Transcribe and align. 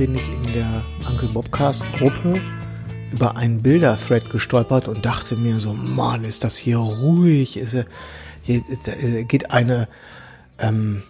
Bin 0.00 0.14
ich 0.14 0.28
in 0.30 0.54
der 0.54 0.82
Uncle 1.10 1.28
Bobcast 1.28 1.84
Gruppe 1.92 2.40
über 3.12 3.36
einen 3.36 3.60
Bilderthread 3.60 4.30
gestolpert 4.30 4.88
und 4.88 5.04
dachte 5.04 5.36
mir 5.36 5.60
so, 5.60 5.74
Mann, 5.74 6.24
ist 6.24 6.42
das 6.42 6.56
hier 6.56 6.78
ruhig, 6.78 7.58
ist, 7.58 7.74
äh, 7.74 7.84
hier 8.40 8.62
äh, 8.86 9.24
geht 9.24 9.50
eine 9.50 9.88
ähm, 10.58 11.02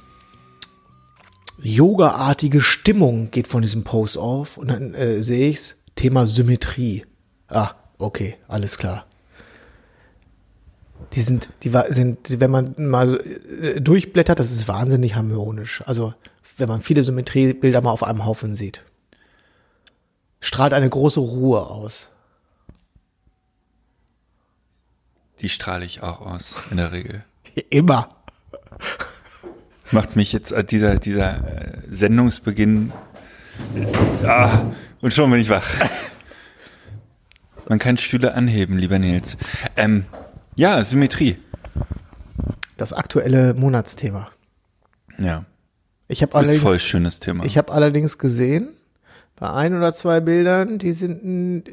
Yoga-artige 1.63 2.61
Stimmung 2.61 3.31
geht 3.31 3.47
von 3.47 3.63
diesem 3.63 3.85
Post 3.85 4.19
auf 4.19 4.57
und 4.57 4.71
dann 4.71 4.93
äh, 4.95 5.23
sehe 5.23 5.49
ich's 5.49 5.77
Thema 5.95 6.27
Symmetrie. 6.27 7.05
Ah, 7.47 7.71
okay, 7.99 8.39
alles 8.49 8.77
klar. 8.77 9.07
Die 11.13 11.21
sind, 11.21 11.49
die 11.63 11.71
sind, 11.91 12.41
wenn 12.41 12.51
man 12.51 12.75
mal 12.77 13.21
äh, 13.63 13.81
durchblättert, 13.81 14.41
das 14.41 14.51
ist 14.51 14.67
wahnsinnig 14.67 15.15
harmonisch. 15.15 15.81
Also, 15.87 16.13
wenn 16.61 16.69
man 16.69 16.83
viele 16.83 17.03
Symmetriebilder 17.03 17.81
mal 17.81 17.91
auf 17.91 18.05
einem 18.05 18.25
Haufen 18.25 18.55
sieht. 18.55 18.85
Strahlt 20.41 20.73
eine 20.73 20.89
große 20.89 21.21
Ruhe 21.21 21.61
aus. 21.61 22.11
Die 25.41 25.49
strahle 25.49 25.85
ich 25.85 26.03
auch 26.03 26.21
aus, 26.21 26.55
in 26.71 26.77
der 26.77 26.93
Regel. 26.93 27.25
Immer. 27.71 28.09
Macht 29.91 30.17
mich 30.17 30.33
jetzt 30.33 30.53
äh, 30.53 30.65
dieser, 30.65 30.97
dieser 30.99 31.47
äh, 31.47 31.79
Sendungsbeginn. 31.91 32.93
Ah, 34.25 34.71
und 35.01 35.13
schon 35.13 35.31
bin 35.31 35.41
ich 35.41 35.49
wach. 35.51 35.67
Man 37.69 37.79
kann 37.79 37.99
Stühle 37.99 38.35
anheben, 38.35 38.79
lieber 38.79 38.99
Nils. 38.99 39.37
Ähm, 39.77 40.07
ja, 40.57 40.83
Symmetrie. 40.85 41.39
Das 42.77 42.93
aktuelle 42.93 43.55
Monatsthema. 43.55 44.31
Ja. 45.19 45.45
Ich 46.09 46.23
habe 46.23 46.33
Das 46.33 46.43
ist 46.43 46.49
allerdings, 46.49 46.63
voll 46.63 46.81
schönes 46.81 47.21
Thema. 47.21 47.45
ich 47.45 47.59
habe 47.59 47.73
allerdings 47.73 48.19
gesehen, 48.19 48.71
bei 49.41 49.51
ein 49.53 49.75
oder 49.75 49.95
zwei 49.95 50.21
Bildern, 50.21 50.79
die 50.79 50.93
sind, 50.93 51.67
äh, 51.67 51.73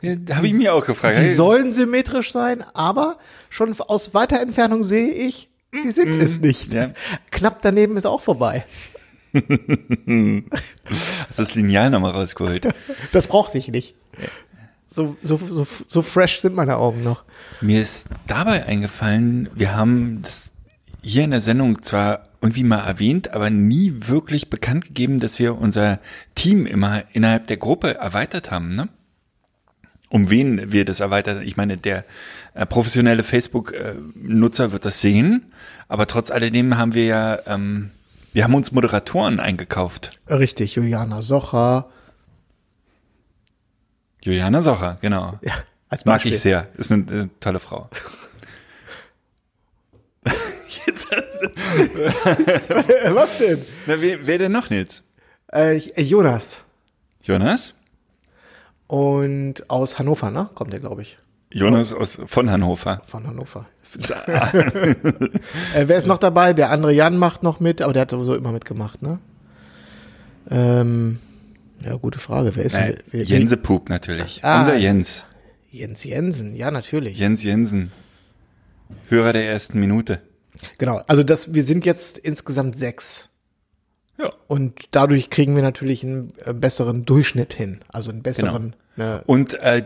ja, 0.00 0.36
Habe 0.36 0.46
ich 0.46 0.54
mir 0.54 0.74
auch 0.74 0.86
gefragt. 0.86 1.18
die 1.18 1.22
Hey, 1.22 1.34
sollen 1.34 1.72
symmetrisch 1.72 2.32
sein, 2.32 2.64
aber 2.72 3.18
schon 3.50 3.78
aus 3.80 4.14
weiter 4.14 4.40
Entfernung 4.40 4.82
sehe 4.82 5.12
ich, 5.12 5.50
sie 5.72 5.90
sind 5.90 6.20
es 6.20 6.40
nicht. 6.40 6.72
Ja. 6.72 6.90
Knapp 7.30 7.60
daneben 7.60 7.98
ist 7.98 8.06
auch 8.06 8.22
vorbei. 8.22 8.64
Hast 9.34 11.38
das 11.38 11.54
Lineal 11.54 11.90
nochmal 11.90 12.12
rausgeholt. 12.12 12.68
Das 13.12 13.28
brauchte 13.28 13.58
ich 13.58 13.68
nicht. 13.68 13.94
So, 14.88 15.16
so, 15.22 15.36
so, 15.36 15.66
so 15.86 16.02
fresh 16.02 16.40
sind 16.40 16.54
meine 16.54 16.78
Augen 16.78 17.02
noch. 17.02 17.24
Mir 17.60 17.82
ist 17.82 18.08
dabei 18.26 18.64
eingefallen, 18.64 19.50
wir 19.54 19.76
haben 19.76 20.22
das 20.22 20.51
hier 21.02 21.24
in 21.24 21.30
der 21.30 21.40
Sendung 21.40 21.82
zwar 21.82 22.28
irgendwie 22.40 22.64
mal 22.64 22.80
erwähnt, 22.80 23.34
aber 23.34 23.50
nie 23.50 23.92
wirklich 24.08 24.50
bekannt 24.50 24.86
gegeben, 24.86 25.20
dass 25.20 25.38
wir 25.38 25.56
unser 25.56 26.00
Team 26.34 26.66
immer 26.66 27.04
innerhalb 27.12 27.46
der 27.46 27.56
Gruppe 27.56 27.94
erweitert 27.94 28.50
haben, 28.50 28.74
ne? 28.74 28.88
Um 30.08 30.28
wen 30.28 30.72
wir 30.72 30.84
das 30.84 31.00
erweitert? 31.00 31.42
Ich 31.42 31.56
meine, 31.56 31.78
der 31.78 32.04
äh, 32.52 32.66
professionelle 32.66 33.22
Facebook-Nutzer 33.22 34.72
wird 34.72 34.84
das 34.84 35.00
sehen, 35.00 35.52
aber 35.88 36.06
trotz 36.06 36.30
alledem 36.30 36.76
haben 36.76 36.92
wir 36.94 37.04
ja, 37.04 37.38
ähm, 37.46 37.92
wir 38.34 38.44
haben 38.44 38.54
uns 38.54 38.72
Moderatoren 38.72 39.40
eingekauft. 39.40 40.10
Richtig, 40.28 40.74
Juliana 40.74 41.22
Socher. 41.22 41.88
Juliana 44.20 44.62
Socher, 44.62 44.98
genau. 45.00 45.38
Ja, 45.42 45.54
als 45.88 46.04
Mag 46.04 46.16
Beispiel. 46.16 46.32
ich 46.32 46.40
sehr. 46.40 46.68
Ist 46.76 46.92
eine, 46.92 47.06
eine 47.10 47.30
tolle 47.40 47.60
Frau. 47.60 47.88
Jetzt, 50.86 51.06
Was 53.14 53.38
denn? 53.38 53.58
na, 53.86 54.00
wer, 54.00 54.26
wer 54.26 54.38
denn 54.38 54.52
noch, 54.52 54.70
Nils? 54.70 55.02
Äh, 55.52 55.76
Jonas. 56.00 56.64
Jonas? 57.22 57.74
Und 58.86 59.68
aus 59.70 59.98
Hannover, 59.98 60.30
ne? 60.30 60.48
Kommt 60.54 60.72
der, 60.72 60.80
glaube 60.80 61.02
ich. 61.02 61.18
Jonas 61.52 61.92
aus, 61.92 62.18
von 62.26 62.50
Hannover. 62.50 63.02
Von 63.06 63.26
Hannover. 63.26 63.66
äh, 65.74 65.86
wer 65.86 65.98
ist 65.98 66.06
noch 66.06 66.18
dabei? 66.18 66.54
Der 66.54 66.70
andere 66.70 66.92
Jan 66.92 67.18
macht 67.18 67.42
noch 67.42 67.60
mit, 67.60 67.82
aber 67.82 67.92
der 67.92 68.02
hat 68.02 68.10
sowieso 68.10 68.34
immer 68.34 68.52
mitgemacht, 68.52 69.02
ne? 69.02 69.18
Ähm, 70.50 71.18
ja, 71.84 71.96
gute 71.96 72.18
Frage. 72.18 72.52
Wer 72.54 72.64
ist 72.64 72.74
Nein, 72.74 72.94
wer, 73.10 73.20
wer, 73.20 73.24
Jensepup 73.24 73.88
natürlich. 73.88 74.40
Ah. 74.42 74.60
Unser 74.60 74.76
Jens. 74.76 75.24
Jens 75.70 76.04
Jensen, 76.04 76.54
ja, 76.54 76.70
natürlich. 76.70 77.18
Jens 77.18 77.44
Jensen. 77.44 77.92
Hörer 79.08 79.32
der 79.32 79.46
ersten 79.46 79.80
Minute. 79.80 80.20
Genau, 80.78 81.02
also 81.06 81.22
das, 81.22 81.54
wir 81.54 81.62
sind 81.62 81.84
jetzt 81.84 82.18
insgesamt 82.18 82.76
sechs. 82.76 83.28
Ja. 84.18 84.32
Und 84.46 84.88
dadurch 84.90 85.30
kriegen 85.30 85.56
wir 85.56 85.62
natürlich 85.62 86.04
einen 86.04 86.32
äh, 86.44 86.52
besseren 86.52 87.04
Durchschnitt 87.04 87.52
hin. 87.52 87.80
Also 87.88 88.10
einen 88.10 88.22
besseren. 88.22 88.76
Ne, 88.96 89.22
Und 89.26 89.54
äh, 89.54 89.82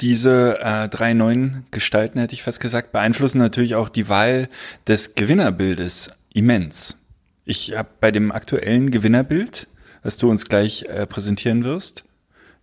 diese 0.00 0.58
äh, 0.60 0.88
drei 0.88 1.14
neuen 1.14 1.64
Gestalten, 1.70 2.18
hätte 2.18 2.34
ich 2.34 2.42
fast 2.42 2.60
gesagt, 2.60 2.92
beeinflussen 2.92 3.38
natürlich 3.38 3.74
auch 3.76 3.88
die 3.88 4.08
Wahl 4.08 4.48
des 4.86 5.14
Gewinnerbildes 5.14 6.10
immens. 6.34 6.96
Ich 7.44 7.76
habe 7.76 7.88
bei 8.00 8.10
dem 8.10 8.32
aktuellen 8.32 8.90
Gewinnerbild, 8.90 9.68
das 10.02 10.18
du 10.18 10.28
uns 10.28 10.46
gleich 10.46 10.82
äh, 10.82 11.06
präsentieren 11.06 11.64
wirst, 11.64 12.04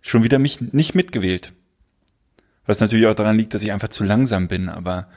schon 0.00 0.22
wieder 0.22 0.38
mich 0.38 0.60
nicht 0.60 0.94
mitgewählt. 0.94 1.52
Was 2.66 2.80
natürlich 2.80 3.06
auch 3.06 3.14
daran 3.14 3.36
liegt, 3.36 3.54
dass 3.54 3.62
ich 3.62 3.72
einfach 3.72 3.88
zu 3.88 4.04
langsam 4.04 4.48
bin, 4.48 4.68
aber 4.68 5.08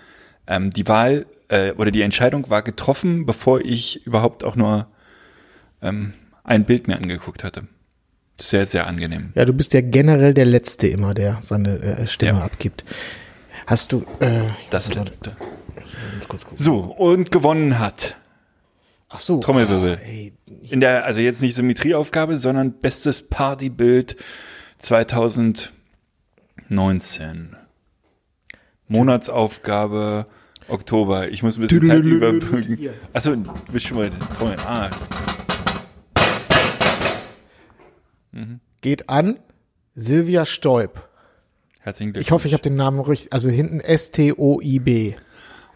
ähm, 0.47 0.71
die 0.71 0.87
Wahl 0.87 1.25
äh, 1.49 1.71
oder 1.73 1.91
die 1.91 2.01
Entscheidung 2.01 2.49
war 2.49 2.61
getroffen, 2.61 3.25
bevor 3.25 3.61
ich 3.61 4.05
überhaupt 4.05 4.43
auch 4.43 4.55
nur 4.55 4.87
ähm, 5.81 6.13
ein 6.43 6.65
Bild 6.65 6.87
mir 6.87 6.97
angeguckt 6.97 7.43
hatte. 7.43 7.67
Sehr, 8.39 8.67
sehr 8.67 8.85
angenehm. 8.87 9.31
ja, 9.35 9.45
du 9.45 9.53
bist 9.53 9.73
ja 9.73 9.81
generell 9.81 10.33
der 10.33 10.45
Letzte 10.45 10.87
immer, 10.87 11.13
der 11.15 11.39
seine 11.41 11.79
äh, 11.79 12.07
Stimme 12.07 12.39
Ja. 12.39 12.45
abgibt. 12.45 12.83
Hast 13.65 13.91
du. 13.91 14.05
Äh, 14.19 14.43
Das 14.69 14.93
letzte. 14.93 15.35
So, 16.55 16.77
und 16.79 17.31
gewonnen 17.31 17.79
hat. 17.79 18.15
Ach 19.09 19.19
so. 19.19 19.39
Trommelwirbel. 19.39 19.99
Ah, 20.03 20.07
In 20.69 20.81
der, 20.81 21.05
also 21.05 21.19
jetzt 21.21 21.41
nicht 21.41 21.55
Symmetrieaufgabe, 21.55 22.37
sondern 22.37 22.73
bestes 22.79 23.27
Partybild 23.27 24.17
2019. 24.79 25.71
Monatsaufgabe 28.87 30.27
Oktober. 30.69 31.29
Ich 31.29 31.43
muss 31.43 31.57
ein 31.57 31.61
bisschen 31.61 31.85
Zeit 31.85 32.03
überbrücken. 32.03 32.89
Achso, 33.13 33.35
du 33.35 33.51
bist 33.71 33.87
schon 33.87 33.97
mal 33.97 34.11
Trommel. 34.37 34.57
Ah, 34.59 34.89
geht 38.81 39.09
an 39.09 39.39
Silvia 39.95 40.45
Stoib. 40.45 40.91
herzlichen 41.81 42.13
Glückwunsch. 42.13 42.27
Ich 42.27 42.31
hoffe, 42.31 42.47
ich 42.47 42.53
habe 42.53 42.63
den 42.63 42.75
Namen 42.75 42.99
richtig. 42.99 43.33
Also 43.33 43.49
hinten 43.49 43.79
S-T-O-I-B. 43.79 45.15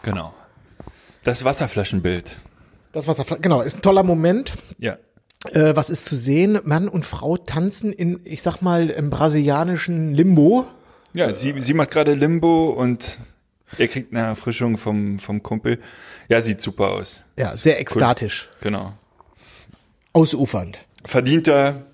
Genau. 0.03 0.33
Das 1.23 1.43
Wasserflaschenbild. 1.43 2.37
Das 2.91 3.07
was 3.07 3.17
genau 3.41 3.61
ist 3.61 3.77
ein 3.77 3.81
toller 3.81 4.03
Moment. 4.03 4.53
Ja. 4.77 4.97
Äh, 5.51 5.75
was 5.75 5.89
ist 5.89 6.05
zu 6.05 6.15
sehen? 6.15 6.59
Mann 6.63 6.87
und 6.87 7.05
Frau 7.05 7.37
tanzen 7.37 7.91
in, 7.93 8.19
ich 8.23 8.41
sag 8.41 8.61
mal, 8.61 8.89
im 8.89 9.09
brasilianischen 9.09 10.13
Limbo. 10.13 10.67
Ja, 11.13 11.33
sie, 11.33 11.59
sie 11.61 11.73
macht 11.73 11.91
gerade 11.91 12.13
Limbo 12.13 12.69
und 12.69 13.17
er 13.77 13.87
kriegt 13.87 14.13
eine 14.13 14.25
Erfrischung 14.27 14.77
vom, 14.77 15.19
vom 15.19 15.41
Kumpel. 15.43 15.79
Ja, 16.29 16.41
sieht 16.41 16.61
super 16.61 16.91
aus. 16.91 17.21
Ja, 17.37 17.55
sehr 17.55 17.79
ekstatisch, 17.79 18.49
Genau. 18.61 18.93
ausufernd 20.13 20.85
Verdienter 21.05 21.85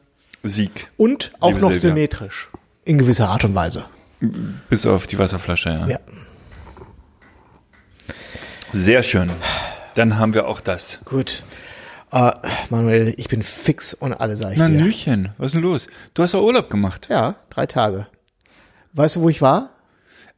Sieg. 0.43 0.89
und 0.97 1.31
auch 1.39 1.51
noch 1.51 1.71
Silvia. 1.71 1.79
symmetrisch 1.79 2.49
in 2.85 2.97
gewisser 2.97 3.29
Art 3.29 3.43
und 3.43 3.55
Weise. 3.55 3.85
Bis 4.69 4.85
auf 4.85 5.07
die 5.07 5.17
Wasserflasche, 5.19 5.69
ja. 5.69 5.87
Ja, 5.87 5.99
Sehr 8.73 9.03
schön. 9.03 9.31
Dann 9.95 10.17
haben 10.17 10.33
wir 10.33 10.47
auch 10.47 10.59
das. 10.61 10.99
gut. 11.05 11.43
Äh, 12.11 12.31
Manuel, 12.69 13.13
ich 13.17 13.27
bin 13.27 13.43
fix 13.43 13.93
und 13.93 14.13
alle 14.13 14.37
sag 14.37 14.53
ich 14.53 14.57
Na, 14.57 14.69
dir. 14.69 14.81
Nüchen, 14.81 15.33
was 15.37 15.47
ist 15.47 15.51
denn 15.55 15.61
los? 15.61 15.87
Du 16.13 16.23
hast 16.23 16.33
doch 16.33 16.41
Urlaub 16.41 16.69
gemacht. 16.69 17.07
Ja, 17.09 17.35
drei 17.49 17.65
Tage. 17.65 18.07
Weißt 18.93 19.17
du, 19.17 19.21
wo 19.21 19.29
ich 19.29 19.41
war? 19.41 19.71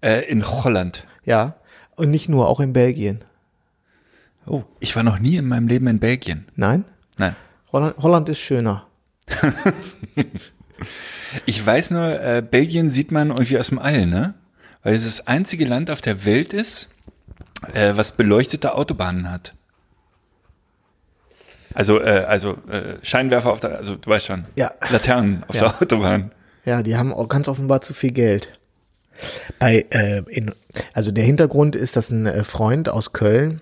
Äh, 0.01 0.21
in 0.29 0.47
Holland. 0.47 1.05
Ja. 1.29 1.55
Und 1.95 2.09
nicht 2.11 2.27
nur, 2.27 2.47
auch 2.47 2.59
in 2.59 2.73
Belgien. 2.73 3.23
Oh, 4.45 4.63
ich 4.79 4.95
war 4.95 5.03
noch 5.03 5.19
nie 5.19 5.35
in 5.37 5.45
meinem 5.47 5.67
Leben 5.67 5.87
in 5.87 5.99
Belgien. 5.99 6.47
Nein? 6.55 6.83
Nein. 7.17 7.35
Holland, 7.71 7.95
Holland 7.99 8.29
ist 8.29 8.39
schöner. 8.39 8.85
Ich 11.45 11.63
weiß 11.63 11.91
nur, 11.91 12.19
äh, 12.21 12.41
Belgien 12.41 12.89
sieht 12.89 13.11
man 13.11 13.29
irgendwie 13.29 13.59
aus 13.59 13.67
dem 13.67 13.77
All, 13.77 14.07
ne? 14.07 14.33
Weil 14.81 14.95
es 14.95 15.03
das 15.03 15.27
einzige 15.27 15.65
Land 15.65 15.91
auf 15.91 16.01
der 16.01 16.25
Welt 16.25 16.53
ist, 16.53 16.89
äh, 17.73 17.93
was 17.95 18.13
beleuchtete 18.13 18.73
Autobahnen 18.73 19.29
hat. 19.29 19.53
Also, 21.75 22.01
äh, 22.01 22.25
also 22.27 22.53
äh, 22.71 22.95
Scheinwerfer 23.03 23.51
auf 23.51 23.59
der, 23.59 23.77
also 23.77 23.95
du 23.95 24.09
weißt 24.09 24.25
schon, 24.25 24.45
Ja. 24.55 24.71
Laternen 24.89 25.43
auf 25.47 25.53
Ja. 25.53 25.61
der 25.69 25.81
Autobahn. 25.81 26.31
Ja, 26.65 26.81
die 26.81 26.97
haben 26.97 27.13
auch 27.13 27.27
ganz 27.27 27.47
offenbar 27.47 27.81
zu 27.81 27.93
viel 27.93 28.11
Geld. 28.11 28.51
Bei, 29.59 29.85
äh, 29.89 30.23
in, 30.29 30.53
also 30.93 31.11
der 31.11 31.23
Hintergrund 31.23 31.75
ist, 31.75 31.95
dass 31.95 32.09
ein 32.09 32.25
äh, 32.25 32.43
Freund 32.43 32.89
aus 32.89 33.13
Köln, 33.13 33.61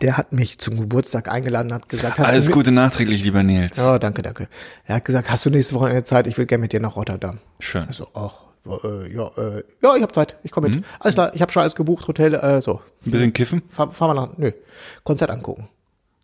der 0.00 0.16
hat 0.16 0.32
mich 0.32 0.58
zum 0.58 0.78
Geburtstag 0.78 1.28
eingeladen, 1.28 1.72
hat 1.72 1.88
gesagt, 1.88 2.18
hast 2.18 2.28
Alles 2.28 2.50
Gute 2.50 2.70
nachträglich, 2.70 3.24
lieber 3.24 3.42
Nils. 3.42 3.76
Ja, 3.76 3.98
danke, 3.98 4.22
danke. 4.22 4.48
Er 4.84 4.96
hat 4.96 5.04
gesagt, 5.04 5.30
hast 5.30 5.44
du 5.46 5.50
nächste 5.50 5.74
Woche 5.74 5.86
eine 5.86 6.04
Zeit? 6.04 6.26
Ich 6.26 6.38
will 6.38 6.46
gerne 6.46 6.62
mit 6.62 6.72
dir 6.72 6.80
nach 6.80 6.96
Rotterdam. 6.96 7.38
Schön. 7.58 7.86
Also, 7.88 8.06
ach, 8.14 8.44
äh, 8.66 9.12
ja, 9.12 9.26
äh, 9.36 9.64
ja, 9.82 9.96
ich 9.96 10.02
habe 10.02 10.12
Zeit, 10.12 10.36
ich 10.42 10.52
komme 10.52 10.68
mit. 10.68 10.84
Alles 11.00 11.14
klar, 11.14 11.32
ich 11.34 11.42
habe 11.42 11.50
schon 11.50 11.62
alles 11.62 11.74
gebucht, 11.74 12.06
Hotel, 12.06 12.34
äh, 12.34 12.62
so. 12.62 12.80
Ein 13.04 13.10
bisschen 13.10 13.32
kiffen? 13.32 13.62
Fahr, 13.68 13.90
fahr 13.90 14.14
mal 14.14 14.26
nach, 14.26 14.38
nö, 14.38 14.52
Konzert 15.02 15.30
angucken. 15.30 15.68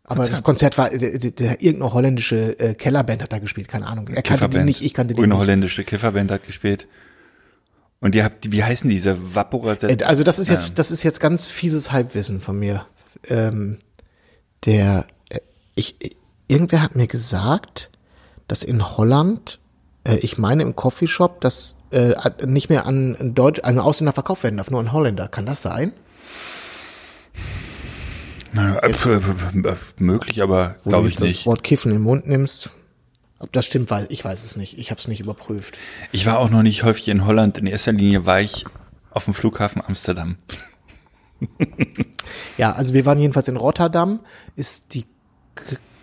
Aber 0.04 0.25
das 0.28 0.42
Konzert 0.42 0.78
war, 0.78 0.88
der, 0.90 1.19
der, 1.19 1.31
der, 1.32 1.62
irgendeine 1.62 1.92
holländische 1.92 2.58
äh, 2.60 2.75
Kellerband 2.75 3.22
hat 3.22 3.32
da 3.32 3.40
gespielt, 3.40 3.66
keine 3.66 3.87
Ahnung. 3.87 4.06
Er 4.08 4.22
kannte 4.22 4.49
die 4.49 4.62
nicht, 4.62 4.82
ich 4.82 4.94
kannte 4.94 5.14
die 5.14 5.22
Eine 5.22 5.34
nicht. 5.34 5.38
holländische 5.38 5.82
Kifferband 5.82 6.31
hat 6.31 6.46
gespielt. 6.46 6.87
Und 8.00 8.14
ihr 8.14 8.25
habt, 8.25 8.52
wie 8.52 8.62
heißen 8.62 8.88
diese 8.90 9.34
Vaporator? 9.34 9.88
Äh, 9.90 10.02
Also 10.04 10.22
das 10.22 10.38
ist 10.38 10.48
jetzt, 10.50 10.78
das 10.78 10.90
ist 10.90 11.02
jetzt 11.02 11.20
ganz 11.20 11.48
fieses 11.48 11.93
Halbwissen 11.93 12.40
von 12.40 12.58
mir. 12.58 12.87
Ähm, 13.28 13.78
der, 14.64 15.06
äh, 15.31 15.40
ich, 15.75 16.16
irgendwer 16.48 16.82
hat 16.82 16.94
mir 16.94 17.06
gesagt, 17.06 17.90
dass 18.48 18.62
in 18.62 18.96
Holland, 18.96 19.60
äh, 20.04 20.16
ich 20.16 20.38
meine 20.38 20.62
im 20.62 20.76
Coffeeshop, 20.76 21.40
dass 21.40 21.78
äh, 21.90 22.14
nicht 22.44 22.69
mehr 22.69 22.87
an 22.87 23.34
Deutsch, 23.34 23.60
an 23.60 23.78
Ausländer 23.78 24.12
verkauft 24.12 24.42
werden 24.42 24.56
darf, 24.58 24.70
nur 24.70 24.81
an 24.81 24.92
Holländer. 24.92 25.28
Kann 25.28 25.46
das 25.46 25.62
sein? 25.62 25.92
Na, 28.52 28.78
äh, 28.78 28.92
möglich, 29.99 30.42
aber 30.42 30.76
glaube 30.84 31.02
du 31.02 31.08
ich 31.08 31.14
jetzt 31.14 31.22
das 31.22 31.28
nicht. 31.28 31.46
Wort 31.46 31.62
Kiffen 31.62 31.92
im 31.92 32.02
Mund 32.02 32.26
nimmst. 32.26 32.70
Ob 33.38 33.53
das 33.53 33.67
stimmt, 33.67 33.91
weiß 33.91 34.06
ich 34.09 34.25
weiß 34.25 34.44
es 34.44 34.56
nicht. 34.56 34.79
Ich 34.79 34.91
habe 34.91 34.99
es 34.99 35.09
nicht 35.09 35.21
überprüft. 35.21 35.79
Ich 36.12 36.25
war 36.27 36.38
auch 36.38 36.50
noch 36.50 36.62
nicht 36.62 36.83
häufig 36.85 37.09
in 37.09 37.27
Holland. 37.27 37.59
In 37.59 37.67
erster 37.67 37.93
Linie 37.93 38.25
war 38.25 38.41
ich 38.41 38.65
auf 39.11 39.25
dem 39.25 39.35
Flughafen 39.35 39.83
Amsterdam. 39.87 40.37
Ja, 42.56 42.73
also 42.73 42.94
wir 42.94 43.05
waren 43.05 43.19
jedenfalls 43.19 43.49
in 43.49 43.56
Rotterdam. 43.56 44.21
Ist 44.56 44.94
die 44.94 45.05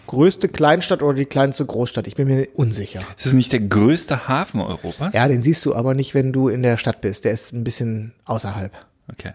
größte 0.07 0.47
Kleinstadt 0.49 1.01
oder 1.01 1.15
die 1.15 1.25
kleinste 1.25 1.65
Großstadt? 1.65 2.07
Ich 2.07 2.15
bin 2.15 2.27
mir 2.27 2.47
unsicher. 2.53 3.01
Ist 3.17 3.25
es 3.25 3.33
nicht 3.33 3.51
der 3.51 3.61
größte 3.61 4.27
Hafen 4.27 4.61
Europas? 4.61 5.13
Ja, 5.13 5.27
den 5.27 5.41
siehst 5.41 5.65
du 5.65 5.73
aber 5.75 5.95
nicht, 5.95 6.13
wenn 6.13 6.31
du 6.31 6.49
in 6.49 6.63
der 6.63 6.77
Stadt 6.77 7.01
bist. 7.01 7.25
Der 7.25 7.31
ist 7.31 7.53
ein 7.53 7.63
bisschen 7.63 8.13
außerhalb. 8.25 8.73
Okay. 9.11 9.33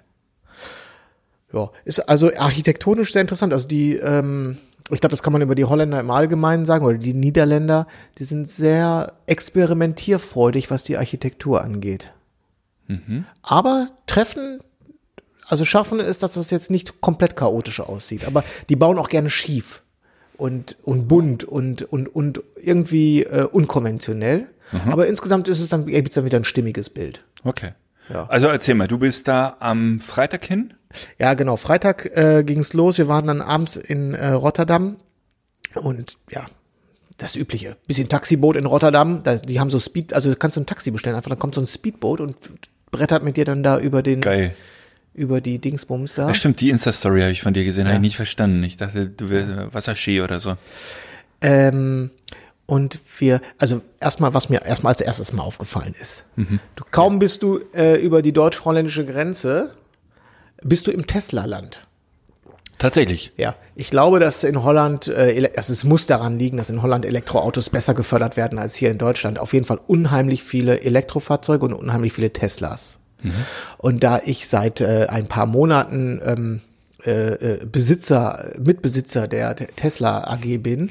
Ja, 1.53 1.71
ist 1.85 2.00
also 2.00 2.31
architektonisch 2.37 3.12
sehr 3.12 3.23
interessant. 3.23 3.53
Also 3.53 3.67
die, 3.67 3.97
ähm, 3.97 4.59
ich 4.90 5.00
glaube, 5.00 5.12
das 5.12 5.23
kann 5.23 5.32
man 5.32 5.43
über 5.43 5.55
die 5.55 5.64
Holländer 5.64 6.00
im 6.00 6.11
Allgemeinen 6.11 6.64
sagen 6.64 6.85
oder 6.85 6.99
die 6.99 7.14
Niederländer, 7.14 7.87
die 8.19 8.25
sind 8.25 8.49
sehr 8.49 9.14
experimentierfreudig, 9.26 10.70
was 10.70 10.85
die 10.85 10.96
Architektur 10.96 11.62
angeht. 11.62 12.12
Aber 13.43 13.88
treffen, 14.06 14.61
also 15.46 15.64
schaffen 15.64 16.00
es, 16.00 16.19
dass 16.19 16.32
das 16.32 16.50
jetzt 16.50 16.70
nicht 16.70 17.00
komplett 17.00 17.37
chaotisch 17.37 17.81
aussieht. 17.81 18.26
Aber 18.26 18.44
die 18.69 18.76
bauen 18.76 18.99
auch 18.99 19.08
gerne 19.08 19.31
schief 19.31 19.82
und 20.38 20.76
und 20.82 21.08
bunt 21.08 21.44
und 21.44 21.82
und 21.82 22.08
und 22.08 22.43
irgendwie 22.56 23.25
äh, 23.25 23.44
unkonventionell. 23.44 24.46
Aber 24.87 25.06
insgesamt 25.06 25.49
ist 25.49 25.61
es 25.61 25.69
dann 25.69 25.87
gibt's 25.87 26.14
dann 26.14 26.25
wieder 26.25 26.38
ein 26.38 26.44
stimmiges 26.44 26.90
Bild. 26.90 27.25
Okay. 27.44 27.73
Ja. 28.12 28.26
Also 28.29 28.49
erzähl 28.49 28.75
mal, 28.75 28.88
du 28.88 28.99
bist 28.99 29.29
da 29.29 29.56
am 29.61 30.00
Freitag 30.00 30.44
hin? 30.44 30.75
Ja, 31.19 31.35
genau. 31.35 31.56
Freitag 31.56 32.06
äh, 32.17 32.43
ging's 32.44 32.73
los. 32.73 32.99
Wir 32.99 33.08
waren 33.08 33.26
dann 33.26 33.40
abends 33.40 33.76
in 33.76 34.14
äh, 34.14 34.31
Rotterdam 34.31 34.96
und 35.75 36.17
ja, 36.31 36.46
das 37.19 37.37
übliche. 37.37 37.76
Bisschen 37.87 38.08
Taxiboot 38.08 38.56
in 38.56 38.67
Rotterdam. 38.67 39.23
Da, 39.23 39.37
die 39.37 39.61
haben 39.61 39.70
so 39.70 39.79
Speed, 39.79 40.14
also 40.14 40.35
kannst 40.37 40.56
du 40.56 40.61
ein 40.61 40.67
Taxi 40.67 40.90
bestellen. 40.90 41.17
Einfach 41.17 41.31
dann 41.31 41.38
kommt 41.38 41.55
so 41.55 41.61
ein 41.61 41.67
Speedboot 41.67 42.20
und 42.20 42.37
brettert 42.90 43.23
mit 43.23 43.37
dir 43.37 43.44
dann 43.44 43.62
da 43.62 43.79
über 43.79 44.02
den, 44.02 44.20
Geil. 44.20 44.55
über 45.14 45.40
die 45.40 45.58
Dingsbums 45.58 46.14
da. 46.14 46.29
Ja, 46.29 46.35
stimmt, 46.35 46.61
die 46.61 46.70
Insta-Story 46.70 47.20
habe 47.20 47.32
ich 47.32 47.43
von 47.43 47.55
dir 47.55 47.64
gesehen, 47.64 47.87
habe 47.87 47.96
ich 47.96 48.00
nicht 48.00 48.17
verstanden. 48.17 48.62
Ich 48.62 48.76
dachte, 48.76 49.08
du 49.08 49.31
wärst 49.31 49.75
Wasserski 49.75 50.23
oder 50.23 50.40
so. 50.40 50.56
Ähm, 51.40 52.11
und 52.67 53.00
wir, 53.19 53.40
also 53.58 53.82
erstmal, 54.00 54.35
was 54.35 54.49
mir 54.49 54.62
erstmal 54.64 54.93
als 54.93 55.00
erstes 55.00 55.32
mal 55.32 55.43
aufgefallen 55.43 55.94
ist. 56.00 56.25
Du 56.76 56.85
kaum 56.90 57.19
bist 57.19 57.43
du 57.43 57.61
äh, 57.75 58.00
über 58.00 58.23
die 58.23 58.32
deutsch-holländische 58.32 59.05
Grenze, 59.05 59.75
bist 60.62 60.87
du 60.87 60.90
im 60.90 61.06
Tesla-Land. 61.06 61.87
Tatsächlich. 62.78 63.32
Ja, 63.37 63.56
ich 63.75 63.90
glaube, 63.90 64.20
dass 64.20 64.44
in 64.44 64.62
Holland, 64.62 65.08
äh, 65.08 65.50
also 65.56 65.72
es 65.72 65.82
muss 65.82 66.06
daran 66.06 66.38
liegen, 66.38 66.58
dass 66.58 66.70
in 66.70 66.81
Holland 66.82 67.05
Elektroautos 67.05 67.70
besser 67.70 67.93
gefördert 67.93 68.37
werden 68.37 68.58
als 68.58 68.76
hier 68.76 68.90
in 68.90 68.99
Deutschland. 68.99 69.40
Auf 69.40 69.52
jeden 69.52 69.66
Fall 69.66 69.81
unheimlich 69.88 70.44
viele 70.44 70.81
Elektrofahrzeuge 70.82 71.66
und 71.66 71.75
unheimlich 71.75 72.12
viele 72.12 72.32
Teslas. 72.32 73.00
Und 73.78 74.05
da 74.05 74.20
ich 74.25 74.46
seit 74.46 74.81
äh, 74.81 75.06
ein 75.08 75.26
paar 75.26 75.46
Monaten 75.46 76.20
ähm, 76.25 76.61
äh, 77.04 77.32
äh, 77.32 77.66
Besitzer, 77.66 78.52
Mitbesitzer 78.61 79.26
der 79.26 79.56
Te- 79.56 79.66
Tesla 79.75 80.31
AG 80.31 80.58
bin, 80.58 80.90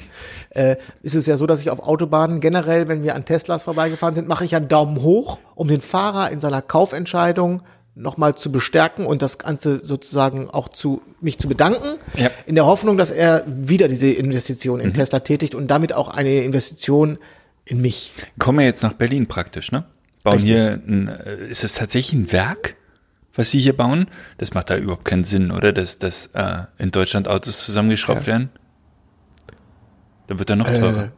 äh, 0.49 0.75
ist 1.03 1.15
es 1.15 1.25
ja 1.25 1.37
so, 1.37 1.45
dass 1.45 1.61
ich 1.61 1.69
auf 1.69 1.79
Autobahnen 1.79 2.41
generell, 2.41 2.89
wenn 2.89 3.01
wir 3.01 3.15
an 3.15 3.23
Teslas 3.23 3.63
vorbeigefahren 3.63 4.13
sind, 4.13 4.27
mache 4.27 4.43
ich 4.43 4.57
einen 4.57 4.67
Daumen 4.67 5.01
hoch, 5.03 5.39
um 5.55 5.69
den 5.69 5.79
Fahrer 5.79 6.29
in 6.29 6.41
seiner 6.41 6.61
Kaufentscheidung 6.61 7.61
nochmal 7.97 8.35
zu 8.35 8.51
bestärken 8.51 9.05
und 9.05 9.21
das 9.21 9.37
Ganze 9.39 9.83
sozusagen 9.83 10.49
auch 10.49 10.69
zu 10.69 11.01
mich 11.19 11.39
zu 11.39 11.47
bedanken, 11.47 11.97
Ja. 12.15 12.29
in 12.45 12.55
der 12.55 12.65
Hoffnung, 12.65 12.97
dass 12.97 13.11
er 13.11 13.43
wieder 13.47 13.87
diese 13.87 14.09
Investition 14.11 14.79
in 14.79 14.93
Tesla 14.93 15.19
tätigt 15.19 15.55
und 15.55 15.67
damit 15.67 15.93
auch 15.93 16.09
eine 16.09 16.43
Investition 16.43 17.17
in 17.65 17.81
mich. 17.81 18.13
Kommen 18.39 18.59
wir 18.59 18.65
jetzt 18.65 18.83
nach 18.83 18.93
Berlin 18.93 19.27
praktisch, 19.27 19.71
ne? 19.71 19.83
Bauen 20.23 20.35
Richtig. 20.35 20.49
hier 20.55 20.81
ein, 20.87 21.07
äh, 21.07 21.47
ist 21.49 21.63
es 21.63 21.73
tatsächlich 21.73 22.13
ein 22.13 22.31
Werk, 22.31 22.75
was 23.33 23.51
sie 23.51 23.59
hier 23.59 23.75
bauen? 23.75 24.07
Das 24.37 24.53
macht 24.53 24.69
da 24.69 24.77
überhaupt 24.77 25.05
keinen 25.05 25.23
Sinn, 25.23 25.51
oder? 25.51 25.73
Dass, 25.73 25.99
dass 25.99 26.27
äh, 26.33 26.63
in 26.77 26.91
Deutschland 26.91 27.27
Autos 27.27 27.65
zusammengeschraubt 27.65 28.27
werden? 28.27 28.49
Dann 30.27 30.39
wird 30.39 30.49
er 30.49 30.55
noch 30.55 30.67
teurer. 30.67 31.11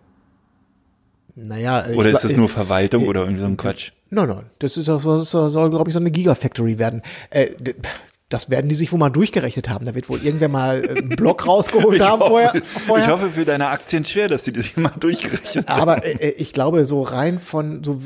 Naja, 1.48 1.86
oder 1.96 2.10
ist 2.10 2.24
das 2.24 2.36
nur 2.36 2.50
Verwaltung 2.50 3.08
oder 3.08 3.22
irgendwie 3.22 3.42
so 3.42 3.48
ein 3.48 3.58
Quatsch? 3.58 3.92
Nein, 4.10 4.28
nein, 4.30 4.44
das 4.60 4.76
ist 4.78 4.88
das 4.88 5.04
soll, 5.04 5.70
glaube 5.70 5.90
ich, 5.90 5.94
so 5.94 6.00
eine 6.00 6.12
Gigafactory 6.12 6.80
werden. 6.80 7.02
Äh, 7.30 7.50
das 8.30 8.50
werden 8.52 8.70
die 8.70 8.76
sich 8.76 8.92
wohl 8.92 9.00
mal 9.00 9.10
durchgerechnet 9.10 9.70
haben. 9.70 9.86
Da 9.86 9.96
wird 9.96 10.08
wohl 10.10 10.24
irgendwer 10.24 10.50
mal 10.50 10.84
äh, 10.86 10.90
einen 11.00 11.10
Block 11.10 11.46
rausgeholt 11.48 12.00
haben 12.02 12.20
vorher. 12.22 12.54
vorher. 12.64 13.06
ich 13.06 13.12
hoffe 13.12 13.30
für 13.32 13.46
deine 13.46 13.68
Aktien 13.68 14.06
schwer, 14.06 14.28
dass 14.28 14.44
die 14.44 14.54
das 14.54 14.76
mal 14.78 14.92
durchgerechnet 15.00 15.68
haben. 15.68 15.82
Aber 15.82 16.06
äh, 16.06 16.30
ich 16.32 16.54
glaube, 16.54 16.86
so 16.86 17.02
rein 17.02 17.40
von 17.40 17.84
so, 17.84 18.00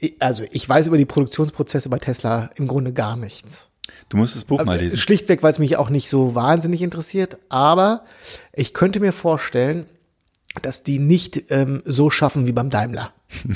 äh, 0.00 0.12
also 0.18 0.44
ich 0.50 0.68
weiß 0.68 0.86
über 0.88 0.98
die 0.98 1.06
Produktionsprozesse 1.06 1.88
bei 1.88 1.98
Tesla 1.98 2.50
im 2.56 2.66
Grunde 2.66 2.92
gar 2.92 3.16
nichts. 3.16 3.68
Du 4.10 4.16
musst 4.16 4.36
das 4.36 4.44
Buch 4.44 4.62
mal 4.64 4.78
Äh, 4.78 4.82
lesen. 4.82 4.98
Schlichtweg, 4.98 5.42
weil 5.42 5.52
es 5.52 5.58
mich 5.58 5.76
auch 5.76 5.88
nicht 5.90 6.08
so 6.08 6.34
wahnsinnig 6.34 6.82
interessiert. 6.82 7.38
Aber 7.48 8.04
ich 8.52 8.74
könnte 8.74 9.00
mir 9.00 9.12
vorstellen, 9.12 9.86
dass 10.62 10.82
die 10.82 10.98
nicht 10.98 11.50
ähm, 11.50 11.82
so 11.84 12.10
schaffen 12.10 12.46
wie 12.46 12.52
beim 12.52 12.70
Daimler. 12.70 13.12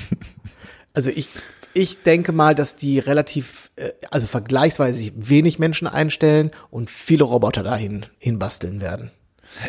Also 0.97 1.11
ich, 1.11 1.29
ich 1.73 2.03
denke 2.05 2.31
mal, 2.31 2.55
dass 2.55 2.77
die 2.77 3.01
relativ, 3.01 3.73
äh, 3.75 3.91
also 4.13 4.29
vergleichsweise 4.29 5.11
wenig 5.17 5.59
Menschen 5.59 5.89
einstellen 5.89 6.53
und 6.71 6.89
viele 6.89 7.25
Roboter 7.25 7.65
dahin 7.65 8.07
hinbasteln 8.19 8.81
werden. 8.81 9.11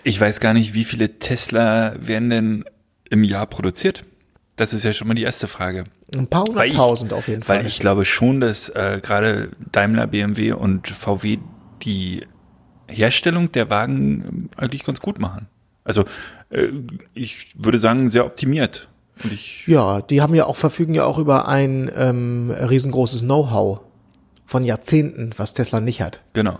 Ich 0.03 0.21
weiß 0.21 0.39
gar 0.39 0.53
nicht, 0.53 0.75
wie 0.75 0.83
viele 0.83 1.17
Tesla 1.17 1.95
werden 1.99 2.29
denn 2.29 2.65
im 3.09 3.23
Jahr 3.23 3.47
produziert? 3.47 4.03
Das 4.55 4.73
ist 4.73 4.83
ja 4.83 4.93
schon 4.93 5.07
mal 5.07 5.15
die 5.15 5.23
erste 5.23 5.47
Frage. 5.47 5.85
Ein 6.15 6.27
paar 6.27 6.45
hunderttausend 6.45 7.11
auf 7.11 7.27
jeden 7.27 7.43
Fall. 7.43 7.59
Weil 7.59 7.65
ich 7.65 7.79
glaube 7.79 8.05
schon, 8.05 8.39
dass 8.39 8.69
äh, 8.69 8.99
gerade 9.01 9.51
Daimler, 9.71 10.07
BMW 10.07 10.53
und 10.53 10.87
VW 10.87 11.39
die 11.81 12.25
Herstellung 12.87 13.51
der 13.51 13.69
Wagen 13.69 14.49
äh, 14.57 14.61
eigentlich 14.61 14.83
ganz 14.83 15.01
gut 15.01 15.19
machen. 15.19 15.47
Also 15.83 16.01
äh, 16.01 16.05
ich 17.13 17.53
würde 17.55 17.79
sagen, 17.79 18.09
sehr 18.09 18.25
optimiert. 18.25 18.87
Ja, 19.65 20.01
die 20.01 20.21
haben 20.21 20.35
ja 20.35 20.45
auch, 20.45 20.55
verfügen 20.55 20.93
ja 20.93 21.05
auch 21.05 21.17
über 21.17 21.47
ein 21.47 21.89
ähm, 21.95 22.51
riesengroßes 22.51 23.21
Know-how 23.21 23.81
von 24.45 24.63
Jahrzehnten, 24.63 25.31
was 25.37 25.53
Tesla 25.53 25.79
nicht 25.79 26.01
hat. 26.01 26.21
genau. 26.33 26.59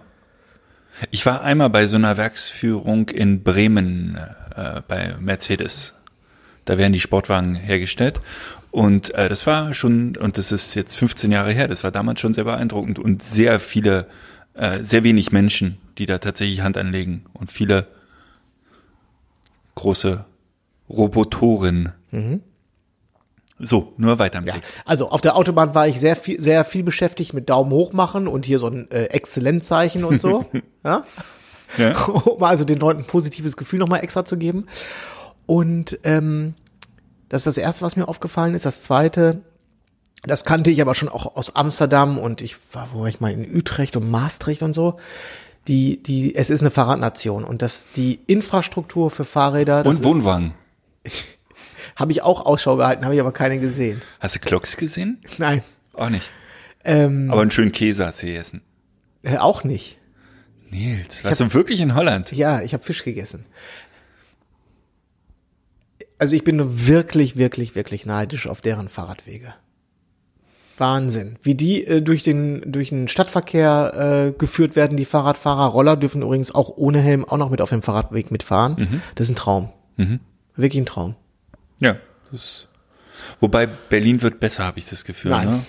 Ich 1.12 1.26
war 1.26 1.42
einmal 1.42 1.70
bei 1.70 1.88
so 1.88 1.98
einer 1.98 2.16
Werksführung 2.16 3.10
in 3.10 3.44
Bremen 3.44 4.18
äh, 4.56 4.82
bei 4.88 5.16
Mercedes. 5.20 5.94
Da 6.64 6.78
werden 6.78 6.94
die 6.94 7.02
Sportwagen 7.02 7.54
hergestellt. 7.56 8.22
Und 8.72 9.14
äh, 9.14 9.30
das 9.30 9.46
war 9.46 9.74
schon, 9.74 10.16
und 10.18 10.38
das 10.38 10.52
ist 10.52 10.74
jetzt 10.74 10.96
15 10.96 11.32
Jahre 11.32 11.52
her, 11.52 11.68
das 11.68 11.84
war 11.84 11.92
damals 11.92 12.20
schon 12.20 12.34
sehr 12.34 12.46
beeindruckend 12.46 12.98
und 12.98 13.24
sehr 13.24 13.60
viele, 13.60 14.08
äh, 14.54 14.84
sehr 14.84 15.04
wenig 15.04 15.32
Menschen, 15.32 15.78
die 15.98 16.06
da 16.06 16.18
tatsächlich 16.18 16.62
Hand 16.62 16.78
anlegen 16.78 17.26
und 17.34 17.52
viele 17.52 17.88
große 19.76 20.26
Robotorin. 20.90 21.92
So, 23.58 23.94
nur 23.98 24.20
weiter 24.20 24.40
im 24.40 24.46
Ja. 24.46 24.54
Blick. 24.54 24.66
Also 24.86 25.10
auf 25.10 25.22
der 25.22 25.36
Autobahn 25.36 25.74
war 25.74 25.88
ich 25.88 26.00
sehr 26.00 26.16
viel, 26.16 26.42
sehr 26.42 26.66
viel 26.66 26.84
beschäftigt 26.84 27.34
mit 27.34 27.50
Daumen 27.50 27.72
hoch 27.72 27.94
machen 27.94 28.28
und 28.28 28.46
hier 28.46 28.60
so 28.60 28.68
ein 28.68 28.92
äh, 28.92 29.06
Exzellenzzeichen 29.06 30.04
und 30.04 30.20
so. 30.20 30.46
ja? 30.84 31.06
Ja. 31.78 31.98
um 32.08 32.44
also 32.44 32.66
den 32.66 32.80
Leuten 32.80 33.02
ein 33.02 33.08
positives 33.08 33.56
Gefühl 33.56 33.80
nochmal 33.80 34.04
extra 34.04 34.26
zu 34.26 34.38
geben. 34.38 34.66
Und 35.46 36.00
ähm, 36.04 36.54
das 37.30 37.42
ist 37.42 37.48
das 37.48 37.58
Erste, 37.58 37.86
was 37.86 37.96
mir 37.96 38.08
aufgefallen 38.08 38.56
ist. 38.56 38.66
Das 38.66 38.84
Zweite, 38.84 39.42
das 40.24 40.44
kannte 40.44 40.70
ich 40.70 40.82
aber 40.82 40.94
schon 40.96 41.10
auch 41.10 41.36
aus 41.38 41.56
Amsterdam 41.56 42.18
und 42.18 42.42
ich 42.42 42.58
war, 42.74 42.90
wo 42.94 43.02
war 43.02 43.08
ich 43.08 43.22
mal 43.22 43.32
in 43.32 43.56
Utrecht 43.56 43.96
und 43.96 44.10
Maastricht 44.10 44.64
und 44.64 44.74
so. 44.74 45.00
Die, 45.68 46.02
die, 46.04 46.36
es 46.36 46.50
ist 46.52 46.62
eine 46.62 46.70
Fahrradnation 46.70 47.44
und 47.44 47.62
das, 47.62 47.88
die 47.96 48.20
Infrastruktur 48.28 49.10
für 49.10 49.26
Fahrräder, 49.26 49.86
Und 49.86 50.04
Wohnwagen. 50.04 50.54
habe 51.96 52.12
ich 52.12 52.22
auch 52.22 52.46
Ausschau 52.46 52.78
gehalten, 52.78 53.04
habe 53.06 53.16
ich 53.16 53.22
aber 53.22 53.32
keine 53.32 53.60
gesehen. 53.60 54.02
Hast 54.20 54.36
du 54.36 54.40
Klocks 54.40 54.78
gesehen? 54.78 55.24
Nein, 55.40 55.64
Auch 55.94 56.10
nicht. 56.10 56.30
ähm, 56.84 57.30
Aber 57.32 57.42
einen 57.42 57.52
schönen 57.52 57.72
Käse 57.72 58.06
hast 58.06 58.22
du 58.22 58.28
gegessen. 58.28 58.62
äh, 59.24 59.38
auch 59.38 59.64
nicht. 59.64 59.98
Nils, 60.70 61.24
warst 61.24 61.40
du 61.40 61.54
wirklich 61.54 61.80
in 61.80 61.96
Holland? 61.96 62.32
Ja, 62.32 62.62
ich 62.62 62.74
habe 62.74 62.84
Fisch 62.84 63.04
gegessen. 63.04 63.46
Also 66.18 66.36
ich 66.36 66.44
bin 66.44 66.58
nur 66.58 66.88
wirklich, 66.88 67.38
wirklich, 67.38 67.76
wirklich 67.76 68.06
neidisch 68.06 68.48
auf 68.48 68.62
deren 68.62 68.90
Fahrradwege. 68.90 69.54
Wahnsinn. 70.78 71.38
Wie 71.42 71.56
die 71.56 71.86
äh, 71.86 72.02
durch 72.02 72.24
den 72.24 72.72
durch 72.72 72.90
den 72.90 73.08
Stadtverkehr 73.08 74.28
äh, 74.28 74.32
geführt 74.38 74.76
werden, 74.76 74.98
die 74.98 75.06
Fahrradfahrer. 75.06 75.66
Roller 75.68 75.96
dürfen 75.96 76.22
übrigens 76.22 76.54
auch 76.54 76.74
ohne 76.76 77.00
Helm 77.00 77.24
auch 77.26 77.38
noch 77.38 77.50
mit 77.50 77.62
auf 77.62 77.70
dem 77.70 77.82
Fahrradweg 77.82 78.32
mitfahren. 78.32 79.02
Das 79.16 79.28
ist 79.28 79.34
ein 79.34 79.36
Traum. 79.38 79.70
Wirklich 80.56 80.82
ein 80.82 80.86
Traum. 80.86 81.16
Ja. 81.80 81.96
Das, 82.32 82.68
wobei 83.40 83.66
Berlin 83.68 84.22
wird 84.22 84.40
besser, 84.40 84.66
habe 84.66 84.80
ich 84.80 84.86
das 84.90 85.06
Gefühl. 85.06 85.32
Nein. 85.32 85.48
Ne? 85.50 85.60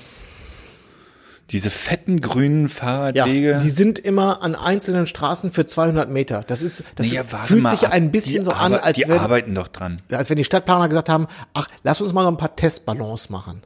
Diese 1.50 1.70
fetten 1.70 2.20
grünen 2.20 2.62
Ja, 2.64 2.68
Fahrradwege. 2.68 3.60
die 3.62 3.70
sind 3.70 4.00
immer 4.00 4.42
an 4.42 4.56
einzelnen 4.56 5.06
Straßen 5.06 5.52
für 5.52 5.64
200 5.64 6.10
Meter. 6.10 6.42
Das 6.44 6.60
ist, 6.60 6.82
das 6.96 7.12
Ja, 7.12 7.22
warte 7.30 7.46
fühlt 7.46 7.62
mal 7.62 7.76
sich 7.78 7.88
ein 7.88 8.10
bisschen 8.10 8.44
so 8.44 8.50
an, 8.50 8.74
als 8.74 8.96
Die 8.96 9.04
wenn, 9.06 9.20
arbeiten 9.20 9.54
doch 9.54 9.68
dran. 9.68 9.98
als 10.10 10.28
wenn 10.28 10.36
die 10.38 10.44
Stadtplaner 10.44 10.88
gesagt 10.88 11.08
haben, 11.08 11.28
ach, 11.54 11.68
lass 11.84 12.00
uns 12.00 12.12
mal 12.12 12.24
noch 12.24 12.32
ein 12.32 12.36
paar 12.36 12.56
Testballons 12.56 13.30
machen. 13.30 13.62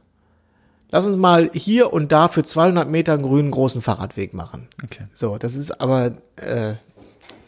Lass 0.91 1.05
uns 1.05 1.15
mal 1.17 1.49
hier 1.53 1.93
und 1.93 2.11
da 2.11 2.27
für 2.27 2.43
200 2.43 2.89
Meter 2.89 3.13
einen 3.13 3.23
grünen 3.23 3.51
großen 3.51 3.81
Fahrradweg 3.81 4.33
machen. 4.33 4.67
Okay. 4.83 5.05
So, 5.13 5.37
das 5.37 5.55
ist 5.55 5.79
aber, 5.81 6.13
äh, 6.35 6.73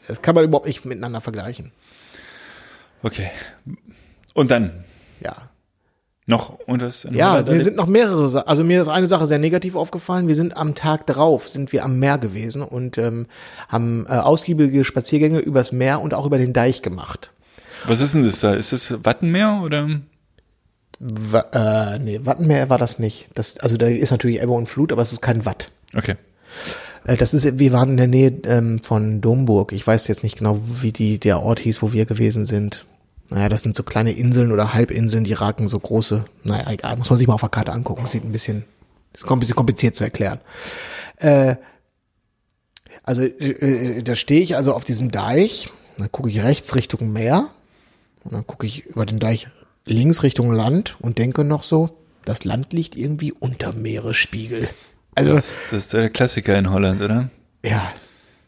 das 0.08 0.22
kann 0.22 0.34
man 0.36 0.46
überhaupt 0.46 0.66
nicht 0.68 0.86
miteinander 0.86 1.20
vergleichen. 1.22 1.72
Okay. 3.04 3.30
Und 4.34 4.50
dann 4.52 4.84
Ja. 5.22 5.36
noch 6.26 6.58
und 6.68 6.82
das 6.82 7.04
Ja, 7.12 7.34
mir 7.34 7.38
erlebt? 7.40 7.64
sind 7.66 7.76
noch 7.76 7.88
mehrere, 7.88 8.30
Sa- 8.30 8.42
also 8.42 8.64
mir 8.64 8.80
ist 8.80 8.88
eine 8.88 9.08
Sache 9.08 9.28
sehr 9.28 9.40
negativ 9.40 9.76
aufgefallen. 9.76 10.28
Wir 10.30 10.36
sind 10.36 10.56
am 10.56 10.74
Tag 10.74 11.06
drauf, 11.06 11.50
sind 11.50 11.74
wir 11.74 11.84
am 11.84 12.00
Meer 12.00 12.18
gewesen 12.18 12.62
und 12.62 12.98
ähm, 12.98 13.28
haben 13.68 14.06
äh, 14.08 14.12
ausgiebige 14.14 14.86
Spaziergänge 14.86 15.40
übers 15.40 15.74
Meer 15.74 16.00
und 16.02 16.14
auch 16.14 16.26
über 16.26 16.38
den 16.38 16.54
Deich 16.54 16.82
gemacht. 16.82 17.32
Was 17.86 18.00
ist 18.00 18.14
denn 18.14 18.24
das 18.24 18.40
da? 18.40 18.54
Ist 18.54 18.72
das 18.72 19.04
Wattenmeer 19.04 19.60
oder? 19.66 19.90
Äh, 21.52 22.00
nee, 22.00 22.20
Wattenmeer 22.24 22.70
war 22.70 22.78
das 22.78 23.00
nicht. 23.00 23.28
Das, 23.34 23.60
also 23.60 23.78
da 23.78 23.88
ist 23.88 24.12
natürlich 24.12 24.42
Ebbe 24.42 24.54
und 24.54 24.68
Flut, 24.68 24.92
aber 24.92 25.02
es 25.02 25.12
ist 25.12 25.22
kein 25.22 25.46
Watt. 25.46 25.72
Okay. 25.96 26.16
Äh, 27.06 27.18
Das 27.18 27.34
ist, 27.34 27.60
wir 27.60 27.74
waren 27.74 27.90
in 27.92 27.98
der 27.98 28.08
Nähe 28.08 28.34
ähm, 28.46 28.80
von 28.82 29.20
Domburg. 29.20 29.74
Ich 29.74 29.86
weiß 29.86 30.08
jetzt 30.08 30.24
nicht 30.24 30.38
genau, 30.38 30.60
wie 30.64 30.92
die, 30.92 31.20
der 31.20 31.42
Ort 31.42 31.60
hieß, 31.60 31.82
wo 31.82 31.92
wir 31.92 32.06
gewesen 32.06 32.46
sind. 32.46 32.86
Naja, 33.30 33.50
das 33.50 33.64
sind 33.64 33.76
so 33.76 33.84
kleine 33.84 34.12
Inseln 34.12 34.52
oder 34.52 34.74
Halbinseln, 34.74 35.24
die 35.24 35.34
ragen 35.34 35.68
so 35.68 35.80
große. 35.80 36.26
Naja, 36.44 36.70
egal, 36.72 36.98
muss 36.98 37.10
man 37.10 37.18
sich 37.18 37.28
mal 37.28 37.34
auf 37.34 37.42
der 37.42 37.50
Karte 37.50 37.72
angucken. 37.72 38.06
Sieht 38.06 38.24
ein 38.24 38.32
bisschen, 38.32 38.66
ist 39.14 39.30
ein 39.30 39.40
bisschen 39.40 39.56
kompliziert 39.56 39.96
zu 39.96 40.04
erklären. 40.04 40.40
Äh, 41.18 41.56
also 43.04 43.24
äh, 43.24 44.02
da 44.04 44.16
stehe 44.16 44.42
ich 44.42 44.56
also 44.56 44.74
auf 44.74 44.84
diesem 44.84 45.12
Deich, 45.12 45.70
dann 45.98 46.12
gucke 46.12 46.30
ich 46.30 46.42
rechts 46.42 46.76
Richtung 46.76 47.12
Meer 47.12 47.48
und 48.24 48.34
dann 48.34 48.48
gucke 48.48 48.66
ich 48.66 48.86
über 48.86 49.06
den 49.06 49.20
Deich 49.20 49.50
links 49.86 50.24
Richtung 50.24 50.52
Land 50.54 50.98
und 51.02 51.18
denke 51.18 51.44
noch 51.44 51.64
so, 51.64 51.98
das 52.26 52.44
Land 52.46 52.74
liegt 52.74 52.96
irgendwie 52.96 53.32
unter 53.34 53.74
Meeresspiegel. 53.74 54.68
Also 55.16 55.34
Das, 55.36 55.58
das 55.72 55.84
ist 55.84 55.94
der 55.94 56.10
Klassiker 56.10 56.58
in 56.58 56.72
Holland, 56.72 57.02
oder? 57.02 57.30
ja, 57.66 57.92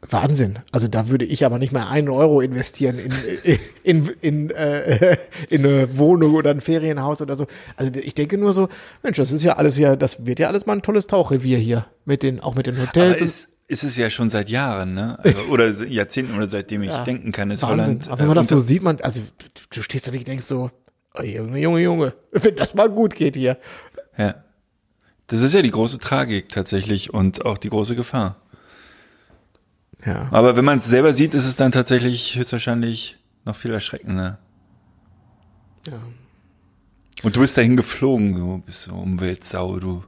Wahnsinn. 0.08 0.60
Also 0.72 0.88
da 0.88 1.10
würde 1.10 1.25
ich 1.25 1.46
aber 1.46 1.58
nicht 1.58 1.72
mal 1.74 1.88
einen 1.89 2.10
Euro 2.10 2.39
investieren 2.42 3.00
in, 3.00 3.12
in, 3.44 3.60
in, 3.84 4.08
in, 4.22 4.50
äh, 4.51 5.18
in 5.50 5.65
eine 5.65 5.98
Wohnung 5.98 6.36
oder 6.36 6.51
ein 6.51 6.62
Ferienhaus 6.62 7.22
oder 7.22 7.36
so. 7.36 7.48
Also 7.75 7.92
ich 7.96 8.13
denke 8.13 8.38
nur 8.38 8.54
so, 8.54 8.70
Mensch, 9.01 9.18
das 9.18 9.32
ist 9.32 9.44
ja 9.44 9.54
alles 9.54 9.77
ja, 9.80 9.96
das 9.96 10.25
wird 10.27 10.38
ja 10.39 10.48
alles 10.48 10.65
mal 10.68 10.74
ein 10.74 10.82
tolles 10.84 11.08
Tauchrevier 11.08 11.58
hier. 11.58 11.88
Mit 12.06 12.22
den, 12.22 12.39
auch 12.39 12.54
mit 12.56 12.68
den 12.68 12.75
Aber 12.75 12.88
Hotels. 12.88 13.20
und- 13.22 13.25
ist, 13.25 13.50
ist 13.68 13.84
es 13.84 13.98
ja 13.98 14.12
schon 14.12 14.30
seit 14.30 14.48
Jahren, 14.50 14.94
ne? 14.94 15.18
Also, 15.24 15.39
oder 15.50 15.70
Jahrzehnten 15.72 16.36
oder 16.38 16.48
seitdem 16.50 16.84
ich 16.84 16.92
denken 16.98 17.32
kann, 17.32 17.50
ist 17.50 17.63
Wahnsinn. 17.63 17.80
Holland. 17.86 18.08
Aber 18.10 18.20
wenn 18.20 18.27
man 18.27 18.38
äh, 18.38 18.42
das 18.42 18.48
so 18.48 18.60
sieht, 18.60 18.84
man, 18.84 19.01
also 19.01 19.22
du, 19.22 19.62
du 19.77 19.82
stehst 19.82 20.08
da 20.08 20.12
wirklich 20.12 20.25
und 20.25 20.30
denkst 20.30 20.46
so, 20.46 20.70
oh, 21.17 21.24
Junge, 21.24 21.60
Junge, 21.60 21.81
Junge, 21.81 22.13
wenn 22.31 22.55
das 22.55 22.74
mal 22.74 22.89
gut 22.89 23.15
geht 23.15 23.36
hier. 23.36 23.57
Ja. 24.17 24.36
Das 25.27 25.41
ist 25.41 25.53
ja 25.53 25.62
die 25.62 25.72
große 25.72 26.00
Tragik 26.00 26.50
tatsächlich 26.50 27.13
und 27.13 27.45
auch 27.45 27.57
die 27.57 27.69
große 27.69 27.95
Gefahr. 27.95 28.38
Ja. 30.05 30.27
Aber 30.31 30.55
wenn 30.55 30.65
man 30.65 30.77
es 30.77 30.86
selber 30.86 31.13
sieht, 31.13 31.34
ist 31.34 31.45
es 31.45 31.55
dann 31.55 31.72
tatsächlich 31.72 32.36
höchstwahrscheinlich 32.36 33.17
noch 33.43 33.55
viel 33.55 33.74
erschreckender. 33.74 34.38
Ja. 35.88 36.00
Und 37.24 37.36
du 37.36 37.39
bist 37.41 37.57
dahin 37.57 37.75
geflogen, 37.77 38.36
du 38.36 38.60
bist 38.60 38.84
so 38.84 38.93
Umweltsau, 38.93 39.79
du. 39.79 40.03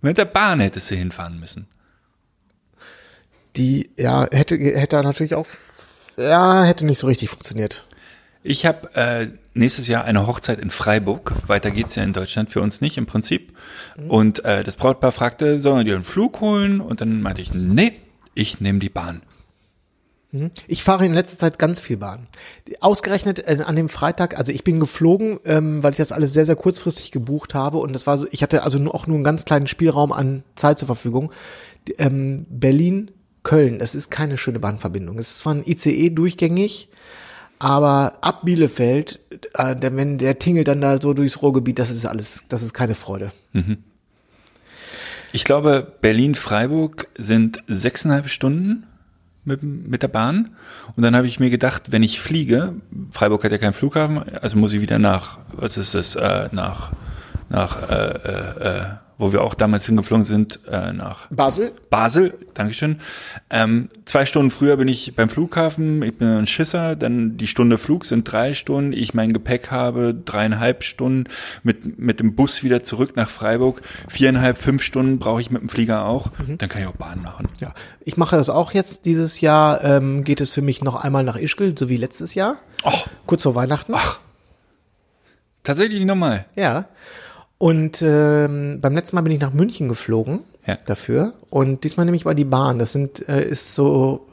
Mit 0.00 0.18
der 0.18 0.24
Bahn 0.24 0.60
hättest 0.60 0.90
du 0.90 0.94
hinfahren 0.94 1.38
müssen. 1.40 1.66
Die, 3.56 3.90
ja, 3.98 4.26
hätte, 4.32 4.56
hätte 4.56 5.02
natürlich 5.02 5.34
auch, 5.34 5.46
ja, 6.16 6.64
hätte 6.64 6.86
nicht 6.86 6.98
so 6.98 7.06
richtig 7.06 7.30
funktioniert. 7.30 7.86
Ich 8.46 8.66
habe 8.66 8.94
äh, 8.94 9.28
nächstes 9.54 9.88
Jahr 9.88 10.04
eine 10.04 10.26
Hochzeit 10.26 10.58
in 10.58 10.70
Freiburg. 10.70 11.32
Weiter 11.46 11.70
geht's 11.70 11.94
ja 11.94 12.02
in 12.02 12.12
Deutschland 12.12 12.50
für 12.50 12.60
uns 12.60 12.82
nicht 12.82 12.98
im 12.98 13.06
Prinzip. 13.06 13.56
Und 14.06 14.44
äh, 14.44 14.62
das 14.62 14.76
Brautpaar 14.76 15.12
fragte, 15.12 15.62
sollen 15.62 15.78
wir 15.78 15.84
dir 15.84 15.94
einen 15.94 16.04
Flug 16.04 16.42
holen? 16.42 16.82
Und 16.82 17.00
dann 17.00 17.22
meinte 17.22 17.40
ich, 17.40 17.54
nee, 17.54 17.94
ich 18.34 18.60
nehme 18.60 18.80
die 18.80 18.90
Bahn. 18.90 19.22
Ich 20.66 20.82
fahre 20.82 21.06
in 21.06 21.14
letzter 21.14 21.38
Zeit 21.38 21.58
ganz 21.58 21.80
viel 21.80 21.96
Bahn. 21.96 22.26
Ausgerechnet 22.80 23.38
äh, 23.38 23.60
an 23.64 23.76
dem 23.76 23.88
Freitag, 23.88 24.36
also 24.36 24.52
ich 24.52 24.62
bin 24.62 24.78
geflogen, 24.78 25.38
ähm, 25.46 25.82
weil 25.82 25.92
ich 25.92 25.96
das 25.96 26.12
alles 26.12 26.34
sehr, 26.34 26.44
sehr 26.44 26.56
kurzfristig 26.56 27.12
gebucht 27.12 27.54
habe 27.54 27.78
und 27.78 27.92
das 27.92 28.06
war 28.06 28.18
so, 28.18 28.26
ich 28.30 28.42
hatte 28.42 28.64
also 28.64 28.78
nur, 28.78 28.94
auch 28.94 29.06
nur 29.06 29.14
einen 29.14 29.24
ganz 29.24 29.44
kleinen 29.44 29.68
Spielraum 29.68 30.12
an 30.12 30.42
Zeit 30.56 30.78
zur 30.80 30.86
Verfügung. 30.86 31.30
Ähm, 31.98 32.46
Berlin, 32.50 33.12
Köln, 33.44 33.78
das 33.78 33.94
ist 33.94 34.10
keine 34.10 34.36
schöne 34.36 34.58
Bahnverbindung. 34.58 35.18
Es 35.18 35.30
ist 35.30 35.38
zwar 35.38 35.54
ein 35.54 35.64
ICE 35.64 36.10
durchgängig, 36.10 36.88
aber 37.58 38.18
ab 38.20 38.44
Bielefeld, 38.44 39.20
äh, 39.54 39.76
der, 39.76 39.96
wenn 39.96 40.18
der 40.18 40.38
tingelt 40.38 40.68
dann 40.68 40.80
da 40.80 41.00
so 41.00 41.14
durchs 41.14 41.42
Ruhrgebiet, 41.42 41.78
das 41.78 41.90
ist 41.90 42.06
alles, 42.06 42.44
das 42.48 42.62
ist 42.62 42.74
keine 42.74 42.94
Freude. 42.94 43.30
Ich 45.32 45.44
glaube, 45.44 45.94
Berlin-Freiburg 46.00 47.08
sind 47.16 47.62
sechseinhalb 47.66 48.28
Stunden 48.28 48.84
mit, 49.44 49.62
mit 49.62 50.02
der 50.02 50.08
Bahn. 50.08 50.50
Und 50.96 51.02
dann 51.02 51.16
habe 51.16 51.26
ich 51.26 51.40
mir 51.40 51.50
gedacht, 51.50 51.92
wenn 51.92 52.02
ich 52.02 52.20
fliege, 52.20 52.74
Freiburg 53.12 53.44
hat 53.44 53.52
ja 53.52 53.58
keinen 53.58 53.72
Flughafen, 53.72 54.22
also 54.40 54.56
muss 54.56 54.72
ich 54.72 54.80
wieder 54.80 54.98
nach, 54.98 55.38
was 55.52 55.76
ist 55.76 55.94
das, 55.94 56.16
äh, 56.16 56.48
nach, 56.52 56.92
nach, 57.48 57.90
äh, 57.90 57.94
äh, 57.94 58.68
äh, 58.68 58.84
wo 59.24 59.32
wir 59.32 59.42
auch 59.42 59.54
damals 59.54 59.86
hingeflogen 59.86 60.26
sind, 60.26 60.60
äh, 60.70 60.92
nach 60.92 61.28
Basel? 61.30 61.72
Basel, 61.88 62.34
Dankeschön. 62.52 63.00
Ähm, 63.48 63.88
zwei 64.04 64.26
Stunden 64.26 64.50
früher 64.50 64.76
bin 64.76 64.86
ich 64.86 65.16
beim 65.16 65.30
Flughafen, 65.30 66.02
ich 66.02 66.18
bin 66.18 66.28
ein 66.28 66.46
Schisser, 66.46 66.94
dann 66.94 67.38
die 67.38 67.46
Stunde 67.46 67.78
Flug 67.78 68.04
sind 68.04 68.30
drei 68.30 68.52
Stunden, 68.52 68.92
ich 68.92 69.14
mein 69.14 69.32
Gepäck 69.32 69.70
habe 69.70 70.14
dreieinhalb 70.14 70.84
Stunden, 70.84 71.24
mit, 71.62 71.98
mit 71.98 72.20
dem 72.20 72.34
Bus 72.34 72.62
wieder 72.62 72.82
zurück 72.82 73.16
nach 73.16 73.30
Freiburg, 73.30 73.80
viereinhalb, 74.08 74.58
fünf 74.58 74.82
Stunden 74.82 75.18
brauche 75.18 75.40
ich 75.40 75.50
mit 75.50 75.62
dem 75.62 75.70
Flieger 75.70 76.04
auch, 76.04 76.28
dann 76.46 76.68
kann 76.68 76.82
ich 76.82 76.86
auch 76.86 76.96
Bahn 76.96 77.22
machen. 77.22 77.48
Ja, 77.60 77.72
ich 78.02 78.18
mache 78.18 78.36
das 78.36 78.50
auch 78.50 78.72
jetzt. 78.72 79.06
Dieses 79.06 79.40
Jahr 79.40 79.82
ähm, 79.82 80.22
geht 80.22 80.42
es 80.42 80.50
für 80.50 80.60
mich 80.60 80.82
noch 80.82 81.02
einmal 81.02 81.24
nach 81.24 81.36
Ischgl, 81.36 81.74
so 81.78 81.88
wie 81.88 81.96
letztes 81.96 82.34
Jahr. 82.34 82.56
Ach. 82.82 83.06
Kurz 83.24 83.44
vor 83.44 83.54
Weihnachten. 83.54 83.94
Tatsächlich 85.62 86.04
nochmal. 86.04 86.44
Ja. 86.56 86.88
Und 87.58 88.02
ähm, 88.02 88.80
beim 88.80 88.94
letzten 88.94 89.16
Mal 89.16 89.22
bin 89.22 89.32
ich 89.32 89.40
nach 89.40 89.52
München 89.52 89.88
geflogen 89.88 90.40
Ja. 90.66 90.76
dafür. 90.86 91.34
Und 91.50 91.84
diesmal 91.84 92.04
nehme 92.04 92.16
ich 92.16 92.24
mal 92.24 92.34
die 92.34 92.44
Bahn. 92.44 92.78
Das 92.78 92.92
sind 92.92 93.26
äh, 93.28 93.44
ist 93.44 93.74
so 93.74 94.28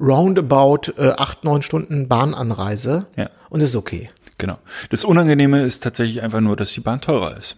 roundabout 0.00 0.92
äh, 0.98 1.10
acht, 1.10 1.44
neun 1.44 1.62
Stunden 1.62 2.08
Bahnanreise. 2.08 3.06
Ja. 3.16 3.30
Und 3.48 3.60
ist 3.60 3.76
okay. 3.76 4.10
Genau. 4.38 4.58
Das 4.90 5.04
Unangenehme 5.04 5.62
ist 5.62 5.82
tatsächlich 5.84 6.20
einfach 6.22 6.40
nur, 6.40 6.56
dass 6.56 6.72
die 6.72 6.80
Bahn 6.80 7.00
teurer 7.00 7.36
ist. 7.36 7.56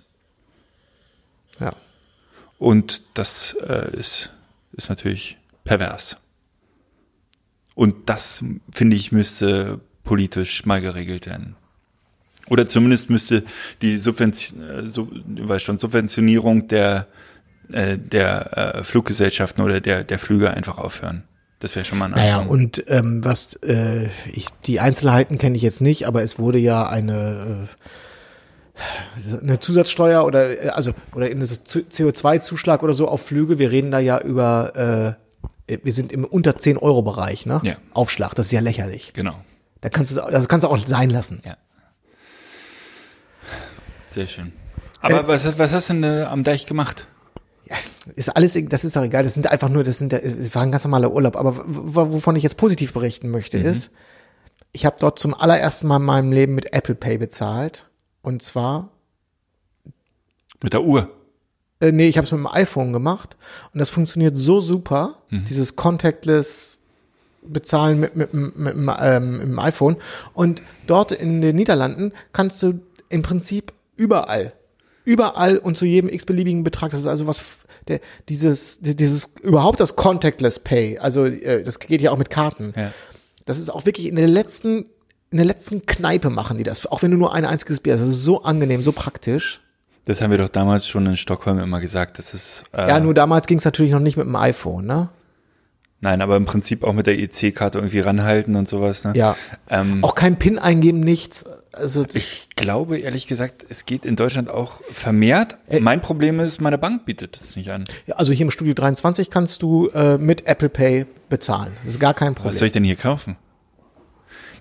Ja. 1.59 1.71
Und 2.59 3.03
das 3.15 3.57
äh, 3.67 3.97
ist, 3.97 4.31
ist 4.73 4.91
natürlich 4.91 5.39
pervers. 5.65 6.19
Und 7.75 8.09
das, 8.09 8.43
finde 8.71 8.97
ich, 8.97 9.13
müsste 9.13 9.81
politisch 10.05 10.65
mal 10.67 10.81
geregelt 10.81 11.27
werden. 11.27 11.57
Oder 12.49 12.67
zumindest 12.67 13.11
müsste 13.11 13.43
die 13.83 13.97
Subvention, 13.97 14.63
äh, 14.63 15.49
weißt 15.49 15.65
schon, 15.65 15.79
Subventionierung 15.79 16.69
der, 16.69 17.07
äh, 17.73 17.99
der 17.99 18.77
äh, 18.77 18.85
Fluggesellschaften 18.85 19.63
oder 19.63 19.81
der, 19.81 20.05
der 20.05 20.19
Flüge 20.19 20.51
einfach 20.53 20.79
aufhören. 20.79 21.25
Das 21.59 21.75
wäre 21.75 21.85
schon 21.87 21.99
mal 21.99 22.05
ein 22.07 22.11
Naja, 22.13 22.35
Anfang. 22.41 22.49
und 22.51 22.85
ähm, 22.89 23.25
was 23.25 23.55
äh, 23.63 24.09
ich 24.33 24.47
die 24.67 24.79
Einzelheiten 24.79 25.39
kenne 25.39 25.57
ich 25.57 25.63
jetzt 25.63 25.81
nicht, 25.81 26.07
aber 26.07 26.23
es 26.23 26.39
wurde 26.39 26.59
ja 26.59 26.87
eine 26.87 27.67
äh, 28.79 29.39
eine 29.43 29.59
Zusatzsteuer 29.59 30.25
oder 30.27 30.65
äh, 30.65 30.69
also 30.69 30.93
oder 31.15 31.27
eine 31.27 31.47
CO2-Zuschlag 31.47 32.83
oder 32.83 32.93
so 32.93 33.09
auf 33.09 33.25
Flüge. 33.25 33.59
Wir 33.59 33.71
reden 33.71 33.91
da 33.91 33.99
ja 33.99 34.21
über 34.21 35.17
äh, 35.69 35.79
wir 35.83 35.93
sind 35.93 36.13
im 36.13 36.25
unter 36.25 36.57
10 36.57 36.77
Euro 36.77 37.03
Bereich, 37.03 37.47
ne? 37.47 37.61
Ja. 37.65 37.77
Aufschlag, 37.95 38.35
das 38.35 38.47
ist 38.47 38.53
ja 38.53 38.61
lächerlich. 38.61 39.13
genau. 39.15 39.35
Da 39.81 39.89
kannst 39.89 40.15
du 40.17 40.21
das 40.21 40.49
kannst 40.49 40.65
du 40.65 40.69
auch 40.69 40.79
sein 40.87 41.11
lassen. 41.11 41.41
Ja. 41.45 41.57
Sehr 44.17 44.27
schön. 44.27 44.53
Aber 45.03 45.29
was, 45.29 45.59
was 45.59 45.75
hast 45.75 45.91
du 45.91 45.93
denn 45.93 46.05
äh, 46.05 46.23
am 46.23 46.43
Deich 46.43 46.65
gemacht? 46.65 47.07
Ja, 47.67 47.77
ist 48.15 48.35
alles, 48.35 48.57
das 48.71 48.87
ist 48.87 48.97
doch 48.97 49.03
egal. 49.03 49.25
Das 49.25 49.35
sind 49.35 49.51
einfach 49.53 49.69
nur, 49.69 49.85
das 49.85 49.99
sind, 49.99 50.15
das 50.15 50.55
war 50.55 50.63
ein 50.63 50.73
ganz 50.73 50.85
normaler 50.85 51.13
Urlaub. 51.13 51.37
Aber 51.37 51.55
wovon 51.67 52.35
ich 52.35 52.43
jetzt 52.43 52.57
positiv 52.57 52.95
berichten 52.95 53.29
möchte, 53.29 53.59
ist, 53.59 53.91
ich 54.73 54.87
habe 54.87 54.97
dort 54.99 55.19
zum 55.19 55.35
allerersten 55.35 55.87
Mal 55.87 55.99
in 55.99 56.05
meinem 56.05 56.33
Leben 56.33 56.55
mit 56.55 56.73
Apple 56.73 56.95
Pay 56.95 57.19
bezahlt. 57.19 57.91
Und 58.23 58.41
zwar, 58.41 58.89
Mit 60.63 60.73
der 60.73 60.83
Uhr. 60.83 61.11
äh, 61.81 61.93
nee, 61.93 62.09
ich 62.09 62.17
habe 62.17 62.25
es 62.25 62.33
mit 62.33 62.41
dem 62.41 62.47
iPhone 62.47 62.95
gemacht. 62.95 63.37
Und 63.75 63.81
das 63.81 63.91
funktioniert 63.91 64.35
so 64.35 64.63
super, 64.63 65.19
dieses 65.31 65.77
contactless 65.77 66.81
Bezahlen 67.43 68.01
mit, 68.01 68.17
mit, 68.17 68.33
mit, 68.33 68.57
mit, 68.57 68.97
ähm, 68.99 69.33
mit 69.41 69.49
dem 69.49 69.59
iPhone. 69.59 69.97
Und 70.33 70.63
dort 70.87 71.13
in 71.13 71.43
den 71.43 71.55
Niederlanden 71.55 72.13
kannst 72.33 72.63
du 72.63 72.81
im 73.11 73.21
Prinzip 73.21 73.73
überall, 73.97 74.53
überall 75.05 75.59
und 75.59 75.77
zu 75.77 75.85
jedem 75.85 76.11
x-beliebigen 76.11 76.65
Betrag, 76.65 76.91
das 76.91 77.01
ist 77.01 77.07
also 77.07 77.27
was, 77.27 77.59
der, 77.89 78.01
dieses, 78.29 78.79
dieses, 78.81 79.31
überhaupt 79.43 79.81
das 79.81 79.97
Contactless 79.97 80.61
Pay, 80.61 80.99
also 80.99 81.25
äh, 81.25 81.63
das 81.63 81.79
geht 81.79 82.01
ja 82.03 82.11
auch 82.11 82.19
mit 82.19 82.31
Karten. 82.31 82.73
Ja. 82.77 82.93
Das 83.45 83.59
ist 83.59 83.71
auch 83.71 83.87
wirklich 83.87 84.09
in 84.09 84.17
der 84.17 84.29
letzten, 84.29 84.89
in 85.31 85.39
der 85.39 85.47
letzten 85.47 85.87
Kneipe 85.87 86.31
machen 86.31 86.59
die 86.59 86.65
das, 86.65 86.87
auch 86.87 87.03
wenn 87.03 87.11
du 87.11 87.17
nur 87.17 87.35
ein 87.35 87.45
einziges 87.45 87.81
Bier 87.81 87.95
hast. 87.95 88.01
Das 88.01 88.09
ist 88.09 88.25
so 88.25 88.43
angenehm, 88.43 88.83
so 88.83 88.93
praktisch. 88.93 89.61
Das 90.05 90.21
haben 90.21 90.31
wir 90.31 90.39
doch 90.39 90.49
damals 90.49 90.87
schon 90.87 91.05
in 91.07 91.17
Stockholm 91.17 91.59
immer 91.59 91.81
gesagt. 91.81 92.19
Das 92.19 92.33
ist 92.33 92.65
äh, 92.73 92.89
Ja, 92.89 93.01
nur 93.01 93.13
damals 93.13 93.47
ging 93.47 93.59
es 93.59 93.65
natürlich 93.65 93.91
noch 93.93 94.01
nicht 94.01 94.17
mit 94.17 94.27
dem 94.27 94.37
iPhone, 94.37 94.87
ne? 94.87 95.09
Nein, 96.01 96.23
aber 96.23 96.37
im 96.37 96.47
Prinzip 96.47 96.85
auch 96.85 96.93
mit 96.93 97.07
der 97.07 97.19
EC-Karte 97.19 97.79
irgendwie 97.79 98.01
ranhalten 98.01 98.57
und 98.57 98.69
sowas. 98.69 99.05
Ne? 99.05 99.13
Ja. 99.17 99.37
Ähm, 99.69 100.03
Auch 100.05 100.15
kein 100.15 100.39
PIN 100.39 100.59
eingeben, 100.59 101.01
nichts. 101.01 101.45
Also 101.73 102.05
ich 102.15 102.49
glaube 102.57 102.99
ehrlich 102.99 103.27
gesagt, 103.27 103.65
es 103.69 103.87
geht 103.87 104.05
in 104.05 104.17
Deutschland 104.17 104.51
auch 104.51 104.81
vermehrt. 104.93 105.59
mein 105.81 106.01
Problem 106.01 106.41
ist, 106.41 106.61
meine 106.61 106.79
Bank 106.79 107.05
bietet 107.05 107.37
es 107.37 107.57
nicht 107.57 107.71
an. 107.71 107.85
Also 108.13 108.33
hier 108.33 108.47
im 108.47 108.51
Studio 108.51 108.75
23 108.75 109.31
kannst 109.31 109.63
du 109.63 109.89
äh, 109.89 110.19
mit 110.19 110.47
Apple 110.47 110.69
Pay 110.69 111.07
bezahlen. 111.29 111.73
Das 111.83 111.93
ist 111.93 112.01
gar 112.01 112.15
kein 112.15 112.35
Problem. 112.35 112.51
Was 112.51 112.59
soll 112.59 112.69
ich 112.69 112.73
denn 112.73 112.85
hier 112.85 112.97
kaufen? 112.97 113.37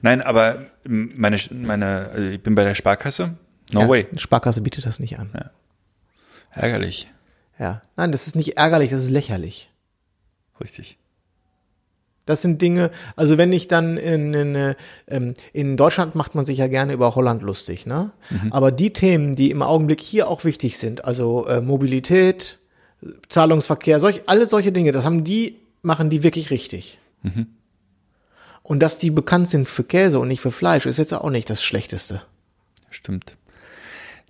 Nein, 0.02 0.22
aber 0.22 0.66
meine, 0.84 1.38
meine, 1.52 2.10
also 2.14 2.28
ich 2.28 2.44
bin 2.44 2.56
bei 2.56 2.64
der 2.64 2.76
Sparkasse. 2.76 3.38
No 3.72 3.82
ja, 3.82 3.90
way. 3.90 4.08
Sparkasse 4.18 4.62
bietet 4.62 4.86
das 4.86 5.00
nicht 5.00 5.18
an. 5.18 5.32
Ja. 5.34 5.52
Ärgerlich. 6.52 7.10
Nein, 7.96 8.12
das 8.12 8.28
ist 8.28 8.36
nicht 8.36 8.58
ärgerlich, 8.58 8.92
das 8.92 9.04
ist 9.04 9.10
lächerlich. 9.10 9.72
Richtig. 10.62 10.98
Das 12.26 12.42
sind 12.42 12.62
Dinge, 12.62 12.90
also 13.16 13.38
wenn 13.38 13.54
ich 13.54 13.68
dann 13.68 13.98
in, 13.98 14.34
in, 14.34 14.56
äh, 14.56 14.76
ähm, 15.08 15.36
in 15.54 15.78
Deutschland 15.78 16.16
macht 16.16 16.34
man 16.34 16.44
sich 16.44 16.58
ja 16.58 16.68
gerne 16.68 16.94
über 16.94 17.14
Holland 17.16 17.44
lustig, 17.44 17.86
ne? 17.86 18.12
Aber 18.52 18.72
die 18.72 18.94
Themen, 18.94 19.36
die 19.36 19.52
im 19.52 19.62
Augenblick 19.62 20.02
hier 20.02 20.28
auch 20.28 20.44
wichtig 20.44 20.78
sind, 20.80 21.06
also 21.06 21.46
äh, 21.46 21.62
Mobilität, 21.62 22.58
Zahlungsverkehr, 23.30 24.00
solch, 24.00 24.24
alle 24.26 24.48
solche 24.48 24.72
Dinge, 24.72 24.92
das 24.92 25.06
haben 25.06 25.24
die, 25.24 25.60
machen 25.84 26.10
die 26.10 26.24
wirklich 26.24 26.50
richtig. 26.50 26.98
Und 28.64 28.80
dass 28.80 28.98
die 28.98 29.12
bekannt 29.12 29.48
sind 29.48 29.68
für 29.68 29.84
Käse 29.84 30.20
und 30.20 30.28
nicht 30.28 30.42
für 30.42 30.52
Fleisch, 30.52 30.88
ist 30.88 30.98
jetzt 30.98 31.14
auch 31.14 31.30
nicht 31.30 31.50
das 31.50 31.64
Schlechteste. 31.64 32.24
Stimmt. 32.90 33.38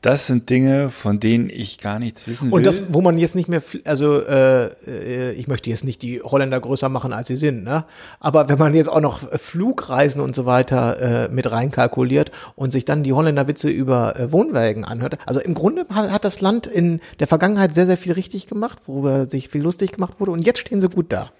Das 0.05 0.27
sind 0.27 0.51
Dinge, 0.51 0.91
von 0.91 1.19
denen 1.19 1.49
ich 1.49 1.79
gar 1.79 1.97
nichts 1.97 2.27
wissen 2.27 2.51
will. 2.51 2.53
Und 2.53 2.63
das, 2.63 2.83
wo 2.89 3.01
man 3.01 3.17
jetzt 3.17 3.33
nicht 3.33 3.49
mehr, 3.49 3.63
also 3.85 4.21
äh, 4.21 4.65
äh, 4.85 5.31
ich 5.31 5.47
möchte 5.47 5.71
jetzt 5.71 5.83
nicht 5.83 6.03
die 6.03 6.21
Holländer 6.21 6.59
größer 6.59 6.89
machen, 6.89 7.11
als 7.11 7.25
sie 7.25 7.35
sind, 7.35 7.63
ne? 7.63 7.85
Aber 8.19 8.47
wenn 8.47 8.59
man 8.59 8.75
jetzt 8.75 8.87
auch 8.87 9.01
noch 9.01 9.21
Flugreisen 9.39 10.21
und 10.21 10.35
so 10.35 10.45
weiter 10.45 11.25
äh, 11.25 11.29
mit 11.29 11.51
reinkalkuliert 11.51 12.29
und 12.55 12.69
sich 12.69 12.85
dann 12.85 13.01
die 13.01 13.13
Holländer 13.13 13.47
Witze 13.47 13.67
über 13.67 14.15
äh, 14.19 14.31
Wohnwägen 14.31 14.85
anhört, 14.85 15.17
also 15.25 15.39
im 15.39 15.55
Grunde 15.55 15.87
hat, 15.91 16.11
hat 16.11 16.23
das 16.23 16.39
Land 16.39 16.67
in 16.67 16.99
der 17.19 17.25
Vergangenheit 17.25 17.73
sehr, 17.73 17.87
sehr 17.87 17.97
viel 17.97 18.13
richtig 18.13 18.45
gemacht, 18.45 18.77
worüber 18.85 19.25
sich 19.25 19.49
viel 19.49 19.63
lustig 19.63 19.93
gemacht 19.93 20.19
wurde 20.19 20.29
und 20.29 20.45
jetzt 20.45 20.59
stehen 20.59 20.81
sie 20.81 20.89
gut 20.89 21.07
da. 21.09 21.31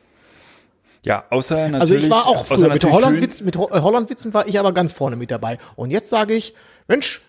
ja, 1.03 1.23
außer 1.29 1.69
natürlich. 1.69 1.81
Also 1.81 1.93
ich 1.93 2.09
war 2.09 2.25
auch 2.25 2.45
früher 2.45 2.73
mit 2.73 2.83
Hollandwitzen, 2.83 3.45
mit 3.45 3.57
äh, 3.57 3.59
Hollandwitzen 3.59 4.33
war 4.33 4.47
ich 4.47 4.57
aber 4.57 4.71
ganz 4.71 4.91
vorne 4.91 5.17
mit 5.17 5.29
dabei. 5.29 5.59
Und 5.75 5.91
jetzt 5.91 6.09
sage 6.09 6.33
ich, 6.33 6.55
Mensch, 6.87 7.21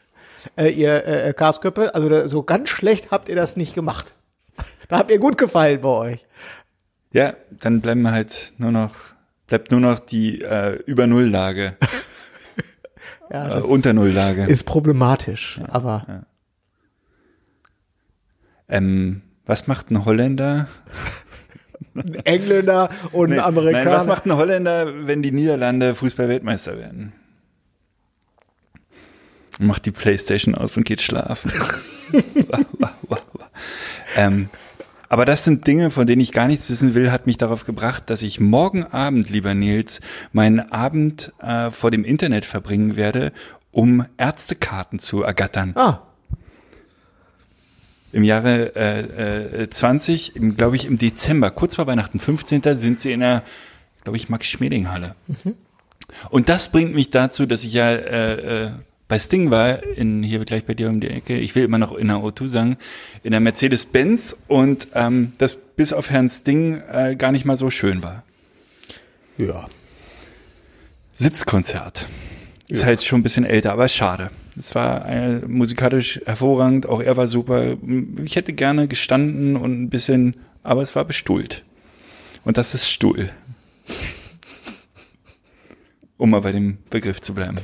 äh, 0.56 0.68
ihr 0.68 1.06
äh, 1.06 1.32
Karsköppe, 1.32 1.94
also 1.94 2.08
da, 2.08 2.28
so 2.28 2.42
ganz 2.42 2.68
schlecht 2.68 3.10
habt 3.10 3.28
ihr 3.28 3.36
das 3.36 3.56
nicht 3.56 3.74
gemacht. 3.74 4.14
Da 4.88 4.98
habt 4.98 5.10
ihr 5.10 5.18
gut 5.18 5.36
gefallen 5.38 5.80
bei 5.80 5.88
euch. 5.88 6.26
Ja, 7.12 7.34
dann 7.50 7.80
bleiben 7.80 8.10
halt 8.10 8.52
nur 8.58 8.70
noch, 8.72 8.94
bleibt 9.46 9.70
nur 9.70 9.80
noch 9.80 9.98
die 9.98 10.42
äh, 10.42 10.76
über 10.86 11.06
Null-Lage, 11.06 11.76
Ja, 13.30 13.46
äh, 13.48 13.50
das 13.50 13.64
unter 13.64 13.92
Null-Lage. 13.92 14.44
ist 14.44 14.64
problematisch, 14.64 15.60
aber 15.68 16.24
Ähm, 18.68 19.22
was 19.46 19.66
macht 19.66 19.90
ein 19.90 20.04
Holländer? 20.04 20.68
Engländer 22.24 22.88
und 23.12 23.30
Nee, 23.30 23.38
Amerikaner. 23.38 23.84
Nein, 23.84 23.94
was 23.94 24.06
macht 24.06 24.26
ein 24.26 24.36
Holländer, 24.36 25.06
wenn 25.06 25.22
die 25.22 25.32
Niederlande 25.32 25.94
Fußball-Weltmeister 25.94 26.78
werden? 26.78 27.12
Macht 29.58 29.86
die 29.86 29.90
Playstation 29.90 30.54
aus 30.54 30.76
und 30.76 30.84
geht 30.84 31.02
schlafen. 31.02 31.52
Ähm, 34.16 34.48
aber 35.08 35.24
das 35.24 35.44
sind 35.44 35.66
Dinge, 35.66 35.90
von 35.90 36.06
denen 36.06 36.20
ich 36.20 36.32
gar 36.32 36.48
nichts 36.48 36.68
wissen 36.70 36.94
will, 36.94 37.12
hat 37.12 37.26
mich 37.26 37.36
darauf 37.36 37.64
gebracht, 37.64 38.04
dass 38.06 38.22
ich 38.22 38.40
morgen 38.40 38.84
Abend, 38.84 39.30
lieber 39.30 39.54
Nils, 39.54 40.00
meinen 40.32 40.72
Abend 40.72 41.32
äh, 41.40 41.70
vor 41.70 41.90
dem 41.90 42.04
Internet 42.04 42.44
verbringen 42.44 42.96
werde, 42.96 43.32
um 43.70 44.06
Ärztekarten 44.16 44.98
zu 44.98 45.22
ergattern. 45.22 45.72
ah, 45.76 46.00
Im 48.12 48.24
Jahre 48.24 48.74
äh, 48.74 49.62
äh, 49.62 49.70
20, 49.70 50.32
glaube 50.56 50.76
ich, 50.76 50.86
im 50.86 50.98
Dezember, 50.98 51.50
kurz 51.50 51.74
vor 51.76 51.86
Weihnachten, 51.86 52.18
15. 52.18 52.62
sind 52.74 53.00
sie 53.00 53.12
in 53.12 53.20
der, 53.20 53.42
glaube 54.02 54.16
ich, 54.16 54.28
Max-Schmeling-Halle. 54.28 55.14
Und 56.30 56.48
das 56.48 56.72
bringt 56.72 56.94
mich 56.94 57.10
dazu, 57.10 57.46
dass 57.46 57.64
ich 57.64 57.74
ja 57.74 57.90
äh, 57.90 58.64
äh, 58.64 58.70
bei 59.08 59.18
Sting 59.18 59.50
war, 59.50 59.82
in, 59.82 60.22
hier 60.22 60.44
gleich 60.44 60.64
bei 60.64 60.74
dir 60.74 60.88
um 60.88 61.00
die 61.00 61.08
Ecke, 61.08 61.38
ich 61.38 61.54
will 61.54 61.64
immer 61.64 61.78
noch 61.78 61.94
in 61.94 62.08
der 62.08 62.16
O2 62.16 62.48
sagen, 62.48 62.76
in 63.22 63.30
der 63.30 63.40
Mercedes-Benz 63.40 64.36
und 64.48 64.88
ähm, 64.94 65.32
das 65.38 65.54
bis 65.54 65.92
auf 65.92 66.10
Herrn 66.10 66.28
Sting 66.28 66.82
äh, 66.90 67.14
gar 67.16 67.32
nicht 67.32 67.44
mal 67.44 67.56
so 67.56 67.70
schön 67.70 68.02
war. 68.02 68.24
ja. 69.38 69.66
Sitzkonzert. 71.14 72.06
Ist 72.68 72.84
halt 72.84 73.02
schon 73.02 73.20
ein 73.20 73.22
bisschen 73.22 73.44
älter, 73.44 73.72
aber 73.72 73.88
schade. 73.88 74.30
Es 74.58 74.74
war 74.74 75.08
äh, 75.08 75.38
musikalisch 75.46 76.20
hervorragend, 76.26 76.86
auch 76.86 77.00
er 77.00 77.16
war 77.16 77.28
super. 77.28 77.76
Ich 78.24 78.36
hätte 78.36 78.52
gerne 78.52 78.88
gestanden 78.88 79.56
und 79.56 79.82
ein 79.82 79.88
bisschen, 79.88 80.36
aber 80.62 80.82
es 80.82 80.94
war 80.94 81.06
bestuhlt. 81.06 81.64
Und 82.44 82.58
das 82.58 82.74
ist 82.74 82.90
Stuhl. 82.90 83.30
Um 86.18 86.30
mal 86.30 86.40
bei 86.40 86.52
dem 86.52 86.78
Begriff 86.88 87.20
zu 87.20 87.34
bleiben. 87.34 87.58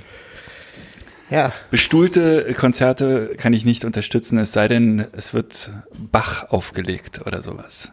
Ja, 1.33 1.51
Bestuhlte 1.71 2.53
Konzerte 2.53 3.35
kann 3.39 3.55
ich 3.55 3.65
nicht 3.65 3.87
unterstützen, 3.87 4.37
es 4.37 4.53
sei 4.53 4.69
denn, 4.69 5.07
es 5.13 5.33
wird 5.33 5.71
Bach 6.11 6.51
aufgelegt 6.51 7.23
oder 7.27 7.41
sowas. 7.41 7.91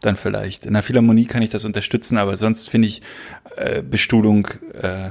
Dann 0.00 0.16
vielleicht. 0.16 0.64
In 0.64 0.72
der 0.72 0.82
Philharmonie 0.82 1.26
kann 1.26 1.42
ich 1.42 1.50
das 1.50 1.66
unterstützen, 1.66 2.16
aber 2.16 2.38
sonst 2.38 2.70
finde 2.70 2.88
ich 2.88 3.02
äh, 3.56 3.82
Bestuhlung 3.82 4.48
äh, 4.80 5.10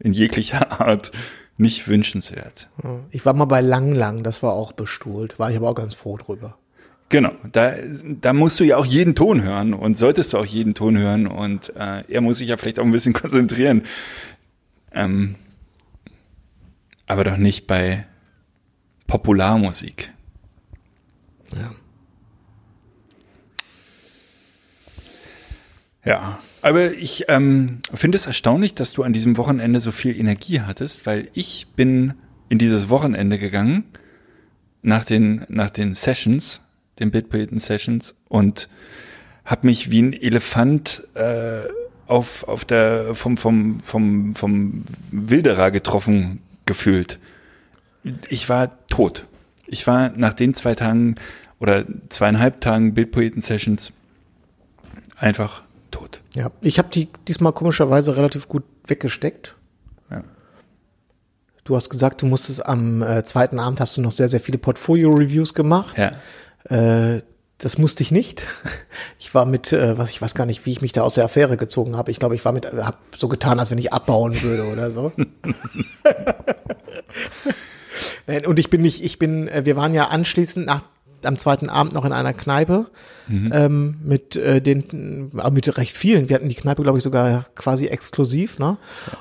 in 0.00 0.12
jeglicher 0.12 0.80
Art 0.80 1.12
nicht 1.56 1.86
wünschenswert. 1.86 2.68
ich 3.12 3.24
war 3.24 3.34
mal 3.34 3.44
bei 3.44 3.60
Lang 3.60 3.94
Lang, 3.94 4.24
das 4.24 4.42
war 4.42 4.54
auch 4.54 4.72
bestuhlt, 4.72 5.38
war 5.38 5.50
ich 5.50 5.56
aber 5.56 5.68
auch 5.68 5.74
ganz 5.74 5.94
froh 5.94 6.16
drüber. 6.16 6.56
Genau, 7.10 7.32
da, 7.52 7.74
da 8.20 8.32
musst 8.32 8.58
du 8.60 8.64
ja 8.64 8.76
auch 8.76 8.86
jeden 8.86 9.14
Ton 9.14 9.42
hören 9.42 9.74
und 9.74 9.98
solltest 9.98 10.32
du 10.32 10.38
auch 10.38 10.46
jeden 10.46 10.74
Ton 10.74 10.96
hören 10.96 11.26
und 11.26 11.72
äh, 11.76 12.02
er 12.08 12.20
muss 12.20 12.38
sich 12.38 12.48
ja 12.48 12.56
vielleicht 12.56 12.78
auch 12.78 12.84
ein 12.84 12.92
bisschen 12.92 13.12
konzentrieren. 13.14 13.82
Ähm, 14.92 15.36
aber 17.06 17.24
doch 17.24 17.36
nicht 17.36 17.66
bei 17.66 18.06
Popularmusik. 19.06 20.12
Ja. 21.52 21.72
Ja, 26.04 26.38
aber 26.62 26.92
ich 26.92 27.24
ähm, 27.28 27.80
finde 27.92 28.16
es 28.16 28.26
erstaunlich, 28.26 28.74
dass 28.74 28.92
du 28.92 29.02
an 29.02 29.12
diesem 29.12 29.36
Wochenende 29.36 29.80
so 29.80 29.90
viel 29.90 30.18
Energie 30.18 30.60
hattest, 30.60 31.04
weil 31.04 31.28
ich 31.34 31.66
bin 31.76 32.14
in 32.48 32.58
dieses 32.58 32.88
Wochenende 32.88 33.38
gegangen 33.38 33.84
nach 34.82 35.04
den 35.04 35.44
nach 35.48 35.70
den 35.70 35.94
Sessions, 35.94 36.62
den 36.98 37.10
Bildpoeten 37.10 37.58
Sessions 37.58 38.14
und 38.28 38.68
habe 39.44 39.66
mich 39.66 39.90
wie 39.90 40.00
ein 40.00 40.12
Elefant 40.12 41.02
äh, 41.14 41.62
auf 42.10 42.46
auf 42.48 42.64
der 42.64 43.14
vom 43.14 43.36
vom 43.36 43.80
vom 43.80 44.34
vom 44.34 44.84
Wilderer 45.12 45.70
getroffen 45.70 46.42
gefühlt. 46.66 47.18
Ich 48.28 48.48
war 48.48 48.86
tot. 48.88 49.26
Ich 49.66 49.86
war 49.86 50.10
nach 50.16 50.34
den 50.34 50.54
zwei 50.54 50.74
Tagen 50.74 51.14
oder 51.60 51.84
zweieinhalb 52.08 52.60
Tagen 52.60 52.94
Bildpoeten 52.94 53.40
Sessions 53.40 53.92
einfach 55.16 55.62
tot. 55.90 56.20
Ja, 56.34 56.50
ich 56.60 56.78
habe 56.78 56.88
die 56.92 57.08
diesmal 57.28 57.52
komischerweise 57.52 58.16
relativ 58.16 58.48
gut 58.48 58.64
weggesteckt. 58.86 59.54
Ja. 60.10 60.24
Du 61.64 61.76
hast 61.76 61.90
gesagt, 61.90 62.22
du 62.22 62.26
musstest 62.26 62.66
am 62.66 63.02
äh, 63.02 63.22
zweiten 63.24 63.60
Abend 63.60 63.80
hast 63.80 63.96
du 63.96 64.00
noch 64.00 64.12
sehr, 64.12 64.28
sehr 64.28 64.40
viele 64.40 64.58
Portfolio-Reviews 64.58 65.54
gemacht. 65.54 65.96
Ja. 65.98 66.12
Äh, 66.64 67.22
das 67.60 67.78
musste 67.78 68.02
ich 68.02 68.10
nicht. 68.10 68.42
Ich 69.18 69.34
war 69.34 69.44
mit, 69.44 69.72
äh, 69.72 69.98
was 69.98 70.10
ich 70.10 70.20
weiß 70.20 70.34
gar 70.34 70.46
nicht, 70.46 70.64
wie 70.64 70.72
ich 70.72 70.80
mich 70.80 70.92
da 70.92 71.02
aus 71.02 71.14
der 71.14 71.24
Affäre 71.24 71.56
gezogen 71.56 71.96
habe. 71.96 72.10
Ich 72.10 72.18
glaube, 72.18 72.34
ich 72.34 72.44
war 72.44 72.52
mit, 72.52 72.64
habe 72.72 72.96
so 73.16 73.28
getan, 73.28 73.60
als 73.60 73.70
wenn 73.70 73.78
ich 73.78 73.92
abbauen 73.92 74.40
würde 74.42 74.64
oder 74.64 74.90
so. 74.90 75.12
Nein, 78.26 78.46
Und 78.46 78.58
ich 78.58 78.70
bin 78.70 78.80
nicht, 78.80 79.04
ich 79.04 79.18
bin, 79.18 79.46
äh, 79.46 79.66
wir 79.66 79.76
waren 79.76 79.92
ja 79.92 80.06
anschließend 80.06 80.66
nach 80.66 80.82
am 81.24 81.38
zweiten 81.38 81.68
Abend 81.68 81.92
noch 81.92 82.04
in 82.04 82.12
einer 82.12 82.32
Kneipe 82.32 82.86
ähm, 83.30 83.96
mit 84.02 84.34
äh, 84.36 84.60
den, 84.60 85.30
äh, 85.38 85.50
mit 85.50 85.76
recht 85.78 85.94
vielen. 85.94 86.28
Wir 86.28 86.36
hatten 86.36 86.48
die 86.48 86.54
Kneipe, 86.54 86.82
glaube 86.82 86.98
ich, 86.98 87.04
sogar 87.04 87.46
quasi 87.54 87.86
exklusiv, 87.86 88.58
ne? 88.58 88.76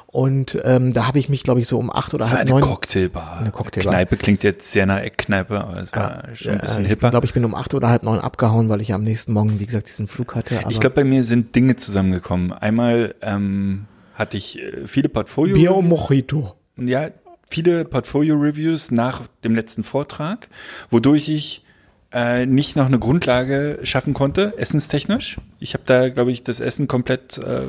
Und 0.07 0.57
ähm, 0.63 0.93
da 0.93 1.05
habe 1.05 1.19
ich 1.19 1.29
mich, 1.29 1.43
glaube 1.43 1.59
ich, 1.59 1.67
so 1.67 1.77
um 1.77 1.91
acht 1.91 2.13
oder 2.13 2.23
Das 2.23 2.31
war 2.31 2.39
halb 2.39 2.49
eine 2.49 2.59
neun. 2.59 2.69
Cocktailbar. 2.69 3.37
Eine 3.39 3.51
Cocktailbar. 3.51 3.93
Kneipe 3.93 4.17
klingt 4.17 4.43
jetzt 4.43 4.71
sehr 4.71 4.87
nach 4.87 4.99
Eckkneipe, 4.99 5.61
aber 5.61 5.77
es 5.77 5.93
war 5.93 6.23
schon 6.33 6.53
ein 6.53 6.59
bisschen 6.59 6.85
äh, 6.85 6.87
hipper. 6.87 7.07
Ich 7.07 7.11
glaube, 7.11 7.25
ich 7.27 7.33
bin 7.33 7.45
um 7.45 7.53
acht 7.53 7.73
oder 7.73 7.89
halb 7.89 8.03
neun 8.03 8.19
abgehauen, 8.19 8.69
weil 8.69 8.81
ich 8.81 8.93
am 8.93 9.03
nächsten 9.03 9.33
Morgen, 9.33 9.59
wie 9.59 9.65
gesagt, 9.65 9.87
diesen 9.87 10.07
Flug 10.07 10.35
hatte. 10.35 10.59
Ich 10.69 10.79
glaube, 10.79 10.95
bei 10.95 11.03
mir 11.03 11.23
sind 11.23 11.55
Dinge 11.55 11.75
zusammengekommen. 11.75 12.51
Einmal 12.51 13.13
ähm, 13.21 13.85
hatte 14.15 14.37
ich 14.37 14.59
äh, 14.59 14.87
viele 14.87 15.09
Portfolio 15.09 15.55
Bier 15.55 15.75
und 15.75 15.87
Mojito. 15.87 16.55
ja, 16.77 17.09
viele 17.47 17.85
Portfolio-Reviews 17.85 18.91
nach 18.91 19.21
dem 19.43 19.55
letzten 19.55 19.83
Vortrag, 19.83 20.47
wodurch 20.89 21.29
ich 21.29 21.63
äh, 22.11 22.45
nicht 22.45 22.75
noch 22.75 22.85
eine 22.85 22.99
Grundlage 22.99 23.79
schaffen 23.83 24.13
konnte, 24.13 24.57
essenstechnisch. 24.57 25.37
Ich 25.59 25.73
habe 25.73 25.83
da, 25.85 26.09
glaube 26.09 26.31
ich, 26.31 26.43
das 26.43 26.59
Essen 26.59 26.87
komplett 26.87 27.37
äh, 27.37 27.67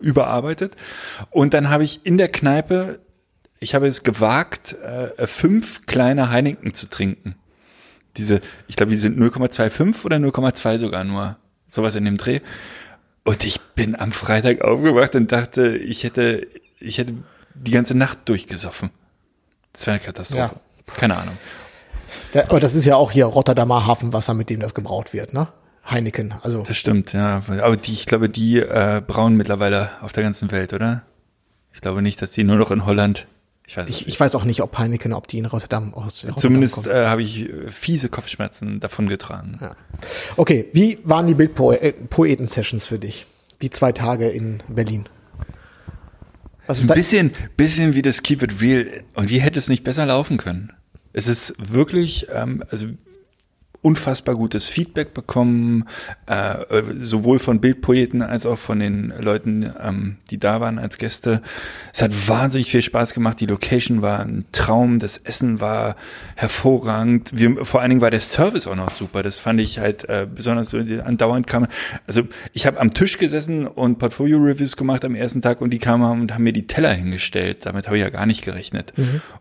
überarbeitet. 0.00 0.76
Und 1.30 1.54
dann 1.54 1.70
habe 1.70 1.84
ich 1.84 2.04
in 2.04 2.18
der 2.18 2.28
Kneipe, 2.28 3.00
ich 3.58 3.74
habe 3.74 3.86
es 3.86 4.02
gewagt, 4.02 4.74
äh, 4.82 5.26
fünf 5.26 5.86
kleine 5.86 6.30
Heineken 6.30 6.74
zu 6.74 6.88
trinken. 6.88 7.36
Diese, 8.16 8.40
ich 8.68 8.76
glaube, 8.76 8.90
die 8.90 8.98
sind 8.98 9.18
0,25 9.18 10.04
oder 10.04 10.16
0,2 10.16 10.78
sogar 10.78 11.04
nur. 11.04 11.38
Sowas 11.66 11.94
in 11.94 12.04
dem 12.04 12.18
Dreh. 12.18 12.40
Und 13.24 13.44
ich 13.44 13.60
bin 13.74 13.94
am 13.98 14.12
Freitag 14.12 14.60
aufgewacht 14.62 15.14
und 15.14 15.32
dachte, 15.32 15.76
ich 15.78 16.04
hätte, 16.04 16.46
ich 16.80 16.98
hätte 16.98 17.14
die 17.54 17.70
ganze 17.70 17.94
Nacht 17.94 18.28
durchgesoffen. 18.28 18.90
Das 19.72 19.86
wäre 19.86 19.94
eine 19.94 20.04
Katastrophe. 20.04 20.60
Keine 20.96 21.16
Ahnung. 21.16 21.38
Da, 22.32 22.44
aber 22.44 22.60
das 22.60 22.74
ist 22.74 22.84
ja 22.84 22.96
auch 22.96 23.10
hier 23.10 23.26
Rotterdamer 23.26 23.86
Hafenwasser, 23.86 24.34
mit 24.34 24.50
dem 24.50 24.60
das 24.60 24.74
gebraut 24.74 25.12
wird, 25.12 25.32
ne? 25.32 25.48
Heineken. 25.88 26.34
Also 26.42 26.62
Das 26.62 26.76
stimmt, 26.76 27.12
ja. 27.12 27.42
Aber 27.62 27.76
die, 27.76 27.92
ich 27.92 28.06
glaube, 28.06 28.28
die 28.28 28.58
äh, 28.60 29.02
brauen 29.04 29.36
mittlerweile 29.36 29.90
auf 30.00 30.12
der 30.12 30.22
ganzen 30.22 30.50
Welt, 30.52 30.72
oder? 30.72 31.02
Ich 31.74 31.80
glaube 31.80 32.02
nicht, 32.02 32.22
dass 32.22 32.30
die 32.30 32.44
nur 32.44 32.56
noch 32.56 32.70
in 32.70 32.86
Holland. 32.86 33.26
Ich 33.66 33.76
weiß 33.76 33.88
ich, 33.88 34.06
ich 34.06 34.20
weiß 34.20 34.34
auch 34.34 34.44
nicht, 34.44 34.60
ob 34.60 34.76
Heineken, 34.78 35.12
ob 35.12 35.28
die 35.28 35.38
in 35.38 35.46
Rotterdam 35.46 35.94
aus 35.94 36.22
Rotterdam 36.24 36.38
Zumindest 36.38 36.86
äh, 36.86 37.06
habe 37.06 37.22
ich 37.22 37.48
äh, 37.48 37.70
fiese 37.70 38.08
Kopfschmerzen 38.08 38.80
davon 38.80 39.08
getragen. 39.08 39.58
Ja. 39.60 39.74
Okay, 40.36 40.68
wie 40.72 40.98
waren 41.04 41.26
die 41.26 41.34
Bildpoeten-Sessions 41.34 42.86
für 42.86 42.98
dich? 42.98 43.26
Die 43.62 43.70
zwei 43.70 43.92
Tage 43.92 44.28
in 44.28 44.62
Berlin. 44.68 45.08
Was 46.66 46.78
Ein 46.78 46.82
ist 46.82 46.90
da? 46.90 46.94
bisschen, 46.94 47.30
bisschen 47.56 47.94
wie 47.94 48.02
das 48.02 48.22
Keep 48.22 48.42
It 48.42 48.60
Real. 48.60 48.86
Und 49.14 49.30
wie 49.30 49.40
hätte 49.40 49.58
es 49.58 49.68
nicht 49.68 49.84
besser 49.84 50.06
laufen 50.06 50.36
können? 50.36 50.72
Es 51.12 51.26
ist 51.26 51.54
wirklich, 51.58 52.26
ähm, 52.30 52.64
also 52.70 52.86
unfassbar 53.82 54.36
gutes 54.36 54.68
Feedback 54.68 55.12
bekommen, 55.12 55.84
äh, 56.26 56.54
sowohl 57.02 57.40
von 57.40 57.60
Bildpoeten 57.60 58.22
als 58.22 58.46
auch 58.46 58.58
von 58.58 58.78
den 58.78 59.12
Leuten, 59.18 59.70
ähm, 59.82 60.16
die 60.30 60.38
da 60.38 60.60
waren 60.60 60.78
als 60.78 60.98
Gäste. 60.98 61.42
Es 61.92 62.00
hat 62.00 62.28
wahnsinnig 62.28 62.70
viel 62.70 62.82
Spaß 62.82 63.12
gemacht. 63.12 63.40
Die 63.40 63.46
Location 63.46 64.00
war 64.00 64.20
ein 64.20 64.44
Traum, 64.52 65.00
das 65.00 65.18
Essen 65.18 65.60
war 65.60 65.96
hervorragend. 66.36 67.32
Wir, 67.34 67.66
vor 67.66 67.80
allen 67.80 67.90
Dingen 67.90 68.00
war 68.00 68.12
der 68.12 68.20
Service 68.20 68.68
auch 68.68 68.76
noch 68.76 68.90
super. 68.90 69.24
Das 69.24 69.38
fand 69.38 69.60
ich 69.60 69.80
halt 69.80 70.08
äh, 70.08 70.28
besonders 70.32 70.70
so 70.70 70.78
andauernd 70.78 71.48
kam. 71.48 71.66
Also 72.06 72.22
ich 72.52 72.66
habe 72.66 72.80
am 72.80 72.94
Tisch 72.94 73.18
gesessen 73.18 73.66
und 73.66 73.98
Portfolio-Reviews 73.98 74.76
gemacht 74.76 75.04
am 75.04 75.16
ersten 75.16 75.42
Tag 75.42 75.60
und 75.60 75.70
die 75.70 75.78
kamen 75.78 76.20
und 76.20 76.34
haben 76.34 76.44
mir 76.44 76.52
die 76.52 76.68
Teller 76.68 76.92
hingestellt. 76.92 77.66
Damit 77.66 77.86
habe 77.86 77.96
ich 77.96 78.02
ja 78.02 78.10
gar 78.10 78.26
nicht 78.26 78.44
gerechnet. 78.44 78.92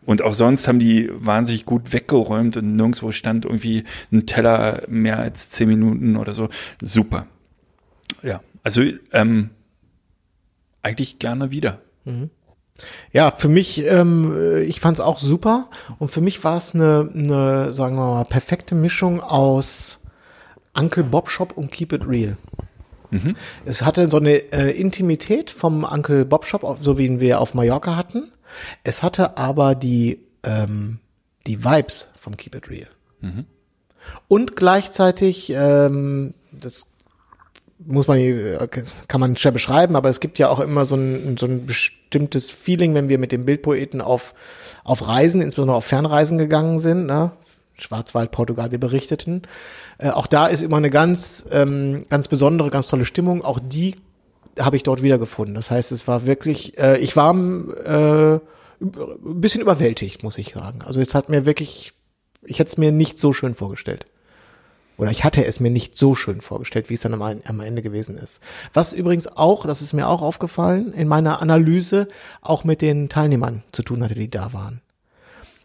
Und 0.04 0.24
auch 0.24 0.34
sonst 0.34 0.68
haben 0.68 0.80
die 0.80 1.12
wahnsinnig 1.14 1.66
gut 1.66 1.94
weggeräumt 1.94 2.58
und 2.58 2.76
nirgendwo 2.76 3.12
stand 3.12 3.46
irgendwie 3.46 3.84
ein 4.12 4.26
Teller 4.32 4.84
mehr 4.88 5.20
als 5.20 5.50
zehn 5.50 5.68
Minuten 5.68 6.16
oder 6.16 6.34
so. 6.34 6.50
Super. 6.82 7.28
Ja, 8.24 8.42
also 8.64 8.82
ähm, 9.12 9.50
eigentlich 10.82 11.20
gerne 11.20 11.52
wieder. 11.52 11.80
Ja, 13.12 13.32
für 13.32 13.50
mich, 13.50 13.86
ähm, 13.86 14.64
ich 14.64 14.80
fand 14.80 14.98
es 14.98 15.02
auch 15.02 15.20
super 15.20 15.70
und 16.00 16.10
für 16.10 16.22
mich 16.22 16.44
war 16.44 16.58
es 16.58 16.74
eine, 16.74 17.10
eine, 17.14 17.74
sagen 17.74 17.96
wir 17.96 18.06
mal, 18.06 18.26
perfekte 18.26 18.74
Mischung 18.74 19.22
aus 19.22 20.00
Uncle 20.74 21.04
Bob 21.04 21.30
Shop 21.30 21.56
und 21.56 21.72
Keep 21.72 21.94
It 21.94 22.08
Real. 22.08 22.38
Es 23.66 23.84
hatte 23.84 24.10
so 24.10 24.18
eine 24.18 24.36
äh, 24.54 24.72
Intimität 24.72 25.50
vom 25.50 25.84
Uncle 25.84 26.26
Bob 26.26 26.46
Shop, 26.46 26.78
so 26.82 26.98
wie 26.98 27.06
ihn 27.06 27.20
wir 27.20 27.42
auf 27.42 27.54
Mallorca 27.54 27.96
hatten. 27.96 28.32
Es 28.84 29.04
hatte 29.04 29.38
aber 29.38 29.76
die, 29.76 30.20
ähm, 30.44 31.00
die 31.46 31.64
Vibes 31.64 32.12
vom 32.20 32.38
Keep 32.38 32.56
It 32.56 32.70
Real. 32.70 32.88
Und 34.28 34.56
gleichzeitig, 34.56 35.52
ähm, 35.56 36.34
das 36.52 36.88
muss 37.86 38.08
man, 38.08 38.20
kann 39.08 39.22
man 39.22 39.36
schwer 39.36 39.52
beschreiben, 39.52 39.96
aber 39.96 40.10
es 40.10 40.20
gibt 40.20 40.40
ja 40.40 40.50
auch 40.50 40.60
immer 40.60 40.86
so 40.86 40.96
ein, 40.96 41.38
so 41.38 41.48
ein 41.48 41.66
bestimmtes 41.66 42.52
Feeling, 42.52 42.94
wenn 42.94 43.10
wir 43.10 43.18
mit 43.18 43.32
dem 43.32 43.46
Bildpoeten 43.46 44.02
auf, 44.02 44.34
auf 44.84 45.08
Reisen, 45.08 45.42
insbesondere 45.42 45.78
auf 45.78 45.86
Fernreisen 45.86 46.38
gegangen 46.38 46.80
sind, 46.80 47.06
ne? 47.06 47.32
Schwarzwald, 47.74 48.32
Portugal, 48.32 48.72
wir 48.72 48.80
berichteten. 48.80 49.42
Äh, 49.98 50.10
auch 50.10 50.28
da 50.28 50.48
ist 50.48 50.62
immer 50.62 50.78
eine 50.78 50.92
ganz, 50.92 51.48
ähm, 51.52 52.04
ganz 52.10 52.28
besondere, 52.28 52.70
ganz 52.70 52.88
tolle 52.88 53.06
Stimmung. 53.06 53.44
Auch 53.44 53.60
die 53.60 53.96
habe 54.60 54.76
ich 54.76 54.84
dort 54.84 55.02
wiedergefunden. 55.02 55.56
Das 55.56 55.72
heißt, 55.72 55.92
es 55.92 56.08
war 56.08 56.26
wirklich, 56.26 56.78
äh, 56.78 56.98
ich 57.00 57.16
war 57.16 57.34
äh, 57.34 58.40
ein 58.82 59.42
bisschen 59.42 59.62
überwältigt, 59.62 60.24
muss 60.24 60.38
ich 60.38 60.54
sagen. 60.54 60.82
Also 60.86 61.02
es 61.02 61.16
hat 61.16 61.30
mir 61.30 61.46
wirklich, 61.46 61.94
ich 62.44 62.60
hätte 62.60 62.70
es 62.70 62.78
mir 62.78 62.92
nicht 62.92 63.20
so 63.20 63.34
schön 63.34 63.54
vorgestellt. 63.54 64.06
Oder 64.98 65.10
ich 65.10 65.24
hatte 65.24 65.44
es 65.46 65.60
mir 65.60 65.72
nicht 65.72 65.98
so 65.98 66.14
schön 66.14 66.42
vorgestellt, 66.42 66.90
wie 66.90 66.94
es 66.94 67.02
dann 67.02 67.14
am, 67.14 67.22
am 67.22 67.60
Ende 67.60 67.82
gewesen 67.82 68.18
ist. 68.18 68.40
Was 68.74 68.94
übrigens 68.94 69.28
auch, 69.28 69.66
das 69.66 69.82
ist 69.82 69.94
mir 69.94 70.08
auch 70.08 70.22
aufgefallen, 70.22 70.94
in 70.94 71.08
meiner 71.08 71.42
Analyse 71.42 72.08
auch 72.42 72.64
mit 72.64 72.82
den 72.82 73.10
Teilnehmern 73.10 73.64
zu 73.72 73.82
tun 73.82 74.04
hatte, 74.04 74.16
die 74.16 74.30
da 74.30 74.54
waren. 74.54 74.82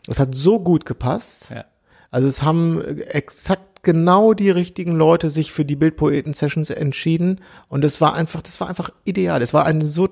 Es 0.06 0.20
hat 0.20 0.34
so 0.34 0.60
gut 0.60 0.86
gepasst. 0.86 1.50
Ja. 1.50 1.64
Also 2.10 2.28
es 2.28 2.42
haben 2.42 2.82
exakt 3.08 3.82
genau 3.82 4.32
die 4.32 4.50
richtigen 4.50 4.96
Leute 4.96 5.28
sich 5.28 5.52
für 5.52 5.64
die 5.64 5.76
Bildpoeten-Sessions 5.76 6.70
entschieden 6.70 7.40
und 7.68 7.84
es 7.84 8.00
war 8.00 8.14
einfach, 8.14 8.42
das 8.42 8.60
war 8.60 8.68
einfach 8.68 8.90
ideal. 9.04 9.42
Es 9.42 9.54
war 9.54 9.66
eine 9.66 9.84
so, 9.84 10.08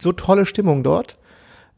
so 0.00 0.12
tolle 0.12 0.46
Stimmung 0.46 0.82
dort. 0.82 1.17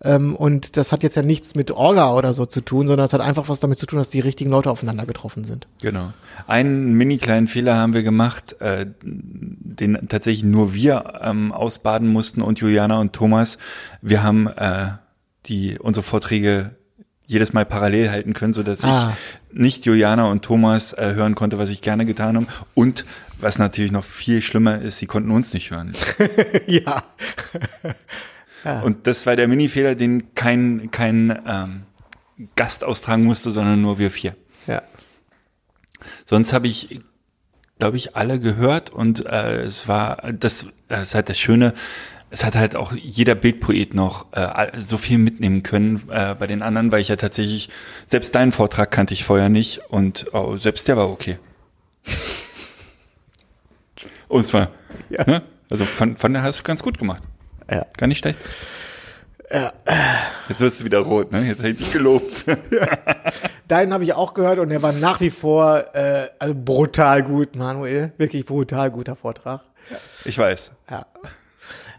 Ähm, 0.03 0.35
und 0.35 0.77
das 0.79 0.93
hat 0.93 1.03
jetzt 1.03 1.17
ja 1.17 1.23
nichts 1.23 1.55
mit 1.55 1.71
Orga 1.71 2.13
oder 2.15 2.33
so 2.33 2.47
zu 2.47 2.63
tun, 2.63 2.89
sondern 2.89 3.05
es 3.05 3.13
hat 3.13 3.21
einfach 3.21 3.49
was 3.51 3.61
damit 3.61 3.79
zu 3.79 3.87
tun, 3.87 3.99
dass 3.99 4.09
die 4.09 4.21
richtigen 4.21 4.51
Leute 4.51 4.71
aufeinander 4.71 5.05
getroffen 5.05 5.45
sind. 5.45 5.69
Genau. 5.83 6.13
Einen 6.47 6.95
mini 6.95 7.19
kleinen 7.19 7.49
Fehler 7.49 7.77
haben 7.77 7.93
wir 7.93 8.03
gemacht, 8.03 8.61
äh, 8.61 8.87
den 9.03 10.09
tatsächlich 10.09 10.45
nur 10.45 10.73
wir 10.75 11.21
ähm, 11.23 11.53
ausbaden 11.53 12.09
mussten 12.09 12.41
und 12.41 12.59
Juliana 12.61 12.99
und 12.99 13.13
Thomas. 13.13 13.59
Wir 14.01 14.23
haben 14.23 14.47
äh, 14.47 14.87
die 15.47 15.79
unsere 15.79 16.03
Vorträge 16.05 16.77
jedes 17.27 17.53
Mal 17.53 17.65
parallel 17.65 18.11
halten 18.11 18.33
können, 18.35 18.53
so 18.53 18.63
dass 18.63 18.83
Ah. 18.83 19.13
ich 19.53 19.59
nicht 19.59 19.87
Juliana 19.87 20.25
und 20.27 20.43
Thomas 20.43 20.93
äh, 20.95 21.13
hören 21.15 21.35
konnte, 21.35 21.59
was 21.59 21.71
ich 21.71 21.81
gerne 21.83 22.05
getan 22.07 22.37
habe. 22.37 22.47
Und 22.75 23.05
was 23.39 23.59
natürlich 23.59 23.93
noch 23.93 24.05
viel 24.05 24.43
schlimmer 24.43 24.81
ist, 24.81 24.99
sie 24.99 25.07
konnten 25.07 25.31
uns 25.31 25.53
nicht 25.55 25.71
hören. 25.71 25.93
ja. 26.67 27.03
Und 28.83 29.07
das 29.07 29.27
war 29.27 29.37
der 29.37 29.49
Mini-Fehler, 29.49 29.95
den 29.95 30.35
kein 30.35 30.91
kein 30.91 31.39
ähm, 31.47 31.83
Gast 32.57 32.85
austragen 32.85 33.25
musste, 33.25 33.51
sondern 33.51 33.81
nur 33.81 33.99
wir 33.99 34.11
vier. 34.11 34.37
Ja. 34.67 34.83
Sonst 36.25 36.53
habe 36.53 36.69
ich 36.69 37.01
glaube 37.81 37.97
ich, 37.97 38.15
alle 38.15 38.39
gehört 38.39 38.91
und 38.91 39.27
äh, 39.27 39.63
es 39.63 39.89
war, 39.89 40.19
das, 40.33 40.67
das 40.87 41.09
ist 41.09 41.15
halt 41.17 41.29
das 41.29 41.39
Schöne, 41.39 41.75
es 42.31 42.45
hat 42.45 42.55
halt 42.55 42.77
auch 42.77 42.93
jeder 42.93 43.35
Bildpoet 43.35 43.95
noch 43.95 44.27
äh, 44.33 44.71
so 44.79 44.99
viel 44.99 45.19
mitnehmen 45.19 45.65
können 45.65 46.01
äh, 46.11 46.37
bei 46.39 46.47
den 46.47 46.63
anderen, 46.63 46.93
weil 46.93 47.01
ich 47.01 47.09
ja 47.09 47.17
tatsächlich, 47.17 47.71
selbst 48.07 48.37
deinen 48.37 48.53
Vortrag 48.53 48.93
kannte 48.93 49.15
ich 49.15 49.25
vorher 49.25 49.49
nicht 49.49 49.81
und 49.89 50.27
oh, 50.33 50.57
selbst 50.57 50.87
der 50.87 50.97
war 50.97 51.11
okay. 51.11 51.39
oh, 54.29 54.39
es 54.39 54.55
war, 54.55 54.71
Ja. 55.09 55.25
ne? 55.25 55.43
also 55.69 55.85
von, 55.85 56.17
von 56.17 56.33
der 56.33 56.45
hast 56.45 56.61
du 56.61 56.63
ganz 56.63 56.85
gut 56.85 56.99
gemacht. 56.99 57.23
Ja. 57.71 57.87
Gar 57.97 58.07
nicht 58.07 58.19
schlecht. 58.19 58.39
Jetzt 60.49 60.61
wirst 60.61 60.81
du 60.81 60.85
wieder 60.85 61.01
rot, 61.01 61.33
ne? 61.33 61.43
Jetzt 61.43 61.59
hätte 61.59 61.71
ich 61.71 61.79
dich 61.79 61.93
gelobt. 61.93 62.45
Deinen 63.69 63.93
habe 63.93 64.05
ich 64.05 64.13
auch 64.13 64.35
gehört 64.35 64.61
und 64.61 64.69
der 64.69 64.83
war 64.83 64.93
nach 64.93 65.21
wie 65.21 65.31
vor 65.31 65.85
äh, 65.93 66.29
also 66.39 66.55
brutal 66.55 67.25
gut, 67.25 67.57
Manuel. 67.57 68.13
Wirklich 68.17 68.47
brutal 68.47 68.91
guter 68.93 69.17
Vortrag. 69.17 69.63
Ich 70.25 70.39
weiß. 70.39 70.71
Ja. 70.89 71.07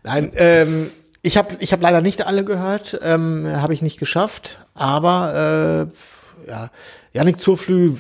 Nein, 0.04 0.32
ähm, 0.36 0.92
ich 1.22 1.38
habe 1.38 1.56
ich 1.60 1.74
hab 1.74 1.82
leider 1.82 2.02
nicht 2.02 2.26
alle 2.26 2.46
gehört, 2.46 3.00
ähm, 3.04 3.48
habe 3.48 3.74
ich 3.74 3.82
nicht 3.82 4.00
geschafft, 4.00 4.66
aber 4.74 5.90
äh, 6.48 6.50
ja, 6.50 6.70
Janik 7.14 7.40
Zurflü, 7.40 7.96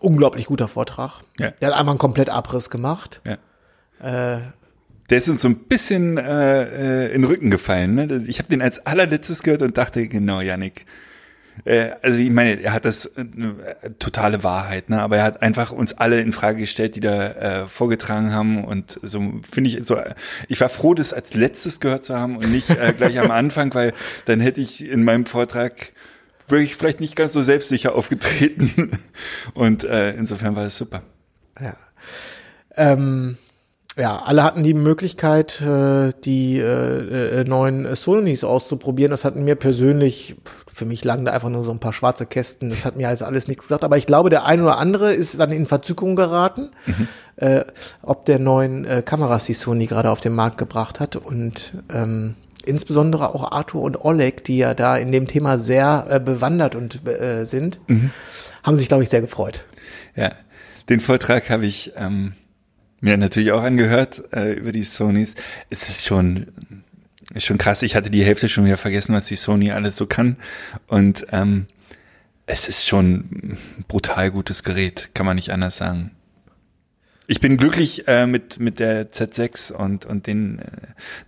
unglaublich 0.00 0.46
guter 0.46 0.68
Vortrag. 0.68 1.20
Ja. 1.38 1.50
Der 1.60 1.68
hat 1.68 1.78
einmal 1.78 1.92
einen 1.92 1.98
komplett 1.98 2.30
Abriss 2.30 2.70
gemacht. 2.70 3.20
Ja. 3.24 3.36
Der 5.10 5.18
ist 5.18 5.28
uns 5.28 5.42
so 5.42 5.48
ein 5.48 5.56
bisschen 5.56 6.16
äh, 6.16 6.62
äh, 6.62 7.06
in 7.06 7.22
den 7.22 7.24
Rücken 7.24 7.50
gefallen. 7.50 7.94
Ne? 7.96 8.24
Ich 8.28 8.38
habe 8.38 8.48
den 8.48 8.62
als 8.62 8.86
allerletztes 8.86 9.42
gehört 9.42 9.62
und 9.62 9.76
dachte, 9.76 10.06
genau, 10.06 10.40
Yannick. 10.40 10.86
Äh, 11.64 11.90
also 12.02 12.18
ich 12.18 12.30
meine, 12.30 12.60
er 12.60 12.72
hat 12.72 12.84
das 12.84 13.06
äh, 13.06 13.24
totale 13.98 14.42
Wahrheit, 14.44 14.88
ne? 14.88 15.00
aber 15.00 15.18
er 15.18 15.24
hat 15.24 15.42
einfach 15.42 15.72
uns 15.72 15.92
alle 15.94 16.20
in 16.20 16.32
Frage 16.32 16.60
gestellt, 16.60 16.96
die 16.96 17.00
da 17.00 17.26
äh, 17.62 17.68
vorgetragen 17.68 18.32
haben 18.32 18.64
und 18.64 18.98
so 19.02 19.20
finde 19.50 19.70
ich 19.70 19.84
so. 19.84 19.98
Ich 20.48 20.60
war 20.60 20.68
froh, 20.68 20.94
das 20.94 21.12
als 21.12 21.34
letztes 21.34 21.80
gehört 21.80 22.04
zu 22.04 22.16
haben 22.16 22.36
und 22.36 22.50
nicht 22.50 22.70
äh, 22.70 22.92
gleich 22.96 23.18
am 23.18 23.30
Anfang, 23.30 23.74
weil 23.74 23.92
dann 24.26 24.40
hätte 24.40 24.60
ich 24.60 24.88
in 24.88 25.04
meinem 25.04 25.26
Vortrag 25.26 25.92
wirklich 26.48 26.76
vielleicht 26.76 27.00
nicht 27.00 27.16
ganz 27.16 27.32
so 27.32 27.42
selbstsicher 27.42 27.94
aufgetreten 27.94 28.90
und 29.54 29.84
äh, 29.84 30.12
insofern 30.12 30.56
war 30.56 30.64
das 30.64 30.76
super. 30.76 31.02
Ja. 31.60 31.76
Ähm, 32.76 33.36
ja, 34.00 34.16
alle 34.16 34.42
hatten 34.44 34.62
die 34.62 34.72
Möglichkeit, 34.72 35.60
äh, 35.60 36.12
die 36.24 36.58
äh, 36.58 37.40
äh, 37.40 37.44
neuen 37.44 37.94
Sonys 37.94 38.44
auszuprobieren. 38.44 39.10
Das 39.10 39.26
hatten 39.26 39.44
mir 39.44 39.56
persönlich, 39.56 40.36
für 40.72 40.86
mich 40.86 41.04
lagen 41.04 41.26
da 41.26 41.32
einfach 41.32 41.50
nur 41.50 41.62
so 41.64 41.70
ein 41.70 41.80
paar 41.80 41.92
schwarze 41.92 42.24
Kästen. 42.24 42.70
Das 42.70 42.86
hat 42.86 42.96
mir 42.96 43.08
also 43.08 43.26
alles 43.26 43.46
nichts 43.46 43.64
gesagt. 43.64 43.84
Aber 43.84 43.98
ich 43.98 44.06
glaube, 44.06 44.30
der 44.30 44.46
ein 44.46 44.62
oder 44.62 44.78
andere 44.78 45.12
ist 45.12 45.38
dann 45.38 45.52
in 45.52 45.66
Verzückung 45.66 46.16
geraten, 46.16 46.70
äh, 47.36 47.64
ob 48.02 48.24
der 48.24 48.38
neuen 48.38 48.86
äh, 48.86 49.02
Kameras, 49.04 49.44
die 49.44 49.52
Sony 49.52 49.84
gerade 49.84 50.10
auf 50.10 50.20
den 50.20 50.34
Markt 50.34 50.56
gebracht 50.56 50.98
hat. 50.98 51.16
Und 51.16 51.74
ähm, 51.92 52.36
insbesondere 52.64 53.34
auch 53.34 53.52
Arthur 53.52 53.82
und 53.82 54.02
Oleg, 54.02 54.44
die 54.44 54.56
ja 54.56 54.72
da 54.72 54.96
in 54.96 55.12
dem 55.12 55.26
Thema 55.26 55.58
sehr 55.58 56.06
äh, 56.08 56.20
bewandert 56.20 56.74
und 56.74 57.06
äh, 57.06 57.44
sind, 57.44 57.80
haben 58.62 58.76
sich, 58.76 58.88
glaube 58.88 59.02
ich, 59.02 59.10
sehr 59.10 59.20
gefreut. 59.20 59.64
Ja, 60.16 60.30
den 60.88 61.00
Vortrag 61.00 61.50
habe 61.50 61.66
ich 61.66 61.92
ähm, 61.96 62.32
mir 63.00 63.16
natürlich 63.16 63.52
auch 63.52 63.62
angehört 63.62 64.22
äh, 64.32 64.52
über 64.52 64.72
die 64.72 64.84
Sonys. 64.84 65.34
Es 65.70 65.88
ist 65.88 66.04
schon, 66.04 66.48
ist 67.34 67.46
schon 67.46 67.58
krass. 67.58 67.82
Ich 67.82 67.96
hatte 67.96 68.10
die 68.10 68.24
Hälfte 68.24 68.48
schon 68.48 68.64
wieder 68.64 68.76
vergessen, 68.76 69.14
was 69.14 69.26
die 69.26 69.36
Sony 69.36 69.70
alles 69.70 69.96
so 69.96 70.06
kann. 70.06 70.36
Und 70.86 71.26
ähm, 71.32 71.66
es 72.46 72.68
ist 72.68 72.86
schon 72.86 73.58
brutal 73.88 74.30
gutes 74.30 74.64
Gerät, 74.64 75.10
kann 75.14 75.26
man 75.26 75.36
nicht 75.36 75.52
anders 75.52 75.76
sagen. 75.76 76.10
Ich 77.30 77.38
bin 77.38 77.58
glücklich 77.58 78.08
äh, 78.08 78.26
mit 78.26 78.58
mit 78.58 78.80
der 78.80 79.12
Z6 79.12 79.72
und 79.72 80.04
und 80.04 80.26
den 80.26 80.58
äh, 80.58 80.64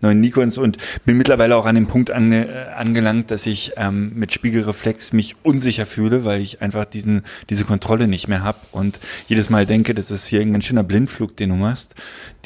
neuen 0.01 0.21
Nikons 0.21 0.59
und 0.59 0.77
bin 1.05 1.17
mittlerweile 1.17 1.55
auch 1.55 1.65
an 1.65 1.77
dem 1.77 1.87
Punkt 1.87 2.11
ange, 2.11 2.49
äh, 2.49 2.73
angelangt, 2.73 3.31
dass 3.31 3.47
ich 3.47 3.75
ähm, 3.77 4.11
mit 4.17 4.33
Spiegelreflex 4.33 5.13
mich 5.13 5.37
unsicher 5.45 5.87
fühle, 5.87 6.25
weil 6.25 6.43
ich 6.43 6.61
einfach 6.61 6.87
diesen 6.87 7.23
diese 7.51 7.65
Kontrolle 7.65 8.09
nicht 8.09 8.27
mehr 8.27 8.43
habe 8.43 8.59
und 8.73 8.99
jedes 9.29 9.49
Mal 9.49 9.65
denke, 9.65 9.95
das 9.95 10.11
ist 10.11 10.27
hier 10.27 10.41
ein 10.41 10.51
ganz 10.53 10.65
schöner 10.65 10.83
Blindflug, 10.83 11.37
den 11.37 11.51
du 11.51 11.55
machst. 11.55 11.95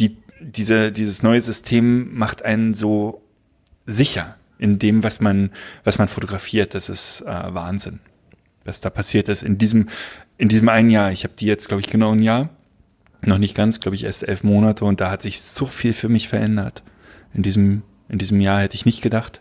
Die 0.00 0.18
diese 0.38 0.92
dieses 0.92 1.22
neue 1.22 1.40
System 1.40 2.14
macht 2.14 2.44
einen 2.44 2.74
so 2.74 3.22
sicher 3.86 4.36
in 4.58 4.78
dem, 4.78 5.02
was 5.02 5.20
man 5.20 5.50
was 5.82 5.96
man 5.96 6.08
fotografiert. 6.08 6.74
Das 6.74 6.90
ist 6.90 7.22
äh, 7.22 7.54
Wahnsinn, 7.54 8.00
was 8.66 8.82
da 8.82 8.90
passiert 8.90 9.30
ist 9.30 9.42
in 9.42 9.56
diesem 9.56 9.88
in 10.36 10.50
diesem 10.50 10.68
einen 10.68 10.90
Jahr. 10.90 11.10
Ich 11.10 11.24
habe 11.24 11.32
die 11.38 11.46
jetzt, 11.46 11.68
glaube 11.68 11.80
ich, 11.80 11.88
genau 11.88 12.12
ein 12.12 12.20
Jahr 12.20 12.50
noch 13.22 13.38
nicht 13.38 13.54
ganz, 13.54 13.80
glaube 13.80 13.96
ich, 13.96 14.04
erst 14.04 14.26
elf 14.26 14.44
Monate 14.44 14.84
und 14.84 15.00
da 15.00 15.10
hat 15.10 15.22
sich 15.22 15.40
so 15.40 15.66
viel 15.66 15.92
für 15.92 16.08
mich 16.08 16.28
verändert. 16.28 16.82
In 17.32 17.42
diesem, 17.42 17.82
in 18.08 18.18
diesem 18.18 18.40
Jahr 18.40 18.60
hätte 18.60 18.74
ich 18.74 18.86
nicht 18.86 19.02
gedacht. 19.02 19.40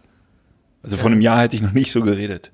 Also 0.83 0.97
von 0.97 1.11
einem 1.11 1.21
Jahr 1.21 1.41
hätte 1.41 1.55
ich 1.55 1.61
noch 1.61 1.71
nicht 1.71 1.91
so 1.91 2.01
geredet. 2.01 2.51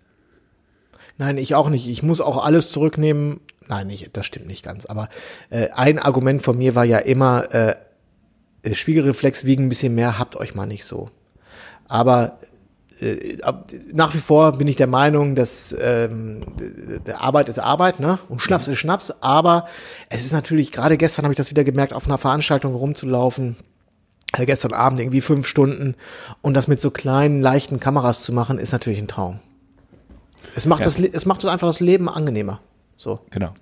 Nein, 1.17 1.37
ich 1.37 1.55
auch 1.55 1.69
nicht. 1.69 1.87
Ich 1.87 2.01
muss 2.03 2.21
auch 2.21 2.43
alles 2.43 2.71
zurücknehmen. 2.71 3.41
Nein, 3.67 3.87
nicht, 3.87 4.09
das 4.17 4.25
stimmt 4.25 4.47
nicht 4.47 4.63
ganz. 4.63 4.85
Aber 4.85 5.09
äh, 5.49 5.69
ein 5.75 5.99
Argument 5.99 6.41
von 6.41 6.57
mir 6.57 6.75
war 6.75 6.85
ja 6.85 6.97
immer, 6.97 7.53
äh, 7.53 7.75
Spiegelreflex 8.73 9.45
wiegen 9.45 9.65
ein 9.65 9.69
bisschen 9.69 9.95
mehr, 9.95 10.17
habt 10.19 10.35
euch 10.35 10.55
mal 10.55 10.65
nicht 10.65 10.85
so. 10.85 11.09
Aber 11.87 12.21
ab- 12.23 12.40
nach 13.91 14.13
wie 14.13 14.19
vor 14.19 14.51
bin 14.53 14.67
ich 14.67 14.75
der 14.75 14.87
Meinung, 14.87 15.35
dass 15.35 15.75
ähm, 15.79 16.41
Arbeit 17.17 17.49
ist 17.49 17.59
Arbeit, 17.59 17.99
ne? 17.99 18.19
Und 18.29 18.41
Schnaps 18.41 18.67
ist 18.67 18.77
Schnaps. 18.79 19.11
Aber 19.21 19.67
es 20.09 20.23
ist 20.23 20.33
natürlich, 20.33 20.71
gerade 20.71 20.97
gestern 20.97 21.23
habe 21.25 21.33
ich 21.33 21.37
das 21.37 21.49
wieder 21.49 21.63
gemerkt, 21.63 21.93
auf 21.93 22.05
einer 22.05 22.17
Veranstaltung 22.17 22.75
rumzulaufen. 22.75 23.55
Äh, 24.33 24.45
gestern 24.45 24.73
Abend 24.73 24.99
irgendwie 24.99 25.21
fünf 25.21 25.47
Stunden 25.47 25.95
und 26.41 26.53
das 26.53 26.67
mit 26.67 26.79
so 26.79 26.91
kleinen, 26.91 27.41
leichten 27.41 27.79
Kameras 27.79 28.23
zu 28.23 28.31
machen, 28.33 28.57
ist 28.59 28.71
natürlich 28.71 28.99
ein 28.99 29.07
Traum. 29.07 29.39
Es 30.55 30.65
macht, 30.65 30.79
Ja. 30.81 30.85
das, 30.85 30.99
es 30.99 31.25
macht 31.25 31.43
das 31.43 31.51
einfach 31.51 31.67
das 31.67 31.79
Leben 31.79 32.07
angenehmer. 32.07 32.59
So. 32.97 33.19
Genau. 33.31 33.53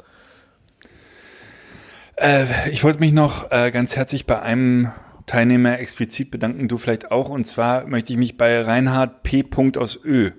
Äh, 2.17 2.45
ich 2.71 2.83
wollte 2.83 2.99
mich 2.99 3.13
noch 3.13 3.51
äh, 3.51 3.71
ganz 3.71 3.95
herzlich 3.95 4.25
bei 4.25 4.41
einem 4.41 4.91
Teilnehmer 5.29 5.77
explizit 5.79 6.31
bedanken, 6.31 6.67
du 6.67 6.79
vielleicht 6.79 7.11
auch. 7.11 7.29
Und 7.29 7.45
zwar 7.45 7.85
möchte 7.85 8.11
ich 8.11 8.17
mich 8.17 8.35
bei 8.35 8.61
Reinhard 8.63 9.21
P. 9.21 9.45
aus 9.77 9.99
Ö 10.03 10.31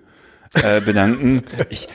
äh, 0.54 0.80
bedanken. 0.80 1.44
ich, 1.70 1.86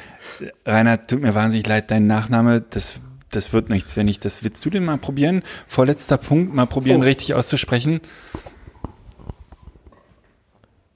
Reinhard, 0.66 1.10
tut 1.10 1.22
mir 1.22 1.36
wahnsinnig 1.36 1.68
leid, 1.68 1.92
dein 1.92 2.08
Nachname, 2.08 2.62
das, 2.62 3.02
das 3.32 3.52
wird 3.52 3.70
nichts, 3.70 3.98
wenn 3.98 4.08
ich 4.08 4.20
das. 4.20 4.46
Willst 4.46 4.64
du 4.64 4.70
den 4.70 4.86
mal 4.86 4.98
probieren? 4.98 5.44
Vorletzter 5.68 6.16
Punkt, 6.16 6.54
mal 6.54 6.68
probieren, 6.68 7.02
Oh. 7.02 7.04
richtig 7.04 7.34
auszusprechen. 7.34 8.00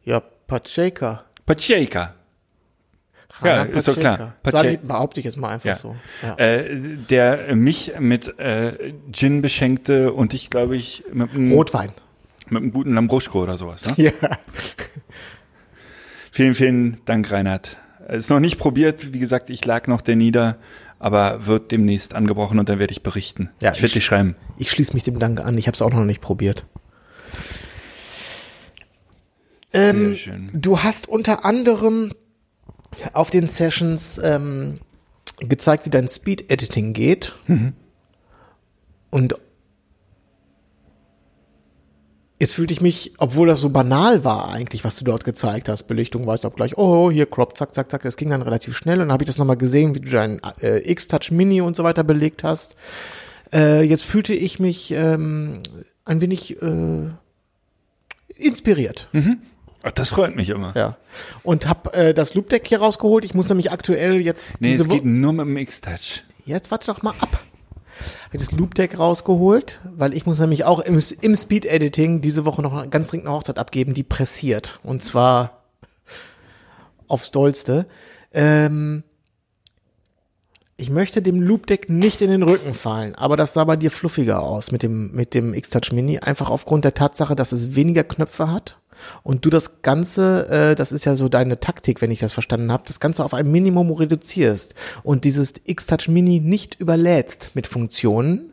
Ja, 0.06 0.22
Pacheca. 0.22 1.26
Pacheca. 1.46 2.16
Ja, 3.44 3.64
ist 3.64 3.88
doch 3.88 3.98
klar. 4.00 4.34
Pache 4.44 4.78
behaupte 4.84 5.20
ich 5.20 5.26
jetzt 5.26 5.38
mal 5.38 5.50
einfach 5.50 5.70
Ja. 5.70 5.76
so. 5.76 5.96
Ja. 6.22 6.36
Äh, 6.38 6.80
der 7.10 7.56
mich 7.56 7.94
mit 8.00 8.38
äh, 8.40 8.94
Gin 9.12 9.42
beschenkte 9.42 10.14
und 10.14 10.34
ich 10.34 10.50
glaube 10.50 10.76
ich 10.76 11.04
mit 11.14 11.32
einem, 11.34 11.52
Rotwein. 11.54 11.92
mit 12.50 12.62
einem 12.64 12.72
guten 12.72 12.94
Lambrusco 12.94 13.44
oder 13.44 13.58
sowas. 13.58 13.86
Ne? 13.86 13.94
Ja. 13.98 14.12
Vielen, 16.32 16.56
vielen 16.56 17.02
Dank, 17.06 17.32
Reinhard. 17.32 17.76
Ist 18.08 18.30
noch 18.30 18.40
nicht 18.40 18.58
probiert, 18.58 19.14
wie 19.14 19.20
gesagt, 19.20 19.50
ich 19.50 19.66
lag 19.66 19.88
noch 19.88 20.00
der 20.02 20.16
nieder, 20.16 20.58
aber 21.00 21.46
wird 21.48 21.72
demnächst 21.72 22.14
angebrochen 22.14 22.60
und 22.60 22.70
dann 22.70 22.80
werde 22.80 22.92
ich 22.94 23.04
berichten. 23.04 23.50
Ja, 23.62 23.72
ich 23.74 23.82
werde 23.82 23.94
dir 23.94 24.02
schreiben. 24.02 24.36
Ich 24.58 24.70
schließe 24.72 24.94
mich 24.94 25.04
dem 25.04 25.20
Dank 25.20 25.44
an. 25.44 25.58
Ich 25.58 25.68
habe 25.68 25.76
es 25.76 25.82
auch 25.82 25.92
noch 25.92 26.06
nicht 26.06 26.22
probiert. 26.22 26.66
Sehr 29.72 29.90
Ähm, 29.90 30.16
schön. 30.16 30.50
Du 30.54 30.80
hast 30.80 31.08
unter 31.08 31.46
anderem 31.46 32.14
auf 33.14 33.30
den 33.30 33.48
Sessions 33.48 34.20
ähm, 34.24 34.80
gezeigt, 35.40 35.86
wie 35.86 35.90
dein 35.90 36.08
Speed 36.08 36.52
Editing 36.52 36.94
geht. 36.94 37.36
Und 39.10 39.36
jetzt 42.40 42.54
fühlte 42.54 42.74
ich 42.74 42.82
mich, 42.82 43.14
obwohl 43.18 43.48
das 43.48 43.60
so 43.60 43.70
banal 43.70 44.24
war 44.24 44.50
eigentlich, 44.50 44.84
was 44.84 44.96
du 44.96 45.06
dort 45.06 45.24
gezeigt 45.24 45.70
hast, 45.70 45.84
Belichtung, 45.84 46.26
weißt 46.26 46.46
du 46.46 46.50
gleich, 46.52 46.78
oh, 46.78 47.12
hier 47.12 47.26
Crop, 47.26 47.58
zack, 47.58 47.74
zack, 47.74 47.92
zack, 47.92 48.02
das 48.04 48.18
ging 48.18 48.30
dann 48.30 48.42
relativ 48.42 48.78
schnell 48.78 48.96
und 48.96 49.08
dann 49.08 49.12
habe 49.12 49.24
ich 49.24 49.28
das 49.28 49.38
nochmal 49.38 49.58
gesehen, 49.58 49.96
wie 49.96 50.00
du 50.00 50.10
dein 50.10 50.42
äh, 50.62 50.90
X-Touch 50.90 51.32
Mini 51.32 51.62
und 51.62 51.76
so 51.76 51.84
weiter 51.84 52.04
belegt 52.04 52.44
hast. 52.44 52.76
Äh, 53.52 53.84
jetzt 53.84 54.04
fühlte 54.04 54.34
ich 54.34 54.60
mich 54.60 54.92
ähm, 54.92 55.60
ein 56.06 56.22
wenig 56.22 56.62
äh, 56.62 57.10
inspiriert. 58.36 59.10
Ach, 59.84 59.92
das 59.92 60.10
freut 60.10 60.36
mich 60.36 60.50
immer. 60.50 60.74
Ja. 60.76 60.98
Und 61.44 61.68
hab 61.68 61.96
äh, 61.96 62.14
das 62.14 62.34
Loop 62.34 62.50
Deck 62.50 62.68
hier 62.68 62.80
rausgeholt. 62.80 63.24
Ich 63.24 63.34
muss 63.34 63.48
nämlich 63.50 63.72
aktuell 63.72 64.20
jetzt 64.20 64.60
Nee, 64.60 64.74
es 64.74 64.90
Wo- 64.90 64.94
geht 64.94 65.06
nur 65.06 65.32
mit 65.34 65.46
dem 65.46 65.58
X-Touch. 65.58 66.24
Jetzt 66.46 66.70
warte 66.72 66.88
doch 66.88 67.02
mal 67.02 67.14
ab. 67.20 67.40
Hab 68.26 68.34
ich 68.34 68.40
das 68.42 68.52
Loop 68.52 68.76
Deck 68.76 68.98
rausgeholt, 68.98 69.80
weil 69.96 70.14
ich 70.14 70.26
muss 70.26 70.40
nämlich 70.40 70.64
auch 70.66 70.80
im, 70.80 71.02
im 71.22 71.36
Speed 71.36 71.66
Editing 71.66 72.22
diese 72.22 72.46
Woche 72.46 72.62
noch 72.62 72.90
ganz 72.90 73.08
dringend 73.08 73.28
eine 73.28 73.36
Hochzeit 73.36 73.58
abgeben, 73.58 73.94
die 73.94 74.04
pressiert. 74.04 74.80
Und 74.84 75.04
zwar 75.04 75.64
aufs 77.08 77.32
Dollste. 77.32 77.88
Ähm, 78.34 79.04
ich 80.78 80.90
möchte 80.90 81.22
dem 81.22 81.42
Loopdeck 81.42 81.90
nicht 81.90 82.22
in 82.22 82.30
den 82.30 82.44
Rücken 82.44 82.74
fallen, 82.74 83.16
aber 83.16 83.36
das 83.36 83.54
sah 83.54 83.66
bei 83.66 83.76
dir 83.76 83.92
fluffiger 83.92 84.42
aus 84.42 84.72
mit 84.72 84.82
dem, 84.84 85.12
mit 85.14 85.34
dem 85.34 85.54
X-Touch 85.54 85.92
Mini, 85.92 86.20
einfach 86.20 86.50
aufgrund 86.50 86.86
der 86.86 86.94
Tatsache, 86.94 87.36
dass 87.36 87.52
es 87.52 87.76
weniger 87.76 88.06
Knöpfe 88.06 88.50
hat 88.52 88.79
und 89.24 89.46
du 89.46 89.50
das 89.50 89.82
Ganze, 89.82 90.48
äh, 90.50 90.76
das 90.76 90.92
ist 90.92 91.06
ja 91.06 91.16
so 91.16 91.30
deine 91.30 91.60
Taktik, 91.60 92.02
wenn 92.02 92.12
ich 92.12 92.20
das 92.20 92.34
verstanden 92.34 92.72
habe, 92.72 92.84
das 92.86 93.00
Ganze 93.00 93.24
auf 93.24 93.34
ein 93.34 93.52
Minimum 93.52 93.92
reduzierst 93.92 94.76
und 95.04 95.24
dieses 95.24 95.54
X-Touch 95.66 96.08
Mini 96.08 96.40
nicht 96.40 96.76
überlädst 96.80 97.52
mit 97.54 97.68
Funktionen 97.68 98.52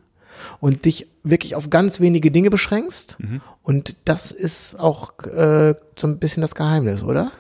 und 0.61 0.85
dich 0.85 1.09
wirklich 1.23 1.55
auf 1.55 1.71
ganz 1.71 2.01
wenige 2.01 2.31
Dinge 2.31 2.51
beschränkst. 2.51 3.19
Und 3.63 3.97
das 4.05 4.31
ist 4.33 4.79
auch 4.79 5.19
äh, 5.25 5.75
so 5.99 6.07
ein 6.07 6.19
bisschen 6.19 6.41
das 6.41 6.55
Geheimnis, 6.55 7.03
oder? 7.03 7.33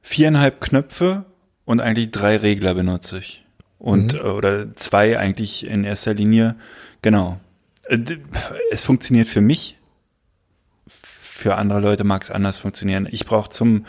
Viereinhalb 0.00 0.60
Knöpfe 0.60 1.24
und 1.64 1.80
eigentlich 1.80 2.10
drei 2.10 2.36
Regler 2.36 2.74
benutze 2.74 3.18
ich. 3.18 3.44
Und, 3.78 4.14
äh, 4.14 4.18
oder 4.18 4.74
zwei 4.74 5.18
eigentlich 5.18 5.66
in 5.66 5.84
erster 5.84 6.14
Linie. 6.14 6.56
Genau. 7.02 7.38
Äh, 7.84 7.98
Es 8.70 8.84
funktioniert 8.84 9.28
für 9.28 9.40
mich. 9.40 9.77
Für 11.38 11.54
andere 11.54 11.78
Leute 11.78 12.02
mag 12.02 12.24
es 12.24 12.32
anders 12.32 12.58
funktionieren. 12.58 13.06
Ich 13.08 13.24
brauche 13.24 13.48
zum, 13.48 13.86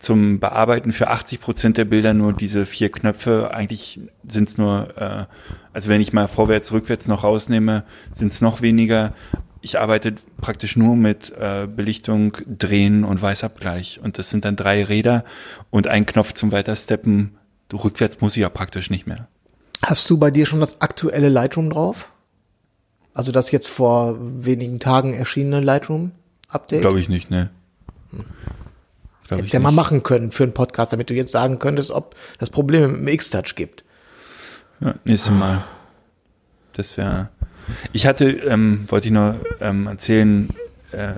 zum 0.00 0.40
Bearbeiten 0.40 0.90
für 0.90 1.06
80 1.06 1.38
Prozent 1.38 1.76
der 1.76 1.84
Bilder 1.84 2.12
nur 2.12 2.32
diese 2.32 2.66
vier 2.66 2.90
Knöpfe. 2.90 3.54
Eigentlich 3.54 4.00
sind 4.26 4.48
es 4.48 4.58
nur, 4.58 4.88
äh, 4.96 5.26
also 5.72 5.90
wenn 5.90 6.00
ich 6.00 6.12
mal 6.12 6.26
vorwärts, 6.26 6.72
rückwärts 6.72 7.06
noch 7.06 7.22
rausnehme, 7.22 7.84
sind 8.10 8.32
es 8.32 8.40
noch 8.40 8.62
weniger. 8.62 9.14
Ich 9.60 9.78
arbeite 9.78 10.16
praktisch 10.40 10.76
nur 10.76 10.96
mit 10.96 11.32
äh, 11.38 11.68
Belichtung, 11.68 12.36
Drehen 12.48 13.04
und 13.04 13.22
Weißabgleich. 13.22 14.00
Und 14.02 14.18
das 14.18 14.30
sind 14.30 14.44
dann 14.44 14.56
drei 14.56 14.82
Räder 14.82 15.22
und 15.70 15.86
ein 15.86 16.04
Knopf 16.04 16.32
zum 16.32 16.50
Weitersteppen. 16.50 17.38
Rückwärts 17.72 18.20
muss 18.20 18.36
ich 18.36 18.40
ja 18.40 18.48
praktisch 18.48 18.90
nicht 18.90 19.06
mehr. 19.06 19.28
Hast 19.84 20.10
du 20.10 20.18
bei 20.18 20.32
dir 20.32 20.46
schon 20.46 20.58
das 20.58 20.80
aktuelle 20.80 21.28
Lightroom 21.28 21.70
drauf? 21.70 22.10
Also 23.14 23.30
das 23.30 23.52
jetzt 23.52 23.68
vor 23.68 24.16
wenigen 24.20 24.80
Tagen 24.80 25.14
erschienene 25.14 25.60
Lightroom-Update? 26.48 26.80
Glaube 26.80 27.00
ich 27.00 27.08
nicht, 27.08 27.30
ne? 27.30 27.50
Hättest 29.28 29.46
ich 29.46 29.52
ja 29.52 29.60
mal 29.60 29.72
machen 29.72 30.02
können 30.02 30.30
für 30.32 30.44
einen 30.44 30.54
Podcast, 30.54 30.92
damit 30.92 31.10
du 31.10 31.14
jetzt 31.14 31.32
sagen 31.32 31.58
könntest, 31.58 31.90
ob 31.90 32.14
das 32.38 32.48
Probleme 32.50 32.88
mit 32.88 33.00
dem 33.00 33.08
X-Touch 33.08 33.54
gibt. 33.56 33.84
Ja, 34.80 34.94
nächstes 35.04 35.32
Mal. 35.32 35.64
Das 36.72 36.96
wäre. 36.96 37.28
Ich 37.92 38.06
hatte, 38.06 38.30
ähm, 38.30 38.84
wollte 38.88 39.06
ich 39.08 39.12
noch 39.12 39.34
ähm, 39.60 39.86
erzählen, 39.86 40.48
äh, 40.92 41.12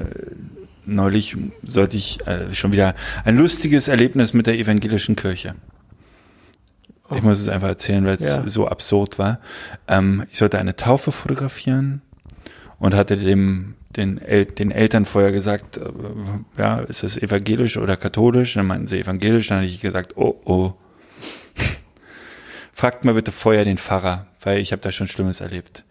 neulich 0.85 1.37
sollte 1.63 1.97
ich 1.97 2.27
äh, 2.27 2.53
schon 2.53 2.73
wieder 2.73 2.97
ein 3.25 3.37
lustiges 3.37 3.87
Erlebnis 3.87 4.33
mit 4.33 4.47
der 4.49 4.59
evangelischen 4.59 5.15
Kirche. 5.15 5.55
Ich 7.15 7.23
muss 7.23 7.39
es 7.41 7.49
einfach 7.49 7.69
erzählen, 7.69 8.05
weil 8.05 8.17
es 8.17 8.27
Ja. 8.27 8.47
so 8.47 8.67
absurd 8.67 9.19
war. 9.19 9.39
Ähm, 9.87 10.27
ich 10.33 10.39
sollte 10.39 10.59
eine 10.59 10.75
Taufe 10.75 11.13
fotografieren 11.13 12.03
und 12.81 12.95
hatte 12.95 13.17
dem 13.17 13.75
den, 13.97 14.19
El 14.19 14.47
den 14.47 14.71
Eltern 14.71 15.05
vorher 15.05 15.33
gesagt, 15.33 15.77
äh, 15.77 15.91
ja, 16.57 16.79
ist 16.81 17.03
es 17.03 17.17
evangelisch 17.17 17.77
oder 17.77 17.97
katholisch? 17.97 18.55
Dann 18.55 18.67
meinten 18.67 18.87
sie 18.87 19.01
evangelisch, 19.01 19.49
dann 19.49 19.59
hatte 19.59 19.69
ich 19.69 19.81
gesagt, 19.81 20.17
oh, 20.17 20.41
oh. 20.45 20.75
Fragt 22.73 23.05
mal 23.05 23.15
bitte 23.15 23.33
vorher 23.33 23.65
den 23.65 23.79
Pfarrer, 23.79 24.27
weil 24.43 24.61
ich 24.61 24.73
habe 24.73 24.83
da 24.83 24.93
schon 24.93 25.09
Schlimmes 25.09 25.41
erlebt. 25.41 25.85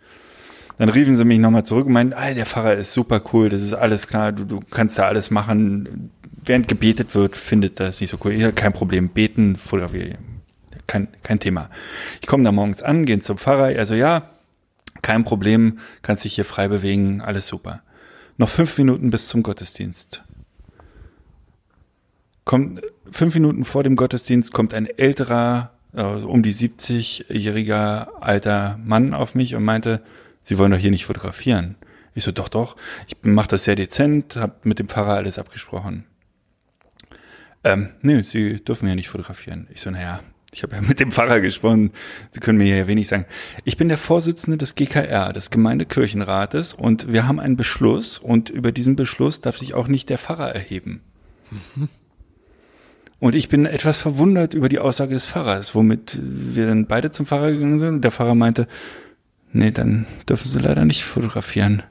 Dann 0.78 0.88
riefen 0.88 1.18
sie 1.18 1.26
mich 1.26 1.40
nochmal 1.40 1.66
zurück 1.66 1.88
und 1.88 1.92
meinten, 1.92 2.14
ah, 2.14 2.34
der 2.34 2.46
Pfarrer 2.46 2.76
ist 2.76 2.94
super 2.94 3.22
cool, 3.34 3.50
das 3.50 3.62
ist 3.62 3.74
alles 3.74 4.08
klar, 4.08 4.32
du, 4.32 4.46
du 4.46 4.62
kannst 4.62 4.98
da 4.98 5.04
alles 5.04 5.30
machen. 5.30 6.12
Während 6.46 6.70
gebetet 6.70 7.14
wird, 7.16 7.36
findet 7.36 7.82
das 7.82 8.00
nicht 8.00 8.10
so 8.10 8.18
cool. 8.24 8.32
Ja, 8.32 8.54
kein 8.54 8.72
Problem, 8.72 9.10
beten, 9.10 9.58
fotografieren, 9.58 10.42
kein, 10.88 11.10
kein 11.22 11.40
Thema. 11.40 11.70
Ich 12.22 12.28
komme 12.28 12.46
da 12.46 12.54
morgens 12.54 12.82
an, 12.82 13.06
gehen 13.06 13.22
zum 13.22 13.38
Pfarrer, 13.38 13.78
also 13.78 13.94
ja, 13.94 14.30
kein 15.02 15.26
Problem, 15.26 15.80
kannst 16.02 16.24
dich 16.24 16.36
hier 16.36 16.46
frei 16.46 16.70
bewegen, 16.70 17.20
alles 17.20 17.48
super. 17.48 17.82
Noch 18.40 18.48
fünf 18.48 18.78
Minuten 18.78 19.12
bis 19.12 19.28
zum 19.28 19.44
Gottesdienst. 19.44 20.24
Kommt 22.46 22.82
fünf 23.12 23.34
Minuten 23.34 23.66
vor 23.66 23.84
dem 23.84 23.98
Gottesdienst 23.98 24.54
kommt 24.54 24.74
ein 24.74 24.86
älterer, 24.86 25.72
also 25.92 26.30
um 26.30 26.42
die 26.42 26.54
70-jähriger 26.54 28.08
alter 28.22 28.80
Mann 28.82 29.14
auf 29.14 29.36
mich 29.36 29.56
und 29.56 29.66
meinte, 29.66 30.02
Sie 30.44 30.58
wollen 30.58 30.72
doch 30.72 30.78
hier 30.78 30.90
nicht 30.90 31.06
fotografieren. 31.06 31.76
Ich 32.16 32.24
so, 32.24 32.32
doch, 32.32 32.48
doch. 32.48 32.78
Ich 33.08 33.18
mache 33.24 33.50
das 33.50 33.66
sehr 33.66 33.76
dezent, 33.76 34.38
habe 34.38 34.56
mit 34.64 34.80
dem 34.80 34.88
Pfarrer 34.88 35.16
alles 35.16 35.38
abgesprochen. 35.38 36.06
Ähm, 37.66 37.90
nee, 38.02 38.24
Sie 38.24 38.64
dürfen 38.64 38.86
hier 38.86 38.96
nicht 38.96 39.10
fotografieren. 39.10 39.68
Ich 39.70 39.82
so, 39.82 39.92
naja, 39.92 40.22
ich 40.52 40.64
habe 40.64 40.76
ja 40.76 40.82
mit 40.82 41.00
dem 41.00 41.12
Pfarrer 41.12 41.42
gesprochen. 41.42 41.92
Sie 42.32 42.40
können 42.40 42.58
mir 42.58 42.76
ja 42.76 42.88
wenig 42.88 43.08
sagen. 43.08 43.26
Ich 43.66 43.78
bin 43.78 43.88
der 43.88 43.98
Vorsitzende 43.98 44.58
des 44.58 44.76
GKR, 44.76 45.32
des 45.34 45.52
Gemeindekirchenrates, 45.52 46.74
und 46.74 47.12
wir 47.12 47.28
haben 47.28 47.40
einen 47.40 47.58
Beschluss 47.58 48.18
und 48.18 48.50
über 48.50 48.72
diesen 48.72 48.96
Beschluss 48.96 49.42
darf 49.42 49.58
sich 49.58 49.74
auch 49.74 49.88
nicht 49.88 50.10
der 50.10 50.18
Pfarrer 50.18 50.54
erheben. 50.54 51.02
Und 53.20 53.36
ich 53.36 53.50
bin 53.50 53.66
etwas 53.66 53.98
verwundert 53.98 54.54
über 54.54 54.70
die 54.70 54.80
Aussage 54.80 55.14
des 55.14 55.26
Pfarrers, 55.26 55.76
womit 55.76 56.18
wir 56.22 56.68
dann 56.68 56.86
beide 56.88 57.12
zum 57.12 57.26
Pfarrer 57.26 57.52
gegangen 57.52 57.80
sind 57.80 57.90
und 57.96 58.02
der 58.02 58.12
Pfarrer 58.12 58.36
meinte, 58.36 58.68
nee, 59.52 59.72
dann 59.72 60.08
dürfen 60.28 60.48
Sie 60.48 60.60
leider 60.60 60.86
nicht 60.86 61.04
fotografieren. 61.04 61.84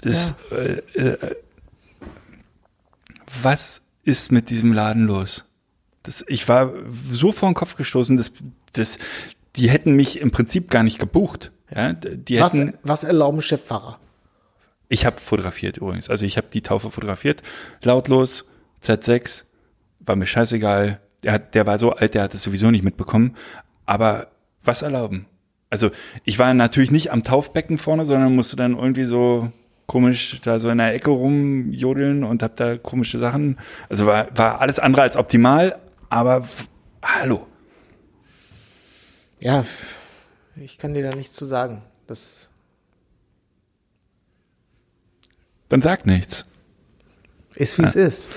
Das, 0.00 0.34
äh, 0.50 1.00
äh, 1.00 1.36
was 3.42 3.82
ist 4.02 4.32
mit 4.32 4.50
diesem 4.50 4.72
Laden 4.72 5.06
los? 5.06 5.44
Das, 6.06 6.24
ich 6.28 6.48
war 6.48 6.72
so 7.10 7.32
vor 7.32 7.50
den 7.50 7.54
Kopf 7.54 7.76
gestoßen, 7.76 8.16
dass, 8.16 8.32
dass 8.72 8.98
die 9.56 9.68
hätten 9.70 9.94
mich 9.94 10.20
im 10.20 10.30
Prinzip 10.30 10.70
gar 10.70 10.82
nicht 10.82 10.98
gebucht. 10.98 11.52
Ja, 11.74 11.92
die 11.92 12.40
Was, 12.40 12.54
hätten, 12.54 12.74
was 12.82 13.04
erlauben 13.04 13.42
Chefpfarrer? 13.42 13.98
ich 14.88 15.04
habe 15.04 15.20
fotografiert 15.20 15.78
übrigens. 15.78 16.08
Also 16.08 16.24
ich 16.24 16.36
habe 16.36 16.46
die 16.52 16.62
Taufe 16.62 16.90
fotografiert. 16.90 17.42
Lautlos, 17.82 18.46
Z6, 18.84 19.44
war 20.00 20.16
mir 20.16 20.26
scheißegal. 20.26 21.00
Der, 21.22 21.32
hat, 21.32 21.54
der 21.54 21.66
war 21.66 21.78
so 21.78 21.92
alt, 21.92 22.14
der 22.14 22.22
hat 22.22 22.34
es 22.34 22.42
sowieso 22.42 22.70
nicht 22.70 22.84
mitbekommen. 22.84 23.36
Aber 23.84 24.28
was 24.62 24.82
erlauben? 24.82 25.26
Also 25.70 25.90
ich 26.24 26.38
war 26.38 26.54
natürlich 26.54 26.90
nicht 26.90 27.10
am 27.10 27.22
Taufbecken 27.22 27.78
vorne, 27.78 28.04
sondern 28.04 28.36
musste 28.36 28.56
dann 28.56 28.76
irgendwie 28.76 29.04
so 29.04 29.50
komisch 29.86 30.40
da 30.42 30.60
so 30.60 30.68
in 30.68 30.78
der 30.78 30.94
Ecke 30.94 31.10
rumjodeln 31.10 32.24
und 32.24 32.42
hab 32.42 32.56
da 32.56 32.76
komische 32.76 33.18
Sachen. 33.18 33.58
Also 33.88 34.06
war, 34.06 34.28
war 34.36 34.60
alles 34.60 34.78
andere 34.78 35.02
als 35.02 35.16
optimal, 35.16 35.76
aber 36.08 36.44
hallo. 37.02 37.46
Ja, 39.40 39.64
ich 40.56 40.78
kann 40.78 40.94
dir 40.94 41.08
da 41.08 41.16
nichts 41.16 41.34
zu 41.34 41.44
sagen. 41.44 41.82
Das 42.06 42.50
Dann 45.68 45.82
sag 45.82 46.06
nichts. 46.06 46.46
ist, 47.54 47.78
wie 47.78 47.82
es 47.84 47.96
ist. 47.96 48.30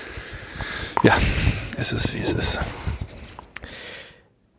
Ja, 1.02 1.16
es 1.76 1.92
ist, 1.92 2.14
wie 2.14 2.20
es 2.20 2.32
ist. 2.34 2.58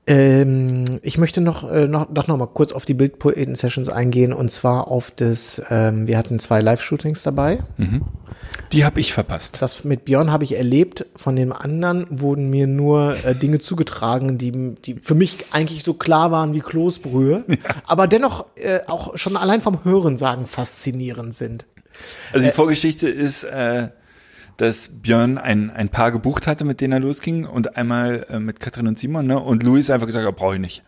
Ähm, 0.07 0.99
ich 1.03 1.17
möchte 1.19 1.41
noch, 1.41 1.69
äh, 1.69 1.87
noch, 1.87 2.07
doch 2.11 2.27
noch 2.27 2.37
mal 2.37 2.47
kurz 2.47 2.71
auf 2.73 2.85
die 2.85 2.95
Bildpoeten-Sessions 2.95 3.87
eingehen 3.89 4.33
und 4.33 4.51
zwar 4.51 4.87
auf 4.87 5.11
das, 5.11 5.61
ähm, 5.69 6.07
wir 6.07 6.17
hatten 6.17 6.39
zwei 6.39 6.59
Live-Shootings 6.61 7.21
dabei. 7.21 7.59
Die 8.71 8.85
habe 8.85 8.99
ich 9.01 9.11
verpasst. 9.11 9.61
Das 9.61 9.83
mit 9.83 10.05
Björn 10.05 10.31
habe 10.31 10.43
ich 10.45 10.55
erlebt. 10.55 11.05
Von 11.15 11.35
dem 11.35 11.51
anderen 11.51 12.05
wurden 12.09 12.49
mir 12.49 12.67
nur 12.67 13.17
äh, 13.25 13.35
Dinge 13.35 13.59
zugetragen, 13.59 14.37
die, 14.37 14.75
die 14.75 14.95
für 15.01 15.15
mich 15.15 15.45
eigentlich 15.51 15.83
so 15.83 15.93
klar 15.93 16.31
waren 16.31 16.53
wie 16.53 16.61
Kloßbrühe, 16.61 17.43
aber 17.85 18.07
dennoch 18.07 18.45
äh, 18.55 18.79
auch 18.87 19.17
schon 19.17 19.35
allein 19.35 19.61
vom 19.61 19.83
Hören 19.83 20.15
sagen 20.15 20.45
faszinierend 20.45 21.35
sind. 21.35 21.65
Also 22.31 22.45
die 22.45 22.51
Vorgeschichte 22.51 23.09
ist, 23.09 23.43
äh, 23.43 23.89
dass 24.57 25.01
Björn 25.01 25.37
ein, 25.37 25.69
ein 25.69 25.89
Paar 25.89 26.11
gebucht 26.11 26.47
hatte, 26.47 26.63
mit 26.63 26.81
denen 26.81 26.93
er 26.93 26.99
losging 26.99 27.45
und 27.45 27.75
einmal 27.75 28.25
äh, 28.29 28.39
mit 28.39 28.59
Katrin 28.59 28.87
und 28.87 28.99
Simon, 28.99 29.27
ne? 29.27 29.39
Und 29.39 29.63
Luis 29.63 29.89
einfach 29.89 30.07
gesagt, 30.07 30.25
hat, 30.25 30.35
brauche 30.35 30.55
ich 30.55 30.61
nicht. 30.61 30.83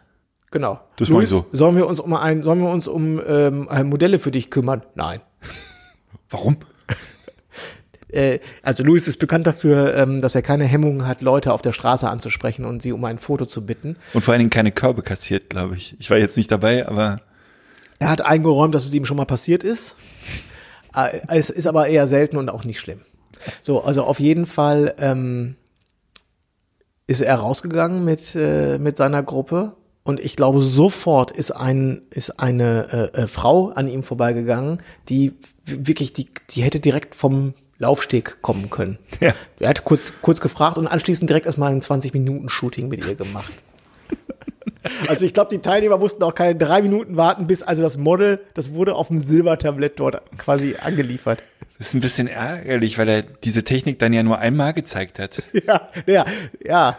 Genau. 0.51 0.79
Das 0.97 1.09
Luis, 1.09 1.29
so. 1.29 1.47
Sollen 1.51 1.75
wir 1.75 1.87
uns 1.87 1.99
um 1.99 2.13
ein, 2.13 2.43
sollen 2.43 2.61
wir 2.61 2.69
uns 2.69 2.87
um 2.87 3.19
ähm, 3.27 3.67
Modelle 3.85 4.19
für 4.19 4.31
dich 4.31 4.51
kümmern? 4.51 4.83
Nein. 4.95 5.21
Warum? 6.29 6.57
Äh, 8.13 8.39
also 8.61 8.83
Luis 8.83 9.07
ist 9.07 9.17
bekannt 9.17 9.47
dafür, 9.47 9.95
ähm, 9.95 10.21
dass 10.21 10.35
er 10.35 10.41
keine 10.41 10.65
Hemmungen 10.65 11.07
hat, 11.07 11.21
Leute 11.21 11.51
auf 11.53 11.61
der 11.61 11.71
Straße 11.73 12.09
anzusprechen 12.09 12.65
und 12.65 12.81
sie 12.81 12.91
um 12.91 13.03
ein 13.05 13.17
Foto 13.17 13.45
zu 13.45 13.65
bitten. 13.65 13.97
Und 14.13 14.21
vor 14.21 14.33
allen 14.33 14.39
Dingen 14.39 14.49
keine 14.49 14.71
Körbe 14.71 15.01
kassiert, 15.01 15.49
glaube 15.49 15.75
ich. 15.77 15.95
Ich 15.99 16.09
war 16.09 16.17
jetzt 16.17 16.37
nicht 16.37 16.51
dabei, 16.51 16.87
aber 16.87 17.19
Er 17.99 18.09
hat 18.09 18.21
eingeräumt, 18.21 18.75
dass 18.75 18.85
es 18.85 18.93
ihm 18.93 19.05
schon 19.05 19.17
mal 19.17 19.25
passiert 19.25 19.63
ist. 19.63 19.95
Äh, 20.95 21.19
Es 21.27 21.49
ist 21.49 21.67
aber 21.67 21.87
eher 21.87 22.07
selten 22.07 22.37
und 22.37 22.49
auch 22.49 22.63
nicht 22.63 22.79
schlimm. 22.79 23.01
So, 23.61 23.81
also 23.83 24.03
auf 24.03 24.19
jeden 24.19 24.45
Fall 24.45 24.93
ähm, 24.99 25.55
ist 27.07 27.21
er 27.21 27.35
rausgegangen 27.35 28.05
mit, 28.05 28.35
äh, 28.35 28.77
mit 28.77 28.95
seiner 28.97 29.23
Gruppe 29.23 29.75
und 30.03 30.19
ich 30.19 30.35
glaube, 30.35 30.61
sofort 30.61 31.31
ist 31.31 31.51
ein 31.51 32.01
ist 32.09 32.39
eine 32.39 33.11
äh, 33.15 33.21
äh, 33.23 33.27
Frau 33.27 33.69
an 33.69 33.87
ihm 33.87 34.03
vorbeigegangen, 34.03 34.81
die 35.09 35.33
wirklich 35.65 36.11
die 36.13 36.27
die 36.51 36.61
hätte 36.61 36.79
direkt 36.79 37.15
vom 37.15 37.53
Laufsteg 37.83 38.41
kommen 38.41 38.69
können. 38.69 38.97
Ja. 39.19 39.33
Er 39.59 39.69
hat 39.69 39.83
kurz 39.83 40.13
kurz 40.21 40.39
gefragt 40.41 40.77
und 40.77 40.87
anschließend 40.87 41.29
direkt 41.29 41.45
erstmal 41.45 41.71
ein 41.71 41.81
20 41.81 42.13
Minuten 42.13 42.49
Shooting 42.49 42.87
mit 42.87 43.05
ihr 43.05 43.15
gemacht. 43.15 43.51
Also 45.07 45.25
ich 45.25 45.33
glaube, 45.33 45.49
die 45.49 45.61
Teilnehmer 45.61 45.97
mussten 45.97 46.23
auch 46.23 46.35
keine 46.35 46.57
drei 46.57 46.81
Minuten 46.81 47.15
warten, 47.15 47.47
bis 47.47 47.63
also 47.63 47.81
das 47.81 47.97
Model, 47.97 48.41
das 48.53 48.73
wurde 48.73 48.95
auf 48.95 49.07
dem 49.07 49.17
Silbertablett 49.17 49.97
dort 49.97 50.21
quasi 50.37 50.75
angeliefert. 50.77 51.41
Das 51.77 51.87
ist 51.87 51.93
ein 51.95 52.01
bisschen 52.01 52.27
ärgerlich, 52.27 52.99
weil 52.99 53.09
er 53.09 53.21
diese 53.23 53.63
Technik 53.63 53.97
dann 53.97 54.13
ja 54.13 54.21
nur 54.21 54.37
einmal 54.37 54.73
gezeigt 54.73 55.19
hat. 55.19 55.41
Ja, 55.65 55.89
ja, 56.05 56.25
ja. 56.63 56.97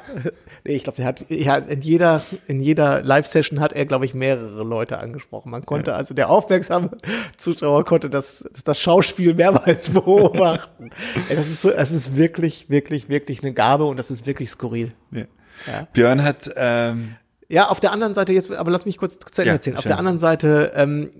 Nee, 0.64 0.76
ich 0.76 0.84
glaube, 0.84 0.96
der 0.96 1.06
hat 1.06 1.26
ja, 1.28 1.56
in 1.56 1.82
jeder, 1.82 2.22
in 2.46 2.60
jeder 2.60 3.02
Live-Session 3.02 3.60
hat 3.60 3.72
er, 3.72 3.84
glaube 3.84 4.04
ich, 4.06 4.14
mehrere 4.14 4.64
Leute 4.64 4.98
angesprochen. 4.98 5.50
Man 5.50 5.66
konnte, 5.66 5.90
ja. 5.90 5.96
also 5.96 6.14
der 6.14 6.30
aufmerksame 6.30 6.90
Zuschauer 7.36 7.84
konnte 7.84 8.08
das, 8.08 8.48
das 8.64 8.78
Schauspiel 8.80 9.34
mehrmals 9.34 9.90
beobachten. 9.92 10.90
Das 11.28 11.48
ist 11.48 11.60
so, 11.60 11.70
das 11.70 11.92
ist 11.92 12.16
wirklich, 12.16 12.70
wirklich, 12.70 13.08
wirklich 13.08 13.42
eine 13.42 13.52
Gabe 13.52 13.84
und 13.84 13.98
das 13.98 14.10
ist 14.10 14.26
wirklich 14.26 14.50
skurril. 14.50 14.92
Ja. 15.10 15.24
Ja. 15.66 15.88
Björn 15.92 16.22
hat, 16.22 16.50
ähm 16.56 17.16
ja, 17.48 17.68
auf 17.68 17.80
der 17.80 17.92
anderen 17.92 18.14
Seite 18.14 18.32
jetzt, 18.32 18.50
aber 18.50 18.70
lass 18.70 18.86
mich 18.86 18.96
kurz 18.96 19.18
zu 19.18 19.42
Ende 19.42 19.54
erzählen. 19.54 19.76
Auf 19.76 19.84
der 19.84 19.98
anderen 19.98 20.18
Seite, 20.18 20.72
ähm, 20.74 21.10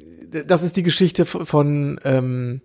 das 0.47 0.63
ist 0.63 0.77
die 0.77 0.83
Geschichte 0.83 1.27
von, 1.27 2.01
ähm, 2.05 2.61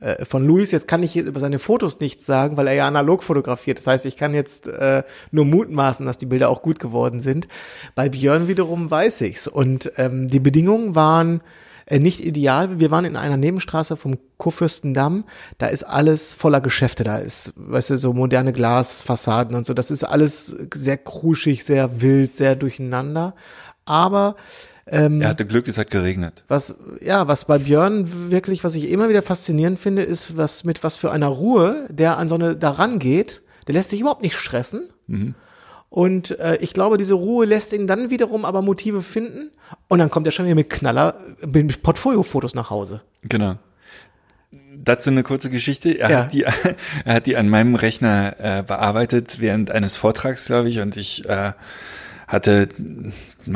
äh, 0.00 0.24
von 0.24 0.46
Luis. 0.46 0.70
Jetzt 0.70 0.88
kann 0.88 1.02
ich 1.02 1.16
über 1.16 1.40
seine 1.40 1.58
Fotos 1.58 2.00
nichts 2.00 2.26
sagen, 2.26 2.56
weil 2.56 2.68
er 2.68 2.74
ja 2.74 2.86
analog 2.86 3.22
fotografiert. 3.22 3.78
Das 3.78 3.86
heißt, 3.86 4.06
ich 4.06 4.16
kann 4.16 4.34
jetzt 4.34 4.68
äh, 4.68 5.02
nur 5.30 5.44
mutmaßen, 5.44 6.06
dass 6.06 6.18
die 6.18 6.26
Bilder 6.26 6.50
auch 6.50 6.62
gut 6.62 6.78
geworden 6.78 7.20
sind. 7.20 7.48
Bei 7.94 8.08
Björn 8.08 8.48
wiederum 8.48 8.90
weiß 8.90 9.20
ich's. 9.22 9.48
Und 9.48 9.92
ähm, 9.96 10.28
die 10.28 10.40
Bedingungen 10.40 10.94
waren 10.94 11.40
äh, 11.86 11.98
nicht 11.98 12.24
ideal. 12.24 12.78
Wir 12.78 12.90
waren 12.90 13.04
in 13.04 13.16
einer 13.16 13.36
Nebenstraße 13.36 13.96
vom 13.96 14.18
Kurfürstendamm. 14.36 15.24
Da 15.58 15.66
ist 15.66 15.84
alles 15.84 16.34
voller 16.34 16.60
Geschäfte. 16.60 17.02
Da 17.02 17.16
ist, 17.16 17.54
weißt 17.56 17.90
du, 17.90 17.96
so 17.96 18.12
moderne 18.12 18.52
Glasfassaden 18.52 19.56
und 19.56 19.66
so. 19.66 19.74
Das 19.74 19.90
ist 19.90 20.04
alles 20.04 20.56
sehr 20.74 20.98
kruschig, 20.98 21.64
sehr 21.64 22.00
wild, 22.00 22.34
sehr 22.34 22.56
durcheinander. 22.56 23.34
Aber 23.84 24.36
ähm, 24.90 25.20
er 25.20 25.28
hatte 25.28 25.44
Glück, 25.44 25.68
es 25.68 25.78
hat 25.78 25.90
geregnet. 25.90 26.44
Was, 26.48 26.74
ja, 27.00 27.28
was 27.28 27.44
bei 27.44 27.58
Björn 27.58 28.30
wirklich, 28.30 28.64
was 28.64 28.74
ich 28.74 28.90
immer 28.90 29.08
wieder 29.08 29.22
faszinierend 29.22 29.78
finde, 29.78 30.02
ist, 30.02 30.36
was 30.36 30.64
mit 30.64 30.82
was 30.84 30.96
für 30.96 31.10
einer 31.10 31.28
Ruhe 31.28 31.86
der 31.90 32.18
an 32.18 32.28
so 32.28 32.34
eine 32.34 32.56
daran 32.56 32.98
geht. 32.98 33.42
Der 33.66 33.74
lässt 33.74 33.90
sich 33.90 34.00
überhaupt 34.00 34.22
nicht 34.22 34.36
stressen. 34.36 34.88
Mhm. 35.06 35.34
Und 35.90 36.38
äh, 36.38 36.56
ich 36.60 36.72
glaube, 36.74 36.98
diese 36.98 37.14
Ruhe 37.14 37.46
lässt 37.46 37.72
ihn 37.72 37.86
dann 37.86 38.10
wiederum 38.10 38.44
aber 38.44 38.62
Motive 38.62 39.02
finden. 39.02 39.50
Und 39.88 39.98
dann 39.98 40.10
kommt 40.10 40.26
er 40.26 40.32
schon 40.32 40.46
wieder 40.46 40.54
mit 40.54 40.70
Knaller, 40.70 41.14
mit 41.46 41.82
Portfoliofotos 41.82 42.54
nach 42.54 42.70
Hause. 42.70 43.02
Genau. 43.22 43.56
Dazu 44.76 45.10
eine 45.10 45.22
kurze 45.22 45.50
Geschichte. 45.50 45.98
Er, 45.98 46.10
ja. 46.10 46.18
hat, 46.20 46.32
die, 46.32 46.42
er 47.04 47.14
hat 47.14 47.26
die 47.26 47.36
an 47.36 47.48
meinem 47.48 47.74
Rechner 47.74 48.36
äh, 48.38 48.62
bearbeitet 48.62 49.40
während 49.40 49.70
eines 49.70 49.96
Vortrags, 49.96 50.46
glaube 50.46 50.68
ich, 50.68 50.80
und 50.80 50.96
ich 50.96 51.28
äh, 51.28 51.52
hatte 52.26 52.68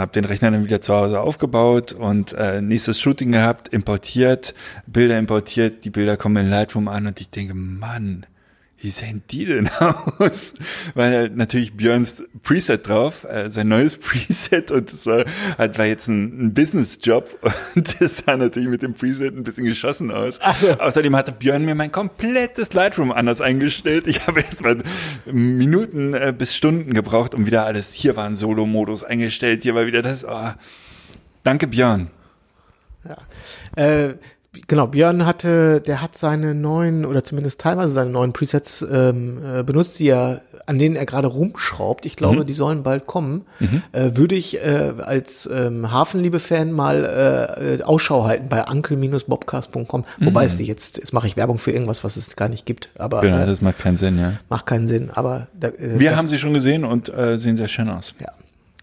habe 0.01 0.13
den 0.13 0.25
Rechner 0.25 0.51
dann 0.51 0.65
wieder 0.65 0.81
zu 0.81 0.95
Hause 0.95 1.21
aufgebaut 1.21 1.93
und 1.93 2.33
äh, 2.33 2.61
nächstes 2.61 3.01
Shooting 3.01 3.33
gehabt, 3.33 3.69
importiert, 3.69 4.55
Bilder 4.87 5.19
importiert, 5.19 5.85
die 5.85 5.91
Bilder 5.91 6.17
kommen 6.17 6.45
in 6.45 6.51
Lightroom 6.51 6.89
an 6.89 7.07
und 7.07 7.21
ich 7.21 7.31
denke, 7.31 7.55
Mann, 7.55 8.27
wie 8.83 8.91
sehen 8.91 9.23
die 9.31 9.45
denn 9.45 9.71
aus? 10.19 10.55
Weil 10.95 11.31
natürlich 11.31 11.75
Björns 11.75 12.25
Preset 12.43 12.89
drauf, 12.89 13.23
äh, 13.25 13.49
sein 13.49 13.69
neues 13.69 13.97
Preset 13.99 14.73
und 14.73 14.93
das 14.93 15.07
war, 15.07 15.25
halt, 15.57 15.79
war 15.79 15.87
jetzt 15.87 16.09
ein, 16.09 16.47
ein 16.47 16.55
Business-Job 16.55 17.39
und 17.77 18.01
das 18.01 18.19
sah 18.19 18.37
natürlich 18.37 18.69
mit 18.69 18.83
dem 18.83 18.95
Preset 18.95 19.37
ein 19.37 19.45
bisschen 19.45 19.65
geschossen 19.65 20.11
aus. 20.11 20.41
So. 20.61 20.73
Außerdem 20.73 21.15
hatte 21.15 21.31
Björn 21.31 21.65
mir 21.65 21.77
mein 21.77 21.93
komplettes 21.93 22.73
Lightroom 22.73 23.13
anders 23.13 23.41
eingestellt. 23.41 24.09
Ich 24.09 24.27
habe 24.27 24.41
jetzt 24.41 24.63
mal 24.63 24.79
Minuten 25.27 26.15
äh, 26.15 26.35
bis 26.37 26.57
Stunden 26.57 26.93
gebraucht, 26.93 27.35
um 27.35 27.47
wieder 27.47 27.65
alles, 27.65 27.93
hier 27.93 28.17
war 28.17 28.25
ein 28.25 28.35
Solo-Modus 28.35 29.05
eingestellt, 29.05 29.63
hier 29.63 29.77
war 29.77 29.87
wieder 29.87 30.03
das, 30.03 30.25
oh. 30.25 30.51
Danke 31.45 31.67
Björn. 31.69 32.11
Ja. 33.05 33.17
Äh, 33.77 34.15
genau, 34.69 34.87
Björn 34.87 35.27
hatte, 35.27 35.81
der 35.81 36.01
hat 36.01 36.17
seine 36.17 36.55
neuen 36.55 37.05
oder 37.05 37.25
zumindest 37.25 37.61
teilweise 37.61 37.93
seine 37.93 38.11
neuen 38.11 38.33
Presets 38.33 38.83
ähm, 38.91 39.39
äh, 39.45 39.63
benutzt, 39.63 39.99
die 39.99 40.09
er, 40.09 40.43
an 40.67 40.79
denen 40.79 40.97
er 40.97 41.07
gerade 41.07 41.29
rumschraubt. 41.29 42.07
Ich 42.07 42.17
glaube, 42.17 42.41
mhm. 42.41 42.45
die 42.45 42.53
sollen 42.53 42.83
bald 42.83 43.07
kommen. 43.07 43.47
Mhm. 43.61 43.83
Äh, 43.93 44.17
würde 44.17 44.35
ich 44.35 44.59
äh, 44.59 44.93
als 44.99 45.49
ähm, 45.53 45.91
Hafenliebe-Fan 45.91 46.73
mal 46.73 47.05
äh, 47.05 47.75
äh 47.75 47.83
Ausschau 47.83 48.25
halten 48.25 48.49
bei 48.49 48.65
uncle-bobcast.com. 48.65 50.05
Mhm. 50.19 50.27
Wobei 50.27 50.45
es 50.45 50.59
jetzt, 50.61 50.99
jetzt 50.99 51.13
mache 51.13 51.27
ich 51.27 51.37
Werbung 51.37 51.59
für 51.59 51.71
irgendwas, 51.71 52.05
was 52.05 52.17
es 52.17 52.37
gar 52.37 52.49
nicht 52.49 52.67
gibt. 52.67 52.91
Aber 52.99 53.21
genau, 53.21 53.45
das 53.47 53.61
macht 53.61 53.79
keinen 53.79 53.97
Sinn, 53.97 54.19
ja. 54.19 54.35
Macht 54.49 54.67
keinen 54.67 54.87
Sinn. 54.87 55.11
Aber 55.13 55.49
da, 55.59 55.69
äh, 55.69 55.99
wir 55.99 56.11
da, 56.11 56.17
haben 56.17 56.27
sie 56.27 56.39
schon 56.39 56.55
gesehen 56.55 56.85
und 56.85 57.13
äh, 57.13 57.39
sehen 57.39 57.57
sehr 57.57 57.69
schön 57.69 57.89
aus. 57.89 58.15
Ja. 58.21 58.29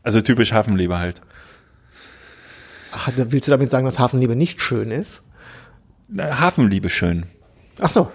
Also 0.03 0.21
typisch 0.21 0.53
Hafenliebe 0.53 0.97
halt. 0.97 1.21
Ach, 2.91 3.11
willst 3.15 3.47
du 3.47 3.51
damit 3.51 3.69
sagen, 3.69 3.85
dass 3.85 3.99
Hafenliebe 3.99 4.35
nicht 4.35 4.61
schön 4.61 4.91
ist? 4.91 5.21
Hafenliebe 6.17 6.89
schön. 6.89 7.25
Ach 7.79 7.89
so. 7.89 8.11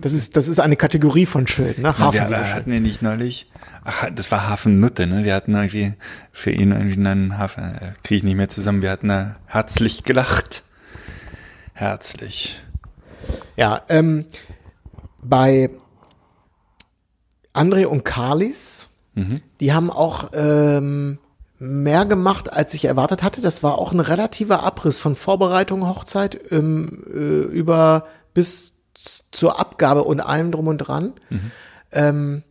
Das 0.00 0.12
ist, 0.12 0.36
das 0.36 0.48
ist 0.48 0.58
eine 0.58 0.74
Kategorie 0.74 1.26
von 1.26 1.46
schön, 1.46 1.80
ne? 1.80 1.96
Hafenliebe 1.96 2.32
ja, 2.32 2.40
wir 2.40 2.54
hatten 2.54 2.72
wir 2.72 2.80
nicht 2.80 3.02
neulich, 3.02 3.48
ach, 3.84 4.10
das 4.12 4.32
war 4.32 4.48
Hafennutte, 4.48 5.06
ne? 5.06 5.22
Wir 5.24 5.32
hatten 5.32 5.54
irgendwie 5.54 5.94
für 6.32 6.50
ihn 6.50 6.72
irgendwie 6.72 6.96
einen 6.96 7.38
Hafen, 7.38 7.76
äh, 7.76 7.92
kriege 8.02 8.16
ich 8.16 8.22
nicht 8.24 8.36
mehr 8.36 8.48
zusammen, 8.48 8.82
wir 8.82 8.90
hatten 8.90 9.06
da 9.06 9.36
herzlich 9.46 10.02
gelacht. 10.02 10.64
Herzlich. 11.72 12.60
Ja, 13.56 13.82
ähm, 13.88 14.26
bei 15.22 15.70
André 17.54 17.84
und 17.86 18.04
Carlis, 18.04 18.88
mhm. 19.14 19.36
die 19.60 19.72
haben 19.72 19.90
auch 19.90 20.30
ähm, 20.34 21.18
mehr 21.60 22.06
gemacht, 22.06 22.52
als 22.52 22.74
ich 22.74 22.86
erwartet 22.86 23.22
hatte. 23.22 23.40
Das 23.40 23.62
war 23.62 23.78
auch 23.78 23.92
ein 23.92 24.00
relativer 24.00 24.64
Abriss 24.64 24.98
von 24.98 25.14
Vorbereitung, 25.14 25.86
Hochzeit 25.86 26.40
ähm, 26.50 27.04
äh, 27.06 27.52
über 27.52 28.06
bis 28.34 28.72
zur 29.30 29.60
Abgabe 29.60 30.04
und 30.04 30.20
allem 30.20 30.50
drum 30.50 30.68
und 30.68 30.78
dran. 30.78 31.12
Mhm. 31.28 31.50
Ähm, 31.92 32.42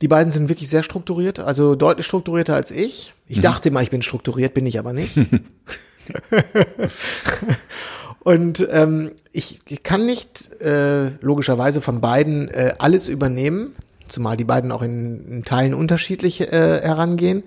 die 0.00 0.08
beiden 0.08 0.32
sind 0.32 0.48
wirklich 0.48 0.68
sehr 0.68 0.82
strukturiert, 0.82 1.38
also 1.38 1.74
deutlich 1.74 2.06
strukturierter 2.06 2.54
als 2.54 2.70
ich. 2.70 3.14
Ich 3.26 3.38
mhm. 3.38 3.42
dachte 3.42 3.68
immer, 3.68 3.82
ich 3.82 3.90
bin 3.90 4.02
strukturiert, 4.02 4.54
bin 4.54 4.66
ich 4.66 4.78
aber 4.78 4.92
nicht. 4.92 5.16
und 8.20 8.66
ähm, 8.70 9.12
ich, 9.32 9.60
ich 9.68 9.82
kann 9.82 10.04
nicht 10.04 10.60
äh, 10.60 11.10
logischerweise 11.20 11.80
von 11.80 12.00
beiden 12.00 12.48
äh, 12.48 12.74
alles 12.78 13.08
übernehmen, 13.08 13.74
zumal 14.08 14.36
die 14.36 14.44
beiden 14.44 14.72
auch 14.72 14.82
in, 14.82 15.26
in 15.28 15.44
Teilen 15.44 15.74
unterschiedlich 15.74 16.40
äh, 16.40 16.80
herangehen. 16.80 17.42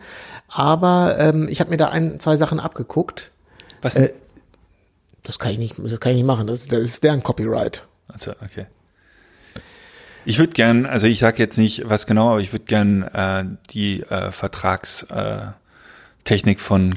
Aber 0.53 1.15
ähm, 1.17 1.47
ich 1.49 1.59
habe 1.59 1.69
mir 1.69 1.77
da 1.77 1.87
ein, 1.87 2.19
zwei 2.19 2.35
Sachen 2.35 2.59
abgeguckt. 2.59 3.31
Was? 3.81 3.95
Äh, 3.95 4.13
das 5.23 5.39
kann 5.39 5.51
ich 5.51 5.57
nicht, 5.57 5.75
das 5.79 5.99
kann 5.99 6.11
ich 6.11 6.17
nicht 6.17 6.27
machen. 6.27 6.47
Das, 6.47 6.67
das 6.67 6.81
ist 6.81 7.03
deren 7.03 7.23
Copyright. 7.23 7.87
Also 8.07 8.31
okay. 8.31 8.65
Ich 10.25 10.37
würde 10.37 10.53
gern, 10.53 10.85
also 10.85 11.07
ich 11.07 11.19
sage 11.19 11.37
jetzt 11.39 11.57
nicht 11.57 11.89
was 11.89 12.05
genau, 12.05 12.29
aber 12.31 12.41
ich 12.41 12.53
würde 12.53 12.65
gern 12.65 13.03
äh, 13.03 13.45
die 13.71 14.01
äh, 14.03 14.31
Vertragstechnik 14.31 15.55
äh, 16.57 16.61
von 16.61 16.95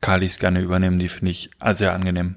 Kalis 0.00 0.38
gerne 0.38 0.60
übernehmen. 0.60 0.98
Die 0.98 1.08
finde 1.08 1.32
ich 1.32 1.50
sehr 1.72 1.92
angenehm. 1.92 2.36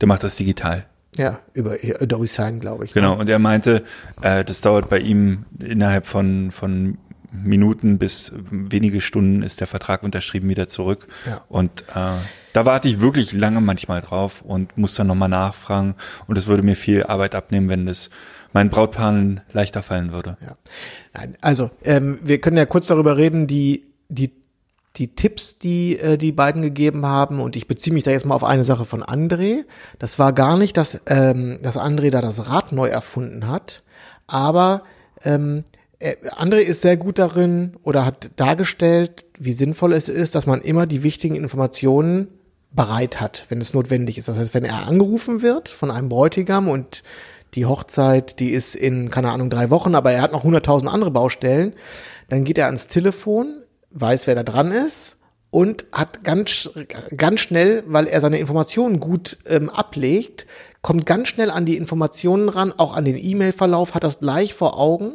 Der 0.00 0.08
macht 0.08 0.22
das 0.24 0.36
digital. 0.36 0.84
Ja, 1.16 1.40
über 1.52 1.76
Adobe 2.00 2.26
Sign, 2.26 2.60
glaube 2.60 2.84
ich. 2.84 2.94
Ne? 2.94 3.02
Genau, 3.02 3.18
und 3.18 3.28
er 3.28 3.38
meinte, 3.38 3.84
äh, 4.22 4.44
das 4.44 4.62
dauert 4.62 4.88
bei 4.88 4.98
ihm 4.98 5.44
innerhalb 5.58 6.06
von, 6.06 6.50
von 6.50 6.98
Minuten 7.32 7.98
bis 7.98 8.32
wenige 8.50 9.00
Stunden 9.00 9.42
ist 9.42 9.60
der 9.60 9.66
Vertrag 9.66 10.02
unterschrieben 10.02 10.48
wieder 10.48 10.68
zurück. 10.68 11.06
Ja. 11.26 11.42
Und 11.48 11.82
äh, 11.94 12.12
da 12.52 12.66
warte 12.66 12.88
ich 12.88 13.00
wirklich 13.00 13.32
lange 13.32 13.60
manchmal 13.60 14.02
drauf 14.02 14.42
und 14.42 14.76
muss 14.76 14.94
dann 14.94 15.06
nochmal 15.06 15.30
nachfragen. 15.30 15.94
Und 16.26 16.36
es 16.36 16.46
würde 16.46 16.62
mir 16.62 16.76
viel 16.76 17.04
Arbeit 17.04 17.34
abnehmen, 17.34 17.68
wenn 17.68 17.86
das 17.86 18.10
meinen 18.52 18.68
Brautpaaren 18.68 19.40
leichter 19.52 19.82
fallen 19.82 20.12
würde. 20.12 20.36
Ja. 20.42 20.56
Nein, 21.14 21.38
also 21.40 21.70
ähm, 21.84 22.18
wir 22.22 22.40
können 22.40 22.58
ja 22.58 22.66
kurz 22.66 22.86
darüber 22.88 23.16
reden, 23.16 23.46
die, 23.46 23.86
die 24.08 24.30
die 24.96 25.14
Tipps, 25.14 25.58
die 25.58 25.98
äh, 25.98 26.18
die 26.18 26.32
beiden 26.32 26.60
gegeben 26.60 27.06
haben, 27.06 27.40
und 27.40 27.56
ich 27.56 27.66
beziehe 27.66 27.94
mich 27.94 28.04
da 28.04 28.10
jetzt 28.10 28.26
mal 28.26 28.34
auf 28.34 28.44
eine 28.44 28.64
Sache 28.64 28.84
von 28.84 29.02
André. 29.02 29.64
Das 29.98 30.18
war 30.18 30.34
gar 30.34 30.58
nicht, 30.58 30.76
dass, 30.76 31.00
ähm, 31.06 31.58
dass 31.62 31.78
André 31.78 32.10
da 32.10 32.20
das 32.20 32.46
Rad 32.46 32.72
neu 32.72 32.88
erfunden 32.88 33.48
hat, 33.48 33.82
aber 34.26 34.82
ähm, 35.24 35.64
äh, 36.02 36.16
André 36.36 36.58
ist 36.58 36.82
sehr 36.82 36.96
gut 36.96 37.18
darin 37.18 37.76
oder 37.82 38.04
hat 38.04 38.32
dargestellt, 38.36 39.24
wie 39.38 39.52
sinnvoll 39.52 39.92
es 39.92 40.08
ist, 40.08 40.34
dass 40.34 40.46
man 40.46 40.60
immer 40.60 40.86
die 40.86 41.02
wichtigen 41.02 41.36
Informationen 41.36 42.28
bereit 42.72 43.20
hat, 43.20 43.46
wenn 43.48 43.60
es 43.60 43.74
notwendig 43.74 44.18
ist. 44.18 44.28
Das 44.28 44.38
heißt, 44.38 44.54
wenn 44.54 44.64
er 44.64 44.88
angerufen 44.88 45.42
wird 45.42 45.68
von 45.68 45.90
einem 45.90 46.08
Bräutigam 46.08 46.68
und 46.68 47.02
die 47.54 47.66
Hochzeit, 47.66 48.40
die 48.40 48.50
ist 48.50 48.74
in, 48.74 49.10
keine 49.10 49.30
Ahnung, 49.30 49.50
drei 49.50 49.70
Wochen, 49.70 49.94
aber 49.94 50.12
er 50.12 50.22
hat 50.22 50.32
noch 50.32 50.44
hunderttausend 50.44 50.90
andere 50.90 51.10
Baustellen, 51.10 51.74
dann 52.28 52.44
geht 52.44 52.58
er 52.58 52.66
ans 52.66 52.88
Telefon, 52.88 53.62
weiß, 53.90 54.26
wer 54.26 54.34
da 54.34 54.42
dran 54.42 54.72
ist 54.72 55.18
und 55.50 55.84
hat 55.92 56.24
ganz, 56.24 56.70
ganz 57.14 57.40
schnell, 57.40 57.84
weil 57.86 58.06
er 58.06 58.22
seine 58.22 58.38
Informationen 58.38 59.00
gut 59.00 59.36
ähm, 59.46 59.68
ablegt, 59.68 60.46
kommt 60.80 61.04
ganz 61.04 61.28
schnell 61.28 61.50
an 61.50 61.66
die 61.66 61.76
Informationen 61.76 62.48
ran, 62.48 62.72
auch 62.76 62.96
an 62.96 63.04
den 63.04 63.22
E-Mail-Verlauf, 63.22 63.94
hat 63.94 64.02
das 64.02 64.20
gleich 64.20 64.54
vor 64.54 64.80
Augen 64.80 65.12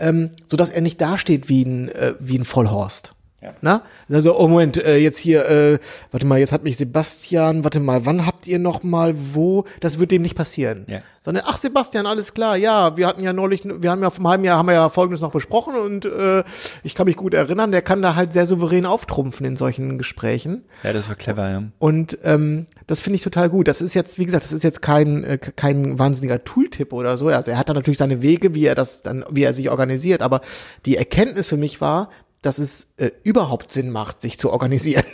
ähm, 0.00 0.30
so 0.46 0.56
dass 0.56 0.70
er 0.70 0.80
nicht 0.80 1.00
dasteht 1.00 1.48
wie 1.48 1.64
ein, 1.64 1.88
äh, 1.88 2.14
wie 2.18 2.38
ein 2.38 2.44
Vollhorst. 2.44 3.14
Ja. 3.42 3.54
Na? 3.62 3.82
Also, 4.10 4.38
oh 4.38 4.48
Moment, 4.48 4.76
äh, 4.76 4.98
jetzt 4.98 5.18
hier, 5.18 5.48
äh, 5.48 5.78
warte 6.10 6.26
mal, 6.26 6.38
jetzt 6.38 6.52
hat 6.52 6.62
mich 6.62 6.76
Sebastian, 6.76 7.64
warte 7.64 7.80
mal, 7.80 8.04
wann 8.04 8.26
habt 8.26 8.46
ihr 8.46 8.58
noch 8.58 8.82
mal 8.82 9.14
wo? 9.16 9.64
Das 9.80 9.98
wird 9.98 10.10
dem 10.10 10.20
nicht 10.20 10.34
passieren. 10.34 10.84
Ja. 10.88 11.00
Sondern, 11.22 11.44
ach 11.46 11.56
Sebastian, 11.56 12.06
alles 12.06 12.34
klar, 12.34 12.56
ja, 12.56 12.96
wir 12.96 13.06
hatten 13.06 13.22
ja 13.22 13.32
neulich, 13.32 13.62
wir 13.64 13.90
haben 13.90 14.02
ja 14.02 14.10
vom 14.10 14.28
halben 14.28 14.44
Jahr, 14.44 14.58
haben 14.58 14.68
wir 14.68 14.74
ja 14.74 14.88
Folgendes 14.90 15.20
noch 15.22 15.30
besprochen 15.30 15.74
und 15.74 16.04
äh, 16.04 16.44
ich 16.82 16.94
kann 16.94 17.06
mich 17.06 17.16
gut 17.16 17.32
erinnern, 17.32 17.72
der 17.72 17.82
kann 17.82 18.02
da 18.02 18.14
halt 18.14 18.32
sehr 18.32 18.46
souverän 18.46 18.84
auftrumpfen 18.84 19.46
in 19.46 19.56
solchen 19.56 19.96
Gesprächen. 19.96 20.64
Ja, 20.82 20.92
das 20.92 21.08
war 21.08 21.14
clever, 21.14 21.50
ja. 21.50 21.62
Und 21.78 22.18
ähm, 22.24 22.66
das 22.86 23.00
finde 23.00 23.16
ich 23.16 23.22
total 23.22 23.48
gut. 23.48 23.68
Das 23.68 23.80
ist 23.80 23.94
jetzt, 23.94 24.18
wie 24.18 24.26
gesagt, 24.26 24.44
das 24.44 24.52
ist 24.52 24.64
jetzt 24.64 24.82
kein, 24.82 25.24
äh, 25.24 25.38
kein 25.38 25.98
wahnsinniger 25.98 26.44
Tooltip 26.44 26.92
oder 26.92 27.16
so. 27.16 27.28
Also 27.28 27.50
er 27.50 27.58
hat 27.58 27.68
da 27.68 27.74
natürlich 27.74 27.98
seine 27.98 28.20
Wege, 28.20 28.54
wie 28.54 28.66
er 28.66 28.74
das 28.74 29.02
dann, 29.02 29.24
wie 29.30 29.44
er 29.44 29.54
sich 29.54 29.70
organisiert, 29.70 30.22
aber 30.22 30.40
die 30.84 30.96
Erkenntnis 30.96 31.46
für 31.46 31.56
mich 31.56 31.80
war, 31.80 32.08
dass 32.42 32.58
es 32.58 32.88
äh, 32.96 33.10
überhaupt 33.22 33.70
Sinn 33.70 33.90
macht, 33.90 34.20
sich 34.20 34.38
zu 34.38 34.50
organisieren. 34.50 35.04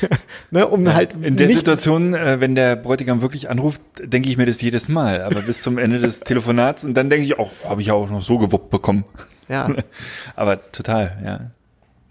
ne, 0.50 0.66
um 0.66 0.92
halt 0.92 1.14
In 1.20 1.36
der 1.36 1.48
Situation, 1.48 2.14
äh, 2.14 2.40
wenn 2.40 2.54
der 2.54 2.76
Bräutigam 2.76 3.20
wirklich 3.20 3.50
anruft, 3.50 3.82
denke 4.00 4.28
ich 4.28 4.36
mir 4.36 4.46
das 4.46 4.60
jedes 4.60 4.88
Mal. 4.88 5.22
Aber 5.22 5.42
bis 5.42 5.62
zum 5.62 5.76
Ende 5.78 5.98
des 5.98 6.20
Telefonats 6.20 6.84
und 6.84 6.94
dann 6.94 7.10
denke 7.10 7.24
ich 7.24 7.38
auch, 7.38 7.50
habe 7.64 7.80
ich 7.80 7.88
ja 7.88 7.94
auch 7.94 8.08
noch 8.08 8.22
so 8.22 8.38
gewuppt 8.38 8.70
bekommen. 8.70 9.04
ja, 9.48 9.68
Aber 10.36 10.70
total, 10.70 11.18
ja. 11.24 11.50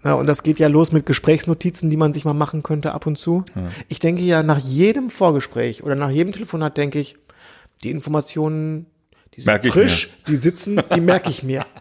ja, 0.04 0.14
und 0.14 0.26
das 0.26 0.42
geht 0.42 0.58
ja 0.58 0.68
los 0.68 0.92
mit 0.92 1.06
Gesprächsnotizen, 1.06 1.88
die 1.88 1.96
man 1.96 2.12
sich 2.12 2.26
mal 2.26 2.34
machen 2.34 2.62
könnte 2.62 2.92
ab 2.92 3.06
und 3.06 3.18
zu. 3.18 3.44
Ich 3.88 4.00
denke 4.00 4.22
ja 4.22 4.42
nach 4.42 4.58
jedem 4.58 5.08
Vorgespräch 5.08 5.82
oder 5.82 5.94
nach 5.94 6.10
jedem 6.10 6.32
Telefonat 6.32 6.76
denke 6.76 6.98
ich, 6.98 7.16
die 7.82 7.90
Informationen, 7.90 8.86
die 9.34 9.40
sind 9.40 9.46
Merk 9.46 9.64
ich 9.64 9.72
frisch, 9.72 10.10
die 10.26 10.36
sitzen, 10.36 10.80
die 10.94 11.00
merke 11.00 11.30
ich 11.30 11.42
mir. 11.42 11.64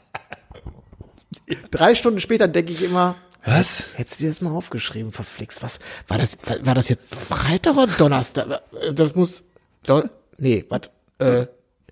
Drei 1.72 1.96
Stunden 1.96 2.20
später 2.20 2.48
denke 2.48 2.72
ich 2.72 2.84
immer, 2.84 3.16
Was? 3.46 3.86
Hättest 3.96 4.20
du 4.20 4.24
dir 4.26 4.30
das 4.30 4.42
mal 4.42 4.52
aufgeschrieben, 4.52 5.12
verflixt? 5.12 5.64
Was 5.64 5.80
war 6.08 6.18
das? 6.18 6.38
War 6.62 6.76
das 6.76 6.90
jetzt 6.90 7.16
Freitag 7.16 7.78
oder 7.78 7.88
Donnerstag? 7.88 8.62
Das 8.94 9.16
muss. 9.16 9.44
Don 9.86 10.10
nee, 10.38 10.66
was? 10.70 10.90
Äh, 11.20 11.48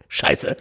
Scheiße. 0.07 0.55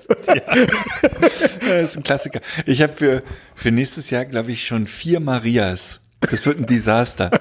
Das 1.61 1.91
ist 1.91 1.97
ein 1.97 2.03
Klassiker. 2.03 2.41
Ich 2.67 2.83
habe 2.83 2.93
für, 2.93 3.23
für 3.55 3.71
nächstes 3.71 4.11
Jahr, 4.11 4.25
glaube 4.25 4.53
ich, 4.53 4.67
schon 4.67 4.87
vier 4.87 5.21
Marias. 5.21 6.01
Das 6.21 6.47
wird 6.47 6.59
ein 6.59 6.67
Desaster. 6.67 7.31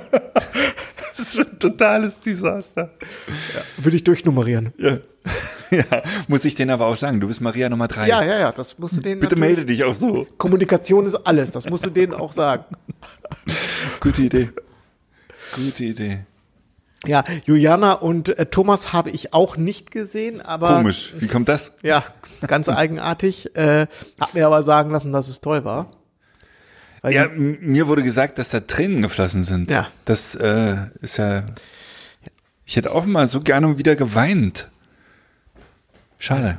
Das 1.15 1.37
wird 1.37 1.53
ein 1.53 1.59
totales 1.59 2.19
Desaster. 2.21 2.91
Würde 3.77 3.97
ich 3.97 4.03
durchnummerieren. 4.03 4.73
Ja. 4.77 4.97
ja, 5.91 6.03
muss 6.27 6.45
ich 6.45 6.55
denen 6.55 6.71
aber 6.71 6.85
auch 6.87 6.97
sagen. 6.97 7.19
Du 7.19 7.27
bist 7.27 7.41
Maria 7.41 7.69
Nummer 7.69 7.87
drei. 7.87 8.07
Ja, 8.07 8.23
ja, 8.23 8.39
ja. 8.39 8.51
Das 8.51 8.77
musst 8.79 8.97
du 8.97 9.01
denen. 9.01 9.19
Bitte 9.21 9.35
melde 9.35 9.65
dich 9.65 9.83
auch 9.83 9.95
so. 9.95 10.25
Kommunikation 10.37 11.05
ist 11.05 11.15
alles. 11.15 11.51
Das 11.51 11.69
musst 11.69 11.85
du 11.85 11.89
denen 11.89 12.13
auch 12.13 12.31
sagen. 12.31 12.65
Gute 13.99 14.21
Idee. 14.23 14.49
Gute 15.55 15.83
Idee. 15.83 16.19
Ja, 17.05 17.23
Juliana 17.45 17.93
und 17.93 18.29
äh, 18.39 18.45
Thomas 18.45 18.93
habe 18.93 19.09
ich 19.09 19.33
auch 19.33 19.57
nicht 19.57 19.91
gesehen, 19.91 20.39
aber 20.39 20.77
Komisch. 20.77 21.13
Wie 21.17 21.27
kommt 21.27 21.49
das? 21.49 21.73
ja, 21.81 22.01
ganz 22.47 22.69
eigenartig. 22.69 23.51
Äh, 23.55 23.87
hab 24.19 24.33
mir 24.33 24.45
aber 24.47 24.63
sagen 24.63 24.89
lassen, 24.91 25.11
dass 25.11 25.27
es 25.27 25.41
toll 25.41 25.65
war. 25.65 25.91
Weil 27.01 27.13
Ja, 27.13 27.27
die- 27.27 27.57
mir 27.59 27.87
wurde 27.87 28.03
gesagt, 28.03 28.37
dass 28.39 28.49
da 28.49 28.61
Tränen 28.61 29.01
geflossen 29.01 29.43
sind. 29.43 29.69
Ja. 29.69 29.87
Das 30.05 30.33
äh, 30.35 30.75
ist 31.01 31.17
ja. 31.17 31.43
Ich 32.65 32.77
hätte 32.77 32.93
auch 32.93 33.05
mal 33.05 33.27
so 33.27 33.41
gerne 33.41 33.77
wieder 33.77 33.97
geweint. 33.97 34.69
Schade. 36.23 36.57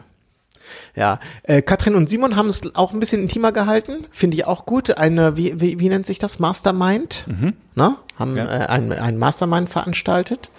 Ja, 0.94 1.20
äh, 1.44 1.62
Katrin 1.62 1.94
und 1.94 2.10
Simon 2.10 2.36
haben 2.36 2.50
es 2.50 2.74
auch 2.74 2.92
ein 2.92 3.00
bisschen 3.00 3.22
intimer 3.22 3.50
gehalten, 3.50 4.06
finde 4.10 4.36
ich 4.36 4.44
auch 4.46 4.66
gut. 4.66 4.98
Eine, 4.98 5.38
wie, 5.38 5.58
wie, 5.58 5.80
wie 5.80 5.88
nennt 5.88 6.04
sich 6.04 6.18
das? 6.18 6.38
Mastermind. 6.38 7.26
Ne? 7.74 7.96
Haben 8.18 8.36
Ja. 8.36 8.44
äh, 8.44 8.66
ein, 8.66 8.92
ein 8.92 9.16
Mastermind 9.16 9.70
veranstaltet. 9.70 10.50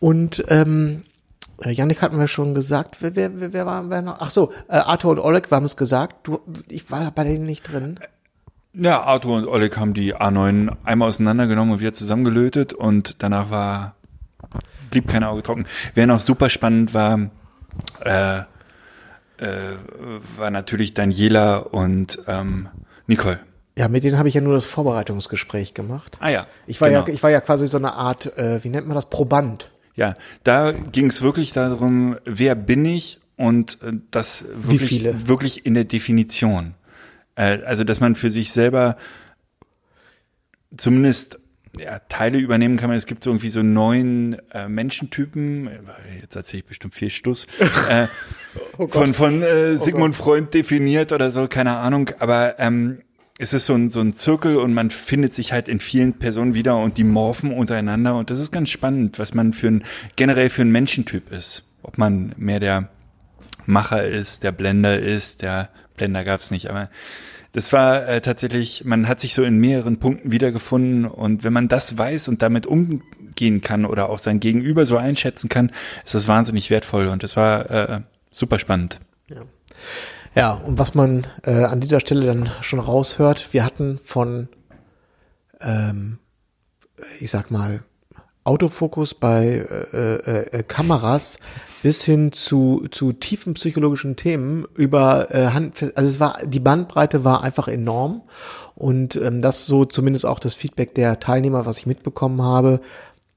Und 0.00 0.42
ähm, 0.48 1.02
äh, 1.62 1.70
Yannick 1.70 2.00
hatten 2.00 2.18
wir 2.18 2.26
schon 2.28 2.54
gesagt, 2.54 2.96
wer, 3.00 3.14
wer, 3.14 3.38
wer, 3.40 3.52
wer 3.52 3.66
war 3.66 3.90
wer 3.90 4.00
noch? 4.00 4.16
Ach 4.20 4.30
so, 4.30 4.52
äh, 4.68 4.76
Arthur 4.76 5.12
und 5.12 5.18
Oleg, 5.20 5.50
wir 5.50 5.56
haben 5.56 5.64
es 5.66 5.76
gesagt. 5.76 6.26
Du, 6.26 6.40
ich 6.68 6.90
war 6.90 7.10
bei 7.10 7.24
denen 7.24 7.44
nicht 7.44 7.70
drin. 7.70 8.00
Ja, 8.72 9.02
Arthur 9.02 9.36
und 9.36 9.46
Oleg 9.46 9.76
haben 9.76 9.92
die 9.92 10.16
A9 10.16 10.72
einmal 10.84 11.08
auseinandergenommen 11.08 11.74
und 11.74 11.80
wieder 11.80 11.92
zusammengelötet 11.92 12.72
und 12.72 13.16
danach 13.18 13.50
war 13.50 13.94
blieb 14.90 15.08
kein 15.08 15.24
Auge 15.24 15.42
trocken. 15.42 15.66
Wer 15.94 16.06
noch 16.06 16.20
super 16.20 16.48
spannend 16.50 16.94
war, 16.94 17.30
äh, 18.04 18.38
äh, 18.38 19.76
war 20.36 20.50
natürlich 20.50 20.94
Daniela 20.94 21.58
und 21.58 22.20
ähm, 22.26 22.68
Nicole. 23.06 23.40
Ja, 23.76 23.88
mit 23.88 24.04
denen 24.04 24.18
habe 24.18 24.28
ich 24.28 24.34
ja 24.34 24.40
nur 24.40 24.54
das 24.54 24.66
Vorbereitungsgespräch 24.66 25.74
gemacht. 25.74 26.18
Ah 26.20 26.28
ja, 26.28 26.46
Ich 26.66 26.80
war 26.80 26.88
genau. 26.88 27.06
ja, 27.06 27.12
ich 27.12 27.22
war 27.22 27.30
ja 27.30 27.40
quasi 27.40 27.66
so 27.66 27.76
eine 27.76 27.94
Art, 27.94 28.38
äh, 28.38 28.62
wie 28.62 28.68
nennt 28.68 28.86
man 28.86 28.94
das, 28.94 29.10
Proband. 29.10 29.70
Ja, 29.96 30.16
da 30.44 30.72
ging 30.72 31.06
es 31.06 31.22
wirklich 31.22 31.52
darum, 31.52 32.16
wer 32.24 32.54
bin 32.54 32.84
ich 32.84 33.20
und 33.36 33.82
äh, 33.82 33.92
das 34.10 34.44
wirklich, 34.54 34.88
viele? 34.88 35.26
wirklich 35.28 35.66
in 35.66 35.74
der 35.74 35.84
Definition. 35.84 36.74
Äh, 37.34 37.62
also, 37.64 37.82
dass 37.82 37.98
man 37.98 38.14
für 38.14 38.30
sich 38.30 38.52
selber 38.52 38.96
zumindest 40.76 41.38
ja, 41.78 41.98
Teile 42.08 42.38
übernehmen 42.38 42.76
kann 42.76 42.88
man. 42.88 42.96
Es 42.96 43.06
gibt 43.06 43.24
so 43.24 43.30
irgendwie 43.30 43.50
so 43.50 43.62
neun 43.62 44.36
äh, 44.52 44.68
Menschentypen. 44.68 45.68
Jetzt 46.20 46.36
erzähle 46.36 46.60
ich 46.60 46.66
bestimmt 46.66 46.94
viel 46.94 47.10
Stuss. 47.10 47.46
äh, 47.88 48.06
von 48.88 49.14
von 49.14 49.42
äh, 49.42 49.76
Sigmund 49.76 50.14
Freund 50.14 50.54
definiert 50.54 51.12
oder 51.12 51.30
so, 51.30 51.48
keine 51.48 51.76
Ahnung. 51.76 52.10
Aber 52.18 52.58
ähm, 52.58 52.98
es 53.38 53.52
ist 53.52 53.66
so 53.66 53.74
ein, 53.74 53.90
so 53.90 54.00
ein 54.00 54.14
Zirkel 54.14 54.56
und 54.56 54.74
man 54.74 54.90
findet 54.90 55.34
sich 55.34 55.52
halt 55.52 55.68
in 55.68 55.80
vielen 55.80 56.14
Personen 56.14 56.54
wieder 56.54 56.76
und 56.76 56.98
die 56.98 57.04
morphen 57.04 57.52
untereinander. 57.52 58.16
Und 58.16 58.30
das 58.30 58.38
ist 58.38 58.52
ganz 58.52 58.70
spannend, 58.70 59.18
was 59.18 59.34
man 59.34 59.52
für 59.52 59.68
ein, 59.68 59.84
generell 60.16 60.50
für 60.50 60.62
ein 60.62 60.70
Menschentyp 60.70 61.32
ist. 61.32 61.64
Ob 61.82 61.98
man 61.98 62.34
mehr 62.36 62.60
der 62.60 62.88
Macher 63.66 64.04
ist, 64.04 64.44
der 64.44 64.52
Blender 64.52 64.98
ist, 64.98 65.42
der 65.42 65.70
Blender 65.96 66.24
gab's 66.24 66.50
nicht, 66.50 66.70
aber 66.70 66.90
das 67.54 67.72
war 67.72 68.06
äh, 68.08 68.20
tatsächlich, 68.20 68.84
man 68.84 69.08
hat 69.08 69.20
sich 69.20 69.32
so 69.32 69.44
in 69.44 69.58
mehreren 69.58 69.98
Punkten 69.98 70.32
wiedergefunden 70.32 71.06
und 71.06 71.44
wenn 71.44 71.52
man 71.52 71.68
das 71.68 71.96
weiß 71.96 72.26
und 72.28 72.42
damit 72.42 72.66
umgehen 72.66 73.60
kann 73.60 73.86
oder 73.86 74.10
auch 74.10 74.18
sein 74.18 74.40
Gegenüber 74.40 74.84
so 74.86 74.96
einschätzen 74.96 75.48
kann, 75.48 75.70
ist 76.04 76.14
das 76.14 76.26
wahnsinnig 76.28 76.70
wertvoll 76.70 77.06
und 77.06 77.22
das 77.22 77.36
war 77.36 77.70
äh, 77.70 78.00
super 78.30 78.58
spannend. 78.58 79.00
Ja, 80.34 80.54
und 80.54 80.80
was 80.80 80.94
man 80.94 81.28
äh, 81.44 81.62
an 81.62 81.78
dieser 81.78 82.00
Stelle 82.00 82.26
dann 82.26 82.50
schon 82.60 82.80
raushört, 82.80 83.52
wir 83.52 83.64
hatten 83.64 84.00
von, 84.02 84.48
ähm, 85.60 86.18
ich 87.20 87.30
sag 87.30 87.52
mal, 87.52 87.84
Autofokus 88.42 89.14
bei 89.14 89.64
äh, 89.92 90.16
äh, 90.16 90.62
Kameras 90.64 91.38
bis 91.84 92.02
hin 92.02 92.32
zu, 92.32 92.86
zu 92.90 93.12
tiefen 93.12 93.52
psychologischen 93.52 94.16
Themen 94.16 94.64
über 94.74 95.26
äh, 95.34 95.48
Hand, 95.48 95.92
also 95.96 96.08
es 96.08 96.18
war, 96.18 96.38
die 96.42 96.58
Bandbreite 96.58 97.24
war 97.24 97.44
einfach 97.44 97.68
enorm 97.68 98.22
und 98.74 99.16
ähm, 99.16 99.42
das 99.42 99.66
so 99.66 99.84
zumindest 99.84 100.24
auch 100.24 100.38
das 100.38 100.54
Feedback 100.54 100.94
der 100.94 101.20
Teilnehmer, 101.20 101.66
was 101.66 101.76
ich 101.76 101.84
mitbekommen 101.84 102.40
habe, 102.40 102.80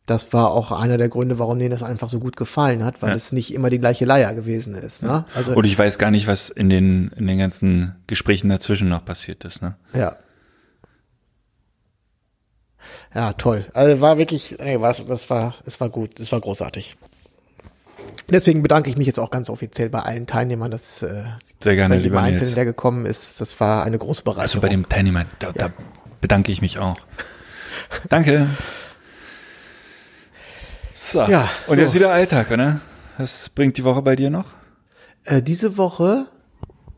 das 0.06 0.32
war 0.32 0.52
auch 0.52 0.72
einer 0.72 0.98
der 0.98 1.10
Gründe, 1.10 1.39
warum 1.39 1.60
denen 1.60 1.72
das 1.72 1.84
einfach 1.84 2.08
so 2.08 2.22
gut 2.22 2.38
gefallen 2.38 2.86
hat, 2.86 3.02
weil 3.02 3.10
Ja. 3.10 3.16
es 3.18 3.34
nicht 3.34 3.54
immer 3.54 3.70
die 3.70 3.80
gleiche 3.80 4.06
Leier 4.06 4.34
gewesen 4.34 4.76
ist. 4.76 5.04
Ne? 5.04 5.26
Also 5.36 5.54
Und 5.54 5.66
ich 5.66 5.78
weiß 5.78 5.98
gar 5.98 6.12
nicht, 6.12 6.28
was 6.28 6.50
in 6.50 6.70
den, 6.70 7.12
in 7.18 7.28
den 7.28 7.39
ganzen 7.39 7.98
Gesprächen 8.08 8.48
dazwischen 8.48 8.88
noch 8.88 9.04
passiert 9.04 9.43
ist. 9.43 9.62
Ne? 9.62 9.76
Ja. 9.93 10.16
Ja, 13.14 13.34
toll. 13.34 13.66
Also 13.74 14.00
war 14.00 14.18
wirklich, 14.18 14.56
nee, 14.58 14.80
was, 14.80 15.06
das 15.06 15.30
war, 15.30 15.54
es 15.66 15.82
war 15.82 15.89
gut, 15.89 16.18
es 16.22 16.32
war 16.32 16.39
großartig. 16.39 16.95
Deswegen 18.30 18.61
bedanke 18.61 18.89
ich 18.89 18.97
mich 18.97 19.07
jetzt 19.07 19.20
auch 19.20 19.32
ganz 19.32 19.49
offiziell 19.49 19.89
bei 19.89 19.99
allen 19.99 20.28
Teilnehmern, 20.28 20.70
dass 20.72 21.01
äh, 21.01 21.24
Sehr 21.63 21.76
gerne, 21.76 21.95
bei 21.95 22.01
jedem 22.01 22.18
Einzelnen, 22.18 22.55
der 22.55 22.65
gekommen 22.65 23.05
ist, 23.05 23.39
das 23.39 23.59
war 23.59 23.84
eine 23.84 23.97
große 23.97 24.24
Bereicherung. 24.24 24.43
Also 24.43 24.61
bei 24.61 24.70
den 24.70 24.88
Teilnehmern, 24.88 25.28
da, 25.39 25.51
da 25.53 25.72
bedanke 26.20 26.51
ich 26.51 26.61
mich 26.61 26.80
auch. 26.80 26.97
Danke. 28.09 28.49
So. 30.93 31.22
Ja, 31.22 31.49
Und 31.68 31.76
so. 31.76 31.82
jetzt 31.82 31.93
wieder 31.93 32.11
Alltag, 32.11 32.51
oder? 32.51 32.82
Was 33.18 33.49
bringt 33.49 33.78
die 33.78 33.84
Woche 33.84 34.01
bei 34.01 34.15
dir 34.15 34.30
noch? 34.30 34.51
Äh, 35.24 35.41
diese 35.41 35.78
Woche, 35.78 36.26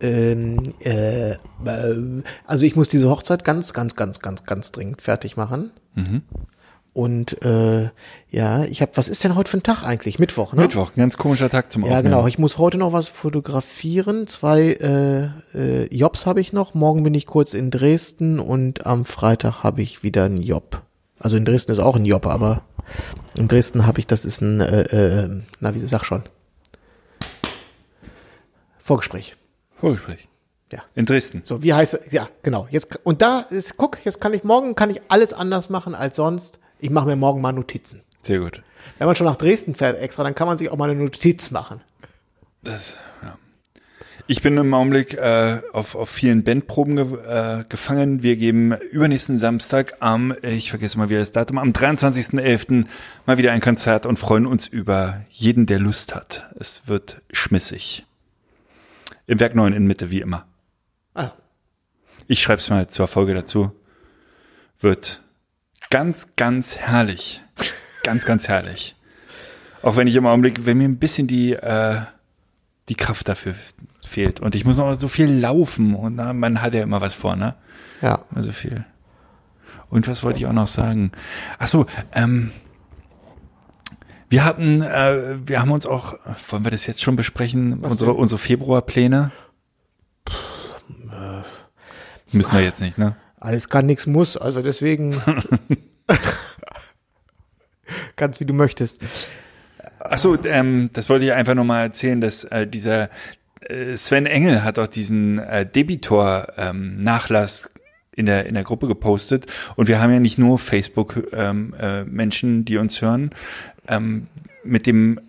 ähm, 0.02 0.74
äh, 0.84 1.32
äh, 1.32 1.38
also 2.46 2.66
ich 2.66 2.76
muss 2.76 2.88
diese 2.88 3.10
Hochzeit 3.10 3.44
ganz, 3.44 3.74
ganz, 3.74 3.96
ganz, 3.96 4.20
ganz, 4.20 4.46
ganz 4.46 4.72
dringend 4.72 5.02
fertig 5.02 5.38
machen. 5.38 5.72
Mhm. 5.96 6.24
Und 7.00 7.42
äh, 7.46 7.92
ja, 8.30 8.66
ich 8.66 8.82
habe, 8.82 8.92
was 8.96 9.08
ist 9.08 9.24
denn 9.24 9.36
heute 9.36 9.50
für 9.50 9.56
ein 9.56 9.64
Tag 9.64 9.84
eigentlich? 9.84 10.20
Mittwoch, 10.20 10.52
ne? 10.52 10.64
Mittwoch, 10.64 10.92
ganz 10.98 11.16
komischer 11.16 11.50
Tag 11.50 11.72
zum 11.72 11.84
Ja, 11.84 11.92
Aufnehmen. 11.92 12.12
genau. 12.12 12.28
Ich 12.28 12.38
muss 12.38 12.58
heute 12.58 12.78
noch 12.78 12.92
was 12.92 13.08
fotografieren. 13.08 14.28
Zwei 14.28 14.74
äh, 14.74 15.30
äh, 15.58 15.96
Jobs 15.96 16.26
habe 16.26 16.42
ich 16.42 16.52
noch. 16.52 16.74
Morgen 16.74 17.04
bin 17.04 17.14
ich 17.14 17.26
kurz 17.26 17.54
in 17.54 17.72
Dresden 17.72 18.38
und 18.42 18.86
am 18.86 19.06
Freitag 19.06 19.64
habe 19.64 19.82
ich 19.82 20.04
wieder 20.04 20.26
einen 20.26 20.42
Job. 20.42 20.82
Also 21.18 21.38
in 21.38 21.46
Dresden 21.46 21.72
ist 21.72 21.80
auch 21.80 21.96
ein 21.96 22.04
Job, 22.04 22.26
aber 22.26 22.64
in 23.38 23.48
Dresden 23.48 23.88
habe 23.88 24.00
ich, 24.00 24.06
das 24.06 24.26
ist 24.26 24.42
ein, 24.42 24.60
äh, 24.60 24.82
äh, 24.82 25.42
na 25.62 25.74
wie 25.74 25.88
sag 25.88 26.04
schon, 26.04 26.24
Vorgespräch. 28.78 29.38
Vorgespräch. 29.78 30.28
Ja. 30.74 30.80
In 30.96 31.06
Dresden. 31.06 31.44
So, 31.46 31.64
wie 31.64 31.74
heißt 31.74 32.12
ja, 32.12 32.28
genau. 32.44 32.68
Jetzt 32.72 33.00
und 33.06 33.22
da 33.22 33.40
ist 33.40 33.78
guck, 33.78 34.04
jetzt 34.04 34.20
kann 34.20 34.34
ich 34.34 34.44
morgen 34.44 34.76
kann 34.76 34.90
ich 34.90 35.02
alles 35.08 35.34
anders 35.34 35.70
machen 35.70 35.96
als 35.96 36.18
sonst. 36.18 36.60
Ich 36.80 36.90
mache 36.90 37.06
mir 37.08 37.16
morgen 37.16 37.42
mal 37.42 37.52
Notizen. 37.52 38.02
Sehr 38.22 38.40
gut. 38.40 38.62
Wenn 38.98 39.08
man 39.08 39.16
schon 39.16 39.28
nach 39.28 39.36
Dresden 39.36 39.76
fährt 39.76 40.00
extra, 40.00 40.24
dann 40.24 40.36
kann 40.36 40.48
man 40.48 40.58
sich 40.58 40.70
auch 40.70 40.78
mal 40.78 40.90
eine 40.90 41.00
Notiz 41.00 41.52
machen. 41.52 41.82
Das, 42.64 42.98
ja. 43.22 43.38
Ich 44.28 44.42
bin 44.42 44.58
im 44.58 44.74
Augenblick 44.74 45.14
äh, 45.16 45.62
auf, 45.74 45.96
auf 45.96 46.10
vielen 46.10 46.44
Bandproben 46.44 46.96
ge 46.98 47.18
äh, 47.26 47.64
gefangen. 47.68 48.22
Wir 48.22 48.36
geben 48.36 48.74
übernächsten 48.92 49.38
Samstag 49.38 49.96
am, 50.02 50.36
ich 50.42 50.70
vergesse 50.70 50.98
mal 50.98 51.10
wieder 51.10 51.20
das 51.20 51.32
Datum, 51.32 51.58
am 51.58 51.72
23.11. 51.72 52.86
mal 53.26 53.38
wieder 53.38 53.52
ein 53.52 53.62
Konzert 53.62 54.06
und 54.06 54.20
freuen 54.20 54.46
uns 54.46 54.68
über 54.68 55.22
jeden, 55.32 55.66
der 55.66 55.80
Lust 55.80 56.14
hat. 56.14 56.44
Es 56.60 56.88
wird 56.88 57.22
schmissig. 57.32 58.06
Im 59.26 59.40
Werk 59.40 59.56
9 59.56 59.74
in 59.74 59.88
Mitte, 59.88 60.12
wie 60.12 60.22
immer. 60.22 60.46
Ah, 61.16 61.32
Ich 62.28 62.42
schreibe 62.42 62.60
es 62.60 62.70
mal 62.70 62.88
zur 62.88 63.08
Folge 63.08 63.34
dazu. 63.34 63.72
Wird 64.80 65.22
ganz, 65.90 66.30
ganz 66.36 66.78
herrlich. 66.78 67.42
ganz, 68.04 68.26
ganz 68.26 68.48
herrlich. 68.48 68.96
Auch 69.82 69.96
wenn 69.96 70.08
ich 70.08 70.16
im 70.16 70.26
Augenblick, 70.26 70.66
wenn 70.66 70.78
mir 70.78 70.88
ein 70.88 71.00
bisschen 71.00 71.28
die, 71.28 71.54
äh, 71.54 72.02
die 72.90 72.96
Kraft 72.96 73.28
dafür 73.28 73.56
fehlt. 74.06 74.40
Und 74.40 74.56
ich 74.56 74.66
muss 74.66 74.78
noch 74.78 74.94
so 74.96 75.08
viel 75.08 75.32
laufen. 75.32 75.96
Und 75.96 76.16
na, 76.16 76.34
man 76.34 76.62
hat 76.62 76.74
ja 76.74 76.82
immer 76.82 77.02
was 77.02 77.14
vor, 77.14 77.36
ne? 77.36 77.56
ja. 78.02 78.26
Immer 78.32 78.44
so 78.44 78.52
viel. 78.52 78.86
Und 79.90 80.08
was 80.08 80.24
wollte 80.24 80.38
ich 80.38 80.46
auch 80.46 80.54
noch 80.54 80.68
sagen? 80.68 81.12
Ach 81.58 81.68
so, 81.68 81.86
ähm, 82.14 82.52
wir 84.30 84.46
hatten, 84.46 84.82
äh, 84.82 85.38
wir 85.48 85.60
haben 85.60 85.72
uns 85.72 85.86
auch, 85.88 86.14
wollen 86.50 86.64
wir 86.64 86.72
das 86.72 86.86
jetzt 86.86 87.02
schon 87.02 87.16
besprechen, 87.16 87.80
unsere, 87.80 88.12
denn? 88.12 88.20
unsere 88.20 88.38
Februarpläne? 88.38 89.32
Müssen 92.32 92.56
wir 92.56 92.64
jetzt 92.64 92.82
nicht, 92.82 93.00
ne? 93.00 93.16
Alles 93.40 93.70
kann, 93.70 93.86
nichts 93.86 94.06
muss. 94.06 94.38
Also 94.38 94.62
deswegen 94.62 95.16
ganz 98.16 98.40
wie 98.40 98.46
du 98.46 98.54
möchtest. 98.54 99.02
Ach 100.00 100.18
so, 100.18 100.38
ähm, 100.46 100.90
das 100.94 101.10
wollte 101.10 101.26
ich 101.26 101.34
einfach 101.34 101.56
nochmal 101.56 101.88
erzählen, 101.88 102.22
dass 102.22 102.46
äh, 102.46 102.68
dieser 102.68 103.10
äh, 103.62 103.98
Sven 103.98 104.26
Engel 104.26 104.64
hat 104.64 104.80
auch 104.80 104.88
diesen 104.88 105.40
äh, 105.40 105.66
Debitor-Nachlass 105.66 107.74
in 108.16 108.26
der 108.26 108.46
in 108.46 108.54
der 108.54 108.64
Gruppe 108.64 108.88
gepostet 108.88 109.46
und 109.76 109.88
wir 109.88 110.02
haben 110.02 110.12
ja 110.12 110.20
nicht 110.20 110.38
nur 110.38 110.60
Facebook 110.60 111.24
ähm, 111.32 111.74
äh, 111.80 112.64
die 112.64 112.78
uns 112.78 113.02
hören, 113.02 113.32
ähm, 113.88 114.28
mit 114.64 114.88
dem 114.88 115.20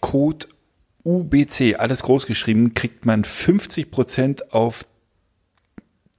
Code 0.00 0.48
UBC 1.04 1.76
alles 1.78 2.02
groß 2.02 2.26
geschrieben 2.26 2.74
kriegt 2.74 3.06
man 3.06 3.24
50 3.24 3.90
Prozent 3.90 4.52
auf 4.52 4.86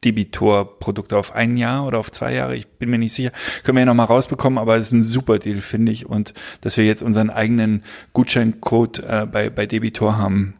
Debitor-Produkte 0.03 1.17
auf 1.17 1.33
ein 1.33 1.57
Jahr 1.57 1.85
oder 1.85 1.99
auf 1.99 2.11
zwei 2.11 2.33
Jahre, 2.33 2.55
ich 2.55 2.67
bin 2.67 2.89
mir 2.89 2.97
nicht 2.97 3.13
sicher. 3.13 3.31
Können 3.63 3.77
wir 3.77 3.81
ja 3.81 3.85
nochmal 3.85 4.07
rausbekommen, 4.07 4.57
aber 4.57 4.75
es 4.75 4.87
ist 4.87 4.93
ein 4.93 5.03
super 5.03 5.37
Deal, 5.37 5.61
finde 5.61 5.91
ich. 5.91 6.07
Und 6.07 6.33
dass 6.61 6.77
wir 6.77 6.85
jetzt 6.85 7.03
unseren 7.03 7.29
eigenen 7.29 7.83
Gutscheincode 8.13 8.99
äh, 8.99 9.27
bei, 9.31 9.49
bei 9.49 9.65
Debitor 9.65 10.17
haben, 10.17 10.55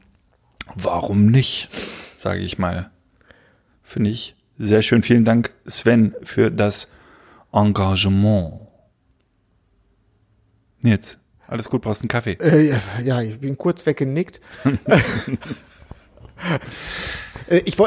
warum 0.75 1.25
nicht, 1.27 1.69
sage 1.71 2.41
ich 2.41 2.59
mal. 2.59 2.91
Finde 3.81 4.11
ich 4.11 4.35
sehr 4.57 4.83
schön. 4.83 5.01
Vielen 5.01 5.25
Dank, 5.25 5.51
Sven, 5.65 6.15
für 6.23 6.51
das 6.51 6.87
Engagement. 7.51 8.61
Jetzt, 10.83 11.19
alles 11.47 11.69
gut, 11.69 11.81
brauchst 11.81 12.01
einen 12.01 12.09
Kaffee. 12.09 12.37
Äh, 12.39 12.69
ja, 12.69 12.81
ja, 13.03 13.21
ich 13.21 13.39
bin 13.39 13.57
kurz 13.57 13.85
weggenickt. 13.85 14.39
Äh, 17.49 17.61
ich 17.65 17.77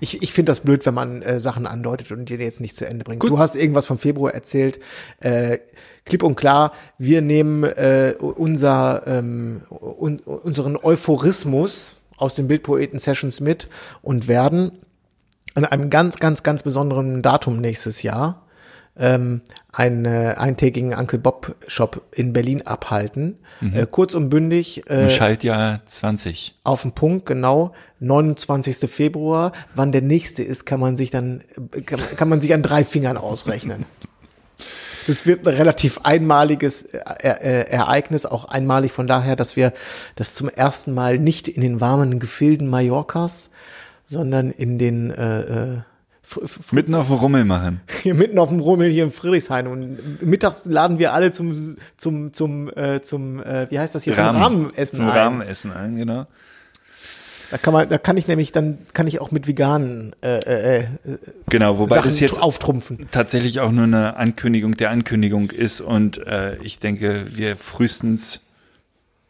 ich, 0.00 0.22
ich 0.22 0.32
finde 0.32 0.50
das 0.50 0.60
blöd, 0.60 0.84
wenn 0.84 0.94
man 0.94 1.22
äh, 1.22 1.40
Sachen 1.40 1.66
andeutet 1.66 2.10
und 2.10 2.28
die 2.28 2.34
jetzt 2.34 2.60
nicht 2.60 2.76
zu 2.76 2.86
Ende 2.86 3.04
bringt. 3.04 3.20
Gut. 3.20 3.30
Du 3.30 3.38
hast 3.38 3.54
irgendwas 3.54 3.86
vom 3.86 3.98
Februar 3.98 4.34
erzählt. 4.34 4.80
Äh, 5.20 5.58
klipp 6.04 6.22
und 6.22 6.34
klar, 6.34 6.72
wir 6.98 7.22
nehmen 7.22 7.64
äh, 7.64 8.14
unser, 8.18 9.06
ähm, 9.06 9.62
un, 9.70 10.18
unseren 10.20 10.76
Euphorismus 10.76 12.00
aus 12.16 12.34
den 12.34 12.48
Bildpoeten-Sessions 12.48 13.40
mit 13.40 13.68
und 14.02 14.28
werden 14.28 14.72
an 15.54 15.64
einem 15.64 15.90
ganz, 15.90 16.18
ganz, 16.18 16.42
ganz 16.42 16.62
besonderen 16.62 17.22
Datum 17.22 17.60
nächstes 17.60 18.02
Jahr 18.02 18.41
ähm, 18.96 19.40
einen 19.72 20.04
äh, 20.04 20.34
eintägigen 20.36 20.94
Uncle 20.94 21.18
Bob 21.18 21.56
Shop 21.66 22.02
in 22.12 22.32
Berlin 22.32 22.62
abhalten. 22.66 23.38
Äh, 23.60 23.86
kurz 23.86 24.14
und 24.14 24.28
bündig 24.28 24.86
Im 24.88 25.06
äh, 25.06 25.10
Schaltjahr 25.10 25.80
20. 25.86 26.58
auf 26.64 26.82
den 26.82 26.92
Punkt, 26.92 27.26
genau, 27.26 27.72
29. 28.00 28.90
Februar. 28.90 29.52
Wann 29.74 29.92
der 29.92 30.02
nächste 30.02 30.42
ist, 30.42 30.66
kann 30.66 30.80
man 30.80 30.96
sich 30.96 31.10
dann, 31.10 31.44
kann, 31.86 32.00
kann 32.16 32.28
man 32.28 32.40
sich 32.40 32.52
an 32.54 32.62
drei 32.62 32.84
Fingern 32.84 33.16
ausrechnen. 33.16 33.86
Das 35.08 35.26
wird 35.26 35.44
ein 35.44 35.54
relativ 35.54 35.98
einmaliges 36.04 36.82
äh, 36.82 36.98
äh, 37.22 37.68
Ereignis, 37.68 38.24
auch 38.24 38.44
einmalig 38.44 38.92
von 38.92 39.08
daher, 39.08 39.34
dass 39.34 39.56
wir 39.56 39.72
das 40.14 40.36
zum 40.36 40.48
ersten 40.48 40.94
Mal 40.94 41.18
nicht 41.18 41.48
in 41.48 41.60
den 41.60 41.80
warmen 41.80 42.20
Gefilden 42.20 42.68
Mallorcas, 42.68 43.50
sondern 44.06 44.52
in 44.52 44.78
den 44.78 45.10
äh, 45.10 45.40
äh, 45.40 45.80
Mitten 46.70 46.94
auf 46.94 47.08
dem 47.08 47.16
Rummel 47.16 47.44
machen. 47.44 47.80
hier 48.02 48.14
mitten 48.14 48.38
auf 48.38 48.48
dem 48.48 48.60
Rummel 48.60 48.90
hier 48.90 49.04
in 49.04 49.12
Friedrichshain 49.12 49.66
und 49.66 50.22
mittags 50.22 50.64
laden 50.64 50.98
wir 50.98 51.12
alle 51.12 51.32
zum 51.32 51.52
zum 51.96 52.32
zum 52.32 52.68
äh, 52.76 53.02
zum 53.02 53.42
äh, 53.42 53.66
wie 53.70 53.78
heißt 53.78 53.94
das 53.94 54.04
hier 54.04 54.14
zum 54.14 54.26
Rahmenessen 54.26 54.96
Zum 54.96 55.08
ein. 55.08 55.18
Rahmenessen 55.18 55.72
ein, 55.72 55.96
genau. 55.96 56.26
Da 57.50 57.58
kann 57.58 57.74
man, 57.74 57.86
da 57.86 57.98
kann 57.98 58.16
ich 58.16 58.28
nämlich, 58.28 58.50
dann 58.50 58.78
kann 58.94 59.06
ich 59.06 59.20
auch 59.20 59.30
mit 59.30 59.46
veganen 59.46 60.14
äh, 60.22 60.38
äh, 60.38 60.78
äh, 60.80 60.84
Genau, 61.50 61.78
wobei 61.78 61.96
Sachen 61.96 62.08
das 62.08 62.18
jetzt 62.18 62.40
auftrumpfen. 62.40 63.08
tatsächlich 63.10 63.60
auch 63.60 63.70
nur 63.70 63.84
eine 63.84 64.16
Ankündigung 64.16 64.74
der 64.78 64.88
Ankündigung 64.88 65.50
ist 65.50 65.82
und 65.82 66.16
äh, 66.26 66.56
ich 66.62 66.78
denke, 66.78 67.26
wir 67.28 67.58
frühestens 67.58 68.40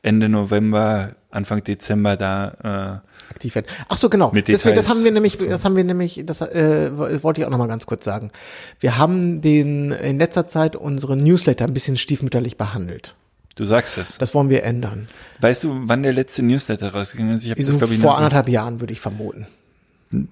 Ende 0.03 0.29
November, 0.29 1.17
Anfang 1.33 1.65
Dezember 1.65 2.17
da 2.17 3.03
aktiv 3.33 3.55
werden. 3.55 3.67
Ach 3.89 3.97
so, 3.97 4.09
genau. 4.09 4.31
Mit 4.33 4.47
Deswegen, 4.49 4.77
das 4.77 4.89
haben 4.89 5.03
wir 5.05 5.11
nämlich, 5.11 5.39
das 5.39 5.65
haben 5.65 5.75
wir 5.77 5.85
nämlich, 5.85 6.23
das 6.25 6.41
äh, 6.43 6.91
wollte 7.23 7.41
ich 7.41 7.47
auch 7.47 7.51
noch 7.51 7.59
mal 7.59 7.69
ganz 7.69 7.87
kurz 7.87 8.05
sagen. 8.05 8.31
Wir 8.79 8.99
haben 8.99 9.41
den 9.41 9.91
in 9.93 10.19
letzter 10.19 10.47
Zeit 10.47 10.77
unseren 10.77 11.19
Newsletter 11.23 11.65
ein 11.65 11.75
bisschen 11.75 11.97
stiefmütterlich 11.97 12.57
behandelt. 12.57 13.15
du 13.57 13.65
sagst 13.67 13.99
es. 13.99 14.19
Das 14.19 14.35
wollen 14.35 14.49
wir 14.51 14.63
ändern. 14.65 15.09
Weißt 15.41 15.65
du, 15.65 15.75
wann 15.89 16.03
der 16.03 16.13
letzte 16.13 16.43
Newsletter 16.43 16.93
rausgegangen 16.93 17.37
ist? 17.37 17.45
Ich 17.45 17.51
habe 17.51 17.63
So 17.63 17.69
das 17.73 17.79
glaube 17.79 17.95
ich 17.95 18.01
vor 18.01 18.17
anderthalb 18.17 18.49
Jahren 18.49 18.81
würde 18.81 18.93
ich 18.93 19.01
vermuten. 19.01 19.47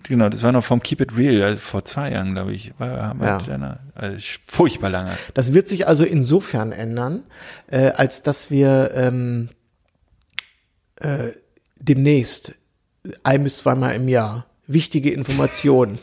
Genau, 0.03 0.29
das 0.29 0.43
war 0.43 0.53
noch 0.53 0.63
vom 0.63 0.83
Keep 0.83 1.01
It 1.01 1.17
Real, 1.17 1.43
also 1.43 1.57
vor 1.59 1.87
zwei 1.87 2.13
Jahren, 2.13 2.35
glaube 2.35 2.53
ich. 2.53 2.75
War, 2.79 3.19
war 3.19 3.27
Ja. 3.27 3.39
kleiner, 3.39 3.79
also 3.95 4.19
furchtbar 4.47 4.91
lange. 4.91 5.13
Das 5.33 5.55
wird 5.55 5.69
sich 5.69 5.89
also 5.89 6.05
insofern 6.05 6.71
ändern, 6.73 7.23
äh, 7.69 7.87
als 7.93 8.23
dass 8.23 8.51
wir 8.51 8.91
ähm, 8.95 9.49
äh, 10.97 11.29
demnächst 11.79 12.53
ein 13.23 13.45
bis 13.45 13.59
zweimal 13.59 13.95
im 13.95 14.09
Jahr 14.09 14.47
wichtige 14.67 15.11
Informationen, 15.11 15.99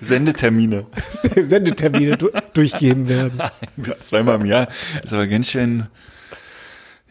Sendetermine. 0.00 0.86
Sendetermine 1.36 2.16
du 2.16 2.30
durchgeben 2.54 3.08
werden. 3.08 3.40
Bis 3.76 4.06
zweimal 4.06 4.40
im 4.40 4.46
Jahr. 4.46 4.68
Ist 5.02 5.12
aber 5.12 5.26
ganz 5.26 5.48
schön, 5.48 5.86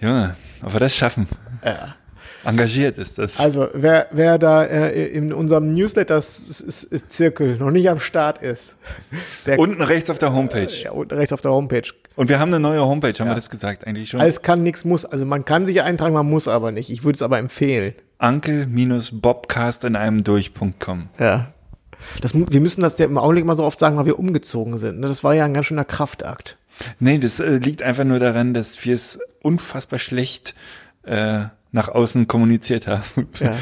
ob 0.02 0.74
wir 0.74 0.80
das 0.80 0.96
schaffen. 0.96 1.28
Ja. 1.64 1.96
Engagiert 2.44 3.00
ist 3.00 3.18
das. 3.18 3.40
Also 3.40 3.70
wer, 3.74 4.08
wer 4.12 4.38
da 4.38 4.64
äh, 4.64 5.08
in 5.08 5.34
unserem 5.34 5.74
Newsletter-Zirkel 5.74 7.58
noch 7.58 7.72
nicht 7.72 7.90
am 7.90 8.00
Start 8.00 8.44
ist, 8.44 8.76
der 9.48 9.58
Unten 9.58 9.82
rechts 9.82 10.12
auf 10.12 10.20
der 10.20 10.32
Homepage. 10.32 10.68
ja, 10.84 10.92
unten 10.92 11.16
rechts 11.16 11.34
auf 11.34 11.42
der 11.42 11.52
Homepage. 11.52 11.90
Und 12.16 12.30
wir 12.30 12.40
haben 12.40 12.54
eine 12.54 12.60
neue 12.60 12.86
Homepage, 12.86 13.14
haben 13.18 13.30
wir 13.30 13.36
das 13.36 13.50
gesagt 13.50 13.88
eigentlich 13.88 14.10
schon? 14.10 14.22
Alles 14.22 14.44
kann, 14.44 14.62
nichts 14.62 14.86
muss. 14.86 15.06
Also 15.06 15.26
man 15.26 15.44
kann 15.44 15.66
sich 15.66 15.82
eintragen, 15.82 16.14
man 16.14 16.30
muss 16.30 16.48
aber 16.48 16.72
nicht. 16.72 16.92
Ich 16.92 17.04
würde 17.04 17.16
es 17.16 17.24
aber 17.24 17.40
empfehlen. 17.40 17.96
Ankel-Bobcast 18.18 19.84
in 19.84 19.96
einem 19.96 20.24
durch.com. 20.24 21.10
Ja. 21.20 21.52
Das, 22.22 22.34
wir 22.36 22.62
müssen 22.62 22.82
das 22.82 22.98
ja 22.98 23.06
im 23.06 23.18
Augenblick 23.18 23.46
mal 23.46 23.56
so 23.56 23.64
oft 23.64 23.80
sagen, 23.80 23.96
weil 23.98 24.06
wir 24.06 24.20
umgezogen 24.20 24.78
sind. 24.78 25.00
ne? 25.00 25.08
Das 25.08 25.24
war 25.24 25.34
ja 25.34 25.46
ein 25.46 25.54
ganz 25.54 25.68
schöner 25.68 25.86
Kraftakt. 25.86 26.58
Nee, 27.00 27.18
das 27.20 27.40
äh, 27.40 27.56
liegt 27.58 27.82
einfach 27.82 28.04
nur 28.04 28.20
daran, 28.20 28.54
dass 28.54 28.84
wir 28.86 28.94
es 28.94 29.18
unfassbar 29.42 29.98
schlecht 30.00 30.56
äh, 31.04 31.44
nach 31.72 31.88
außen 31.90 32.28
kommuniziert 32.28 32.88
haben. 32.88 33.04
Ja. 33.40 33.56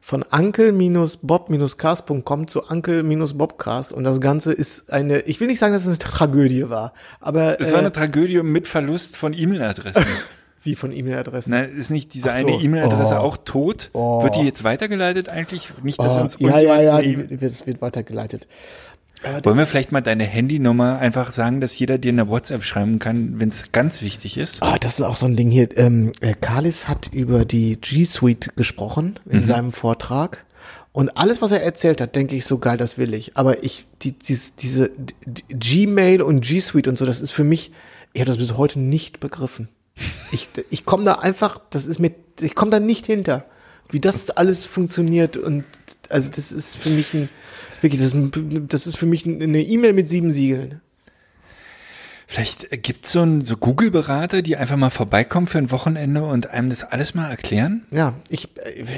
Von 0.00 0.22
ankel-bob-cast.com 0.22 2.46
zu 2.46 2.68
ankel-bobcast 2.68 3.92
und 3.92 4.04
das 4.04 4.20
Ganze 4.20 4.52
ist 4.52 4.92
eine, 4.92 5.22
ich 5.22 5.40
will 5.40 5.48
nicht 5.48 5.58
sagen, 5.58 5.72
dass 5.72 5.82
es 5.82 5.88
eine 5.88 5.98
Tragödie 5.98 6.70
war, 6.70 6.92
aber 7.18 7.60
Es 7.60 7.70
äh, 7.70 7.72
war 7.72 7.80
eine 7.80 7.90
Tragödie 7.92 8.40
mit 8.44 8.68
Verlust 8.68 9.16
von 9.16 9.32
E-Mail-Adressen. 9.32 10.06
wie 10.66 10.74
von 10.74 10.92
E-Mail-Adressen. 10.92 11.50
Na, 11.50 11.62
ist 11.62 11.90
nicht 11.90 12.12
diese 12.14 12.30
so. 12.30 12.36
eine 12.36 12.52
E-Mail-Adresse 12.52 13.14
Oh. 13.14 13.24
auch 13.24 13.36
tot? 13.38 13.90
Oh. 13.92 14.22
Wird 14.24 14.36
die 14.36 14.42
jetzt 14.42 14.64
weitergeleitet 14.64 15.28
eigentlich? 15.28 15.72
Nicht, 15.82 15.98
dass 15.98 16.16
Oh, 16.16 16.20
uns 16.20 16.36
ja, 16.38 16.58
ja, 16.58 16.82
ja, 16.82 17.00
die, 17.00 17.16
wird, 17.40 17.42
es 17.52 17.66
wird 17.66 17.80
weitergeleitet. 17.80 18.46
Wollen 19.44 19.56
wir 19.56 19.66
vielleicht 19.66 19.92
mal 19.92 20.02
deine 20.02 20.24
Handynummer 20.24 20.98
einfach 20.98 21.32
sagen, 21.32 21.60
dass 21.62 21.76
jeder 21.78 21.96
dir 21.96 22.12
eine 22.12 22.28
WhatsApp 22.28 22.62
schreiben 22.62 22.98
kann, 22.98 23.40
wenn 23.40 23.48
es 23.48 23.72
ganz 23.72 24.02
wichtig 24.02 24.36
ist? 24.36 24.62
ah, 24.62 24.76
das 24.78 24.98
ist 24.98 25.04
auch 25.06 25.16
so 25.16 25.24
ein 25.26 25.36
Ding 25.36 25.50
hier. 25.50 25.68
Ähm, 25.78 26.12
äh, 26.20 26.34
Kalis 26.38 26.86
hat 26.86 27.08
über 27.12 27.44
die 27.46 27.76
G 27.80 28.04
Suite 28.04 28.52
gesprochen 28.56 29.18
in 29.28 29.46
seinem 29.46 29.72
Vortrag. 29.72 30.44
Und 30.92 31.16
alles, 31.16 31.42
was 31.42 31.50
er 31.52 31.62
erzählt 31.62 32.00
hat, 32.00 32.14
denke 32.14 32.36
ich 32.36 32.44
so 32.44 32.58
geil, 32.58 32.76
das 32.76 32.98
will 32.98 33.14
ich. 33.14 33.36
Aber 33.36 33.64
ich, 33.64 33.86
die, 34.02 34.12
diese, 34.12 34.52
diese 34.60 34.90
Gmail 35.48 36.22
und 36.22 36.42
G 36.42 36.60
Suite 36.60 36.88
und 36.88 36.98
so, 36.98 37.06
das 37.06 37.20
ist 37.20 37.32
für 37.32 37.44
mich, 37.44 37.72
ich 38.12 38.20
habe 38.20 38.30
das 38.30 38.38
bis 38.38 38.56
heute 38.56 38.78
nicht 38.78 39.18
begriffen. 39.20 39.68
Ich, 40.30 40.48
ich 40.70 40.84
komme 40.84 41.04
da 41.04 41.14
einfach, 41.14 41.60
das 41.70 41.86
ist 41.86 41.98
mir, 41.98 42.12
ich 42.40 42.54
komme 42.54 42.70
da 42.70 42.80
nicht 42.80 43.06
hinter, 43.06 43.46
wie 43.90 44.00
das 44.00 44.30
alles 44.30 44.64
funktioniert 44.66 45.36
und 45.36 45.64
also 46.08 46.30
das 46.30 46.52
ist 46.52 46.76
für 46.76 46.90
mich 46.90 47.14
ein, 47.14 47.28
wirklich, 47.80 48.00
das 48.00 48.14
ist, 48.14 48.32
das 48.68 48.86
ist 48.86 48.96
für 48.96 49.06
mich 49.06 49.26
eine 49.26 49.62
E-Mail 49.62 49.92
mit 49.92 50.08
sieben 50.08 50.32
Siegeln. 50.32 50.80
Vielleicht 52.28 52.82
gibt's 52.82 53.12
so, 53.12 53.22
ein, 53.22 53.44
so 53.44 53.56
Google-Berater, 53.56 54.42
die 54.42 54.56
einfach 54.56 54.76
mal 54.76 54.90
vorbeikommen 54.90 55.46
für 55.46 55.58
ein 55.58 55.70
Wochenende 55.70 56.24
und 56.24 56.50
einem 56.50 56.70
das 56.70 56.82
alles 56.82 57.14
mal 57.14 57.30
erklären? 57.30 57.86
Ja, 57.92 58.14
ich, 58.28 58.48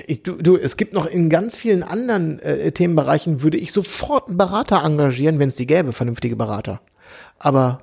ich 0.06 0.22
du, 0.22 0.36
du, 0.36 0.56
es 0.56 0.78
gibt 0.78 0.94
noch 0.94 1.04
in 1.06 1.28
ganz 1.28 1.54
vielen 1.54 1.82
anderen 1.82 2.38
äh, 2.38 2.72
Themenbereichen, 2.72 3.42
würde 3.42 3.58
ich 3.58 3.72
sofort 3.72 4.28
einen 4.28 4.38
Berater 4.38 4.82
engagieren, 4.82 5.38
wenn 5.38 5.50
es 5.50 5.56
die 5.56 5.66
gäbe, 5.66 5.92
vernünftige 5.92 6.36
Berater. 6.36 6.80
Aber 7.38 7.82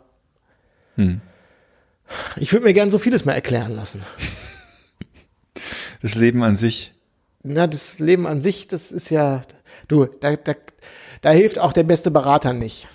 hm. 0.96 1.22
Ich 2.38 2.52
würde 2.54 2.66
mir 2.66 2.74
gern 2.74 2.92
so 2.92 2.98
vieles 2.98 3.26
mal 3.26 3.34
erklären 3.34 3.76
lassen. 3.76 4.04
Das 6.02 6.16
Leben 6.16 6.44
an 6.44 6.56
sich. 6.56 6.94
Na, 7.44 7.68
das 7.68 8.00
Leben 8.00 8.28
an 8.28 8.42
sich, 8.42 8.68
das 8.68 8.92
ist 8.92 9.10
ja, 9.10 9.42
du, 9.88 10.06
da, 10.06 10.36
da, 10.36 10.54
da 11.22 11.32
hilft 11.32 11.60
auch 11.60 11.74
der 11.74 11.84
beste 11.84 12.12
Berater 12.12 12.54
nicht. 12.54 12.88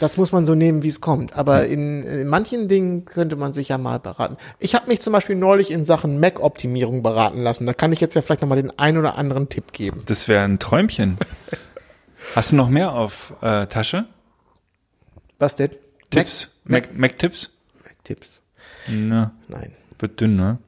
Das 0.00 0.16
muss 0.16 0.32
man 0.32 0.46
so 0.46 0.54
nehmen, 0.54 0.82
wie 0.82 0.88
es 0.88 1.00
kommt. 1.02 1.36
Aber 1.36 1.66
in, 1.66 2.02
in, 2.04 2.26
manchen 2.26 2.68
Dingen 2.68 3.04
könnte 3.04 3.36
man 3.36 3.52
sich 3.52 3.68
ja 3.68 3.76
mal 3.76 3.98
beraten. 3.98 4.38
Ich 4.58 4.74
habe 4.74 4.88
mich 4.88 5.00
zum 5.00 5.12
Beispiel 5.12 5.36
neulich 5.36 5.70
in 5.70 5.84
Sachen 5.84 6.18
Mac-Optimierung 6.20 7.02
beraten 7.02 7.42
lassen. 7.42 7.66
Da 7.66 7.74
kann 7.74 7.92
ich 7.92 8.00
jetzt 8.00 8.14
ja 8.14 8.22
vielleicht 8.22 8.40
nochmal 8.40 8.60
den 8.62 8.76
ein 8.78 8.96
oder 8.96 9.16
anderen 9.16 9.50
Tipp 9.50 9.72
geben. 9.72 10.00
Das 10.06 10.26
wäre 10.26 10.44
ein 10.44 10.58
Träumchen. 10.58 11.18
Hast 12.34 12.52
du 12.52 12.56
noch 12.56 12.70
mehr 12.70 12.92
auf 12.92 13.34
äh, 13.42 13.66
Tasche? 13.66 14.06
Was 15.38 15.56
denn? 15.56 15.70
Tipps? 16.10 16.48
Mac-Tipps? 16.64 17.50
Mac-Tipps. 18.00 18.40
Na, 18.88 19.32
Nein. 19.48 19.72
Wird 19.98 20.20
dünn, 20.20 20.36
ne? 20.36 20.58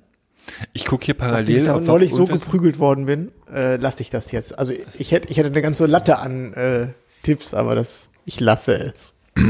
Ich 0.73 0.85
gucke 0.85 1.05
hier 1.05 1.15
parallel. 1.15 1.63
Nachdem 1.63 1.81
ich 1.81 1.87
da 1.87 1.93
neulich 1.93 2.15
so 2.15 2.27
geprügelt 2.27 2.79
worden 2.79 3.07
bin, 3.07 3.33
äh, 3.53 3.77
lasse 3.77 4.03
ich 4.03 4.11
das 4.11 4.33
jetzt. 4.33 4.59
Also 4.59 4.73
ich 4.73 5.13
hätte, 5.13 5.29
ich 5.29 5.39
hätte 5.39 5.49
eine 5.49 5.63
ganze 5.63 5.87
Latte 5.87 6.19
an 6.19 6.53
äh, 6.55 6.89
Tipps, 7.23 7.55
aber 7.55 7.75
das, 7.75 8.09
ich 8.25 8.41
lasse 8.41 8.75
es. 8.75 9.15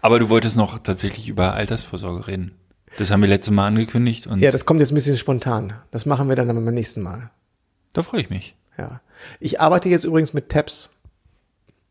Aber 0.00 0.20
du 0.20 0.28
wolltest 0.28 0.56
noch 0.56 0.78
tatsächlich 0.78 1.28
über 1.28 1.54
Altersvorsorge 1.54 2.28
reden. 2.28 2.52
Das 2.96 3.10
haben 3.10 3.22
wir 3.22 3.28
letztes 3.28 3.52
Mal 3.52 3.66
angekündigt. 3.66 4.28
Und 4.28 4.38
ja, 4.38 4.52
das 4.52 4.66
kommt 4.66 4.78
jetzt 4.78 4.92
ein 4.92 4.94
bisschen 4.94 5.18
spontan. 5.18 5.72
Das 5.90 6.06
machen 6.06 6.28
wir 6.28 6.36
dann 6.36 6.46
beim 6.46 6.64
nächsten 6.66 7.02
Mal. 7.02 7.32
Da 7.92 8.04
freue 8.04 8.20
ich 8.20 8.30
mich. 8.30 8.54
Ja. 8.78 9.00
Ich 9.40 9.60
arbeite 9.60 9.88
jetzt 9.88 10.04
übrigens 10.04 10.32
mit 10.32 10.48
Tabs. 10.48 10.90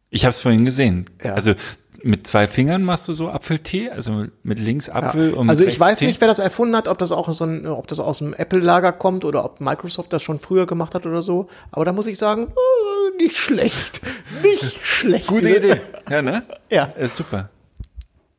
Ich 0.10 0.24
habe 0.24 0.30
es 0.30 0.39
vorhin 0.39 0.64
gesehen. 0.64 1.10
Ja. 1.22 1.34
Also 1.34 1.56
mit 2.04 2.28
zwei 2.28 2.47
Fingern 2.47 2.84
machst 2.84 3.08
du 3.08 3.14
so 3.14 3.30
Apfeltee, 3.30 3.89
also 3.89 4.26
mit 4.43 4.60
links 4.60 4.89
Apfel 4.89 5.32
ja. 5.32 5.36
und 5.38 5.49
Also 5.49 5.64
ich 5.64 5.80
weiß 5.80 5.99
Tee? 5.99 6.06
nicht, 6.06 6.20
wer 6.20 6.28
das 6.28 6.39
erfunden 6.39 6.76
hat, 6.76 6.88
ob 6.89 6.97
das 6.97 7.12
auch 7.12 7.34
so 7.34 7.45
ein, 7.45 7.66
ob 7.66 7.88
das 7.88 7.99
aus 7.99 8.18
dem 8.18 8.34
Apple-Lager 8.34 8.91
kommt 8.91 9.24
oder 9.24 9.45
ob 9.45 9.62
Microsoft 9.62 10.12
das 10.12 10.22
schon 10.22 10.38
früher 10.38 10.66
gemacht 10.66 10.95
hat 10.95 11.06
oder 11.06 11.24
so. 11.24 11.47
Aber 11.72 11.86
da 11.86 11.93
muss 11.93 12.08
ich 12.08 12.18
sagen, 12.18 12.47
oh, 12.54 13.18
nicht 13.18 13.38
schlecht, 13.38 14.01
nicht 14.43 14.86
schlecht. 14.86 15.28
Gute 15.28 15.49
Idee. 15.58 15.82
Ja, 16.10 16.22
ne? 16.22 16.43
Ja. 16.70 16.86
Ist 16.86 17.16
super. 17.16 17.49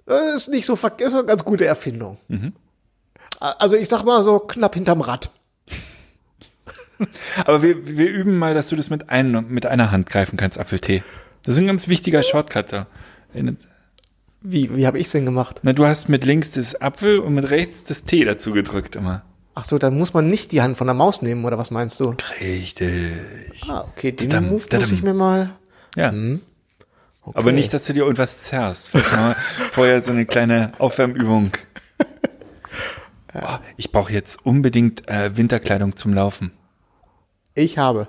Das 0.07 0.35
ist 0.35 0.49
nicht 0.49 0.67
so 0.67 0.75
ist 0.75 1.15
eine 1.15 1.25
ganz 1.25 1.45
gute 1.45 1.65
Erfindung. 1.65 2.19
Mhm. 2.29 2.53
Also 3.41 3.77
ich 3.77 3.89
sag 3.89 4.05
mal 4.05 4.23
so 4.23 4.41
knapp 4.41 4.75
hinterm 4.75 5.01
Rad. 5.01 5.31
Aber 7.47 7.63
wir, 7.63 7.87
wir 7.87 8.11
üben 8.11 8.39
mal, 8.39 8.53
dass 8.55 8.69
du 8.69 8.77
das 8.77 8.91
mit, 8.91 9.09
ein, 9.09 9.47
mit 9.49 9.65
einer 9.65 9.91
Hand 9.91 10.09
greifen 10.09 10.37
kannst, 10.37 10.59
Apfeltee. 10.59 11.03
Das 11.45 11.57
ist 11.57 11.63
ein 11.63 11.67
ganz 11.67 11.89
wichtiger 11.89 12.23
Shortcut 12.23 12.73
da. 12.73 12.87
Wie, 14.47 14.77
wie 14.77 14.87
habe 14.87 14.99
ich 14.99 15.11
denn 15.11 15.25
gemacht? 15.25 15.61
Na, 15.63 15.73
du 15.73 15.87
hast 15.87 16.09
mit 16.09 16.25
links 16.25 16.51
das 16.53 16.81
Apfel 16.81 17.19
und 17.19 17.35
mit 17.35 17.49
rechts 17.51 17.85
das 17.85 18.05
T 18.05 18.25
dazu 18.25 18.53
gedrückt 18.53 18.95
immer. 18.97 19.23
Ach 19.55 19.65
so, 19.65 19.79
dann 19.79 19.97
muss 19.97 20.13
man 20.13 20.29
nicht 20.29 20.53
die 20.53 20.61
Hand 20.63 20.77
von 20.77 20.87
der 20.87 20.95
Maus 20.95 21.23
nehmen, 21.23 21.45
oder 21.45 21.57
was 21.59 21.71
meinst 21.71 22.01
du? 22.01 22.15
Richtig. 22.41 23.63
Ah, 23.69 23.85
okay, 23.89 24.13
den 24.13 24.29
Dadam, 24.31 24.49
Move 24.51 24.65
dadam. 24.69 24.81
muss 24.81 24.93
ich 24.93 25.03
mir 25.03 25.15
mal. 25.15 25.51
Ja. 25.97 26.11
Hm. 26.11 26.41
Okay. 27.23 27.39
Aber 27.39 27.53
nicht, 27.53 27.73
dass 27.73 27.85
du 27.87 27.95
dir 27.95 28.03
irgendwas 28.03 28.43
zerrst. 28.43 28.89
Vorher 29.73 30.03
so 30.03 30.11
eine 30.11 30.27
kleine 30.27 30.73
Aufwärmübung. 30.79 31.53
Boah, 33.33 33.61
ich 33.77 33.91
brauche 33.93 34.13
jetzt 34.13 34.45
unbedingt 34.45 35.09
äh, 35.09 35.37
Winterkleidung 35.37 35.97
zum 35.97 36.13
Laufen. 36.15 36.53
Ich 37.55 37.79
habe. 37.79 38.09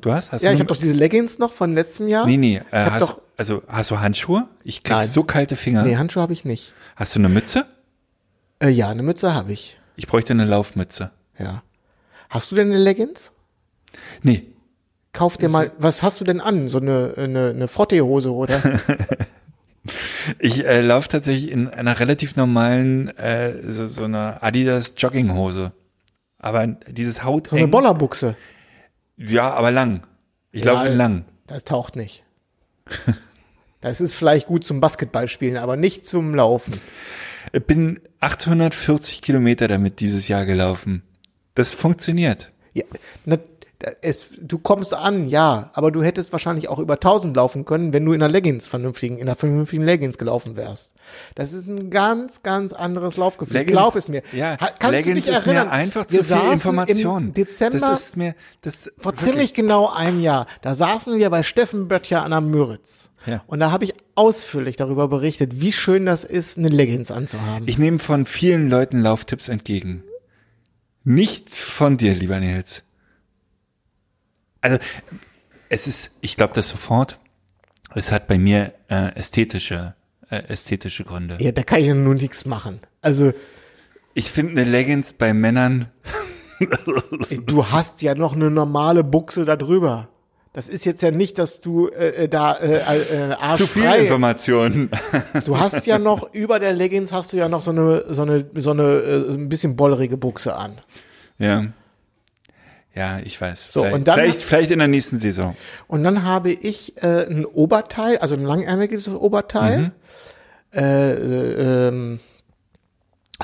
Du 0.00 0.12
hast? 0.12 0.32
hast 0.32 0.42
Ja, 0.42 0.50
du 0.50 0.54
ich 0.54 0.60
habe 0.60 0.68
doch 0.68 0.76
diese 0.76 0.94
Leggings 0.94 1.38
noch 1.38 1.52
von 1.52 1.74
letztem 1.74 2.08
Jahr. 2.08 2.26
Nee, 2.26 2.36
nee. 2.36 2.62
Äh, 2.70 2.80
hab 2.84 2.92
hast, 2.92 3.02
doch- 3.02 3.20
also 3.36 3.62
hast 3.68 3.90
du 3.90 4.00
Handschuhe? 4.00 4.48
Ich 4.64 4.82
krieg 4.82 4.96
Nein. 4.96 5.08
so 5.08 5.22
kalte 5.22 5.56
Finger. 5.56 5.82
Nee, 5.82 5.96
Handschuhe 5.96 6.22
habe 6.22 6.32
ich 6.32 6.44
nicht. 6.44 6.72
Hast 6.96 7.14
du 7.14 7.18
eine 7.18 7.28
Mütze? 7.28 7.66
Äh, 8.60 8.70
ja, 8.70 8.88
eine 8.88 9.02
Mütze 9.02 9.34
habe 9.34 9.52
ich. 9.52 9.78
Ich 9.96 10.06
bräuchte 10.06 10.32
eine 10.32 10.44
Laufmütze. 10.44 11.10
Ja. 11.38 11.62
Hast 12.28 12.50
du 12.50 12.56
denn 12.56 12.70
eine 12.70 12.78
Leggings? 12.78 13.32
Nee. 14.22 14.46
Kauf 15.12 15.36
dir 15.36 15.48
mal, 15.48 15.72
was 15.78 16.02
hast 16.02 16.20
du 16.20 16.24
denn 16.24 16.40
an? 16.40 16.68
So 16.68 16.78
eine, 16.78 17.14
eine, 17.16 17.52
eine 17.54 17.68
Frottee-Hose 17.68 18.32
oder? 18.32 18.60
Ich 20.38 20.64
äh, 20.64 20.80
laufe 20.80 21.08
tatsächlich 21.08 21.50
in 21.50 21.68
einer 21.68 22.00
relativ 22.00 22.36
normalen, 22.36 23.16
äh, 23.16 23.72
so, 23.72 23.86
so 23.86 24.04
einer 24.04 24.42
Adidas 24.42 24.94
Jogginghose. 24.96 25.72
Aber 26.38 26.66
dieses 26.66 27.24
Haut. 27.24 27.48
So 27.48 27.56
eine 27.56 27.68
Bollerbuchse. 27.68 28.36
Ja, 29.16 29.52
aber 29.54 29.70
lang. 29.70 30.02
Ich 30.52 30.64
laufe 30.64 30.88
in 30.88 30.96
lang. 30.96 31.24
Das 31.46 31.64
taucht 31.64 31.96
nicht. 31.96 32.24
Das 33.80 34.00
ist 34.00 34.14
vielleicht 34.14 34.46
gut 34.46 34.64
zum 34.64 34.80
Basketballspielen, 34.80 35.56
aber 35.56 35.76
nicht 35.76 36.04
zum 36.04 36.34
Laufen. 36.34 36.80
Ich 37.52 37.64
bin 37.64 38.00
840 38.20 39.22
Kilometer 39.22 39.68
damit 39.68 40.00
dieses 40.00 40.28
Jahr 40.28 40.46
gelaufen. 40.46 41.02
Das 41.54 41.72
funktioniert. 41.72 42.52
Ja, 42.74 42.84
es, 44.02 44.30
du 44.40 44.58
kommst 44.58 44.92
an, 44.94 45.28
ja, 45.28 45.70
aber 45.74 45.92
du 45.92 46.02
hättest 46.02 46.32
wahrscheinlich 46.32 46.68
auch 46.68 46.78
über 46.80 46.94
1000 46.94 47.36
laufen 47.36 47.64
können, 47.64 47.92
wenn 47.92 48.04
du 48.04 48.12
in 48.12 48.22
einer 48.22 48.32
Leggings 48.32 48.66
vernünftigen, 48.66 49.16
in 49.18 49.28
einer 49.28 49.36
vernünftigen 49.36 49.84
Leggings 49.84 50.18
gelaufen 50.18 50.56
wärst. 50.56 50.92
Das 51.36 51.52
ist 51.52 51.68
ein 51.68 51.88
ganz, 51.90 52.42
ganz 52.42 52.72
anderes 52.72 53.16
Laufgefühl. 53.16 53.58
Leggings- 53.58 53.70
Glaub 53.72 53.94
es 53.94 54.08
mir. 54.08 54.22
Ja, 54.32 54.58
Ha- 54.60 54.70
Kannst 54.78 54.92
Leggings 55.06 55.24
du 55.26 55.30
dich 55.30 55.38
ist 55.40 55.46
erinnern? 55.46 55.66
mir 55.68 55.72
einfach 55.72 56.06
zu 56.06 56.24
viel 56.24 56.36
Information. 56.52 57.24
Im 57.28 57.32
Dezember 57.34 57.78
Das 57.78 58.00
ist 58.00 58.16
mir, 58.16 58.34
das 58.62 58.90
vor 58.98 59.12
wirklich. 59.12 59.24
ziemlich 59.30 59.54
genau 59.54 59.88
einem 59.92 60.20
Jahr, 60.20 60.46
da 60.62 60.74
saßen 60.74 61.18
wir 61.18 61.30
bei 61.30 61.42
Steffen 61.44 61.86
Böttcher 61.86 62.22
an 62.24 62.32
der 62.32 62.40
Müritz. 62.40 63.10
Ja. 63.26 63.42
Und 63.46 63.60
da 63.60 63.70
habe 63.70 63.84
ich 63.84 63.94
ausführlich 64.16 64.76
darüber 64.76 65.06
berichtet, 65.08 65.60
wie 65.60 65.72
schön 65.72 66.06
das 66.06 66.24
ist, 66.24 66.58
eine 66.58 66.68
Leggings 66.68 67.10
anzuhaben. 67.10 67.68
Ich 67.68 67.78
nehme 67.78 67.98
von 67.98 68.26
vielen 68.26 68.68
Leuten 68.68 69.00
Lauftipps 69.00 69.48
entgegen. 69.48 70.02
Nicht 71.04 71.54
von 71.54 71.96
dir, 71.98 72.14
lieber 72.14 72.40
Nils. 72.40 72.82
Also, 74.66 74.78
es 75.68 75.86
ist, 75.86 76.10
ich 76.20 76.36
glaube 76.36 76.54
das 76.54 76.68
sofort, 76.68 77.18
es 77.94 78.10
hat 78.12 78.26
bei 78.26 78.36
mir 78.38 78.72
äh, 78.88 79.14
ästhetische, 79.14 79.94
äh, 80.30 80.42
ästhetische 80.48 81.04
Gründe. 81.04 81.36
ja, 81.40 81.52
da 81.52 81.62
kann 81.62 81.80
ich 81.80 81.86
ja 81.86 81.94
nun 81.94 82.16
nichts 82.16 82.46
machen. 82.46 82.80
Also, 83.00 83.32
Ich 84.14 84.30
finde 84.30 84.60
eine 84.60 84.70
Leggings 84.70 85.12
bei 85.12 85.32
Männern, 85.34 85.88
du 87.46 87.66
hast 87.70 88.02
ja 88.02 88.14
noch 88.14 88.34
eine 88.34 88.50
normale 88.50 89.04
Buchse 89.04 89.44
da 89.44 89.56
drüber. 89.56 90.08
Das 90.52 90.68
ist 90.68 90.86
jetzt 90.86 91.02
ja 91.02 91.10
nicht, 91.10 91.36
dass 91.38 91.60
du 91.60 91.88
äh, 91.88 92.24
äh, 92.24 92.28
da 92.28 92.54
äh, 92.54 92.78
äh, 92.78 93.56
zu 93.56 93.66
viel 93.66 93.82
arschfrei. 93.84 93.98
Informationen. 94.04 94.90
Du 95.44 95.58
hast 95.60 95.86
ja 95.86 95.98
noch 95.98 96.32
über 96.34 96.58
der 96.58 96.72
Leggings 96.72 97.12
hast 97.12 97.34
du 97.34 97.36
ja 97.36 97.48
noch 97.50 97.60
so 97.60 97.72
eine 97.72 98.04
so 98.08 98.22
eine 98.22 98.46
so 98.54 98.70
eine 98.70 98.82
äh, 98.82 99.34
ein 99.34 99.50
bisschen 99.50 99.76
bollerige 99.76 100.16
Buchse 100.16 100.56
an. 100.56 100.72
ja. 101.38 101.66
Ja, 102.96 103.18
ich 103.18 103.38
weiß. 103.40 103.66
So, 103.70 103.80
vielleicht, 103.80 103.94
und 103.94 104.08
dann- 104.08 104.14
vielleicht, 104.18 104.42
vielleicht 104.42 104.70
in 104.70 104.78
der 104.78 104.88
nächsten 104.88 105.20
Saison. 105.20 105.54
Und 105.86 106.02
dann 106.02 106.24
habe 106.24 106.50
ich 106.50 107.00
äh, 107.02 107.26
ein 107.28 107.44
Oberteil, 107.44 108.16
also 108.18 108.34
ein 108.34 108.42
langärmeliges 108.44 109.06
Oberteil, 109.08 109.92
äh, 110.74 111.12
äh, 111.12 111.88
ähm, 111.88 112.20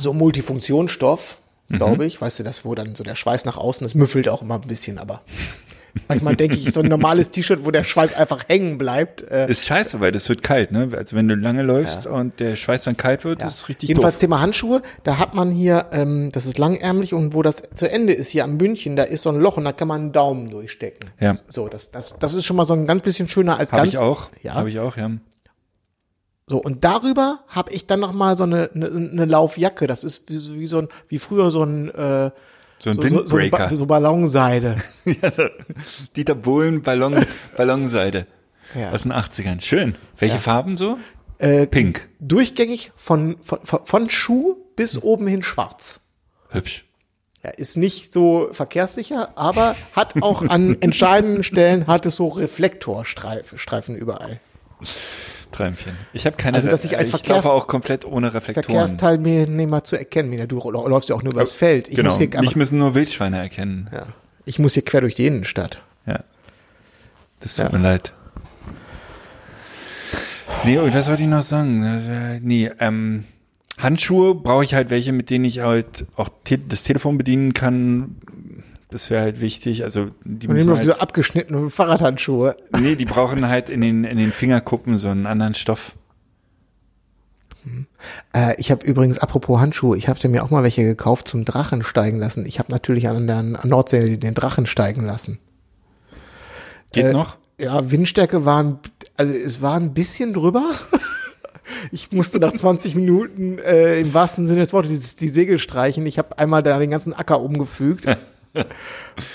so 0.00 0.12
Multifunktionsstoff, 0.14 1.38
glaube 1.68 2.06
ich. 2.06 2.18
Weißt 2.20 2.38
du, 2.38 2.44
das, 2.44 2.64
wo 2.64 2.74
dann 2.74 2.94
so 2.94 3.04
der 3.04 3.14
Schweiß 3.14 3.44
nach 3.44 3.58
außen, 3.58 3.84
das 3.84 3.94
müffelt 3.94 4.28
auch 4.28 4.40
immer 4.42 4.54
ein 4.54 4.62
bisschen, 4.66 4.98
aber 4.98 5.20
manchmal 6.08 6.36
denke 6.36 6.56
ich, 6.56 6.72
so 6.72 6.80
ein 6.80 6.88
normales 6.88 7.30
T-Shirt, 7.30 7.64
wo 7.64 7.70
der 7.70 7.84
Schweiß 7.84 8.14
einfach 8.14 8.44
hängen 8.48 8.78
bleibt. 8.78 9.22
Äh, 9.30 9.50
Ist 9.50 9.64
scheiße, 9.64 10.00
weil 10.00 10.12
das 10.12 10.28
wird 10.28 10.42
kalt, 10.42 10.72
ne? 10.72 10.88
Also 10.96 11.16
wenn 11.16 11.28
du 11.28 11.34
lange 11.34 11.62
läufst 11.62 12.06
und 12.06 12.40
der 12.40 12.56
Schweiß 12.56 12.84
dann 12.84 12.96
kalt 12.96 13.24
wird, 13.24 13.40
Ja. 13.40 13.46
ist 13.46 13.68
richtig 13.68 13.88
Jedenfalls 13.88 14.14
doof. 14.14 14.20
Thema 14.20 14.40
Handschuhe, 14.40 14.82
da 15.04 15.18
hat 15.18 15.34
man 15.34 15.50
hier, 15.50 15.86
ähm, 15.92 16.30
das 16.32 16.46
ist 16.46 16.58
langärmlich 16.58 17.14
und 17.14 17.34
wo 17.34 17.42
das 17.42 17.62
zu 17.74 17.90
Ende 17.90 18.12
ist, 18.12 18.28
hier 18.30 18.44
am 18.44 18.58
Bündchen, 18.58 18.96
da 18.96 19.02
ist 19.04 19.22
so 19.22 19.30
ein 19.30 19.36
Loch 19.36 19.56
und 19.56 19.64
da 19.64 19.72
kann 19.72 19.88
man 19.88 20.00
einen 20.00 20.12
Daumen 20.12 20.50
durchstecken. 20.50 21.10
Ja. 21.20 21.36
So, 21.48 21.68
das, 21.68 21.90
das, 21.90 22.14
das 22.18 22.34
ist 22.34 22.44
schon 22.44 22.56
mal 22.56 22.64
so 22.66 22.74
ein 22.74 22.86
ganz 22.86 23.02
bisschen 23.02 23.28
schöner 23.28 23.58
als 23.58 23.72
Habe 23.72 23.82
ganz. 23.82 23.94
ich 23.94 23.98
auch. 24.00 24.30
Ja. 24.42 24.54
Habe 24.54 24.70
ich 24.70 24.78
auch, 24.80 24.96
ja. 24.96 25.10
So, 26.48 26.58
und 26.58 26.84
darüber 26.84 27.38
habe 27.48 27.72
ich 27.72 27.86
dann 27.86 28.00
noch 28.00 28.12
mal 28.12 28.36
so 28.36 28.44
eine, 28.44 28.70
eine, 28.74 28.86
eine 28.86 29.24
Laufjacke. 29.24 29.86
Das 29.86 30.04
ist 30.04 30.28
wie, 30.28 30.60
wie 30.60 30.66
so 30.66 30.78
ein, 30.78 30.88
wie 31.08 31.18
früher 31.18 31.50
so 31.50 31.62
ein, 31.62 31.88
äh, 31.94 32.30
So 32.82 32.90
ein 32.90 32.96
So, 32.96 33.02
so, 33.02 33.08
so, 33.08 33.36
Windbreaker. 33.36 33.68
Ba- 33.68 33.74
so 33.74 33.86
Ballonseide. 33.86 34.76
Ja, 35.04 35.30
so 35.30 35.44
Dieter 36.16 36.34
Bohlen 36.34 36.82
Ballon, 36.82 37.24
Ballonseide. 37.56 38.26
Ja. 38.74 38.90
Aus 38.90 39.02
den 39.04 39.12
80ern. 39.12 39.60
Schön. 39.60 39.94
Welche 40.18 40.38
Farben 40.38 40.76
so? 40.76 40.98
Äh, 41.38 41.66
Pink. 41.66 42.08
Durchgängig 42.18 42.92
von, 42.96 43.36
von, 43.42 43.84
von, 43.84 44.10
Schuh 44.10 44.56
bis 44.74 45.00
oben 45.00 45.26
hin 45.26 45.42
schwarz. 45.42 46.00
Hübsch. 46.48 46.84
Ja, 47.44 47.50
ist 47.50 47.76
nicht 47.76 48.12
so 48.12 48.48
verkehrssicher, 48.52 49.36
aber 49.36 49.76
hat 49.92 50.20
auch 50.22 50.42
an 50.42 50.76
entscheidenden 50.80 51.42
Stellen 51.44 51.86
hat 51.86 52.06
es 52.06 52.16
so 52.16 52.28
Reflektorstreifen 52.28 53.58
Streifen 53.58 53.96
überall. 53.96 54.40
Träumchen. 55.52 55.92
Ich 56.12 56.26
habe 56.26 56.36
keine 56.36 56.56
Also, 56.56 56.68
dass 56.68 56.84
ich 56.84 56.98
als 56.98 57.08
ich 57.10 57.14
Verkehrs- 57.14 57.46
auch 57.46 57.66
komplett 57.68 58.04
ohne 58.04 58.34
Reflektoren. 58.34 58.64
Verkehrsteilnehmer 58.88 59.84
zu 59.84 59.96
erkennen. 59.96 60.30
Mina, 60.30 60.46
Du 60.46 60.58
läufst 60.70 61.08
ja 61.08 61.14
auch 61.14 61.22
nur 61.22 61.32
übers 61.32 61.52
Feld. 61.52 61.88
Ich 61.88 61.96
genau. 61.96 62.10
muss 62.10 62.18
hier 62.18 62.28
Mich 62.40 62.56
müssen 62.56 62.78
nur 62.78 62.94
Wildschweine 62.94 63.38
erkennen. 63.38 63.88
ja, 63.92 64.06
ich 64.44 64.58
muss 64.58 64.74
hier 64.74 64.84
quer 64.84 65.00
durch 65.02 65.14
die 65.14 65.26
Innenstadt. 65.26 65.80
Ja. 66.06 66.20
Das 67.40 67.54
tut 67.56 67.66
Ja. 67.70 67.78
mir 67.78 67.82
leid. 67.82 68.12
Nee, 70.64 70.78
und 70.78 70.94
was 70.94 71.08
wollte 71.08 71.22
ich 71.22 71.28
noch 71.28 71.42
sagen? 71.42 72.40
Nee, 72.42 72.70
ähm, 72.78 73.24
Handschuhe 73.78 74.34
brauche 74.34 74.64
ich 74.64 74.74
halt 74.74 74.90
welche, 74.90 75.12
mit 75.12 75.30
denen 75.30 75.44
ich 75.44 75.60
halt 75.60 76.04
auch 76.16 76.28
te 76.44 76.58
das 76.58 76.84
Telefon 76.84 77.18
bedienen 77.18 77.52
kann. 77.52 78.16
Das 78.92 79.10
wäre 79.10 79.22
halt 79.22 79.40
wichtig. 79.40 79.84
Also 79.84 80.10
die 80.24 80.46
Und 80.46 80.54
müssen 80.54 80.68
immer 80.68 80.70
noch 80.72 80.76
halt, 80.78 80.84
diese 80.88 81.00
abgeschnittenen 81.00 81.70
Fahrradhandschuhe. 81.70 82.56
nee, 82.78 82.94
die 82.94 83.06
brauchen 83.06 83.48
halt 83.48 83.68
in 83.68 83.80
den 83.80 84.04
in 84.04 84.18
den 84.18 84.32
Fingerkuppen 84.32 84.98
so 84.98 85.08
einen 85.08 85.26
anderen 85.26 85.54
Stoff. 85.54 85.96
Äh, 88.34 88.54
ich 88.58 88.70
habe 88.70 88.84
übrigens, 88.84 89.18
apropos 89.18 89.60
Handschuhe, 89.60 89.96
ich 89.96 90.08
habe 90.08 90.28
mir 90.28 90.42
auch 90.42 90.50
mal 90.50 90.62
welche 90.62 90.82
gekauft 90.84 91.28
zum 91.28 91.44
Drachen 91.44 91.82
steigen 91.82 92.18
lassen. 92.18 92.44
Ich 92.44 92.58
habe 92.58 92.72
natürlich 92.72 93.08
an 93.08 93.26
der 93.26 93.42
Nordsee 93.42 94.16
den 94.16 94.34
Drachen 94.34 94.66
steigen 94.66 95.04
lassen. 95.04 95.38
Geht 96.92 97.06
Äh, 97.06 97.12
noch? 97.12 97.36
Ja, 97.60 97.90
Windstärke 97.90 98.44
waren, 98.44 98.80
also 99.16 99.32
es 99.32 99.62
war 99.62 99.76
ein 99.76 99.94
bisschen 99.94 100.32
drüber. 100.32 100.70
Ich 101.92 102.10
musste 102.12 102.38
nach 102.38 102.52
20 102.52 102.96
Minuten 102.96 103.58
äh, 103.58 104.00
im 104.00 104.12
wahrsten 104.12 104.46
Sinne 104.46 104.60
des 104.60 104.72
Wortes 104.72 105.14
die, 105.14 105.24
die 105.24 105.28
Segel 105.28 105.58
streichen. 105.60 106.04
Ich 106.06 106.18
habe 106.18 106.36
einmal 106.38 106.62
da 106.62 106.78
den 106.78 106.90
ganzen 106.90 107.12
Acker 107.14 107.40
umgefügt. 107.40 108.04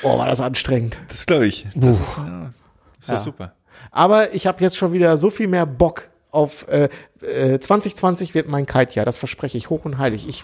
Oh, 0.04 0.18
war 0.18 0.28
das 0.28 0.42
anstrengend. 0.42 1.00
Das 1.10 1.26
glaube 1.26 1.48
ich. 1.48 1.68
Das 1.76 2.00
ist, 2.00 2.18
ja, 2.18 2.52
ist 3.00 3.10
Ja. 3.10 3.18
super. 3.18 3.54
Aber 3.92 4.34
ich 4.34 4.48
habe 4.48 4.62
jetzt 4.64 4.76
schon 4.78 4.92
wieder 4.94 5.18
so 5.18 5.30
viel 5.30 5.48
mehr 5.48 5.66
Bock 5.66 6.10
auf 6.32 6.68
äh, 6.68 6.90
äh, 7.22 7.58
2020 7.60 8.34
wird 8.36 8.48
mein 8.50 8.66
Kite-Jahr, 8.66 9.06
das 9.06 9.18
verspreche 9.18 9.58
ich 9.58 9.70
hoch 9.70 9.86
und 9.86 9.98
heilig. 9.98 10.28
Ich, 10.28 10.44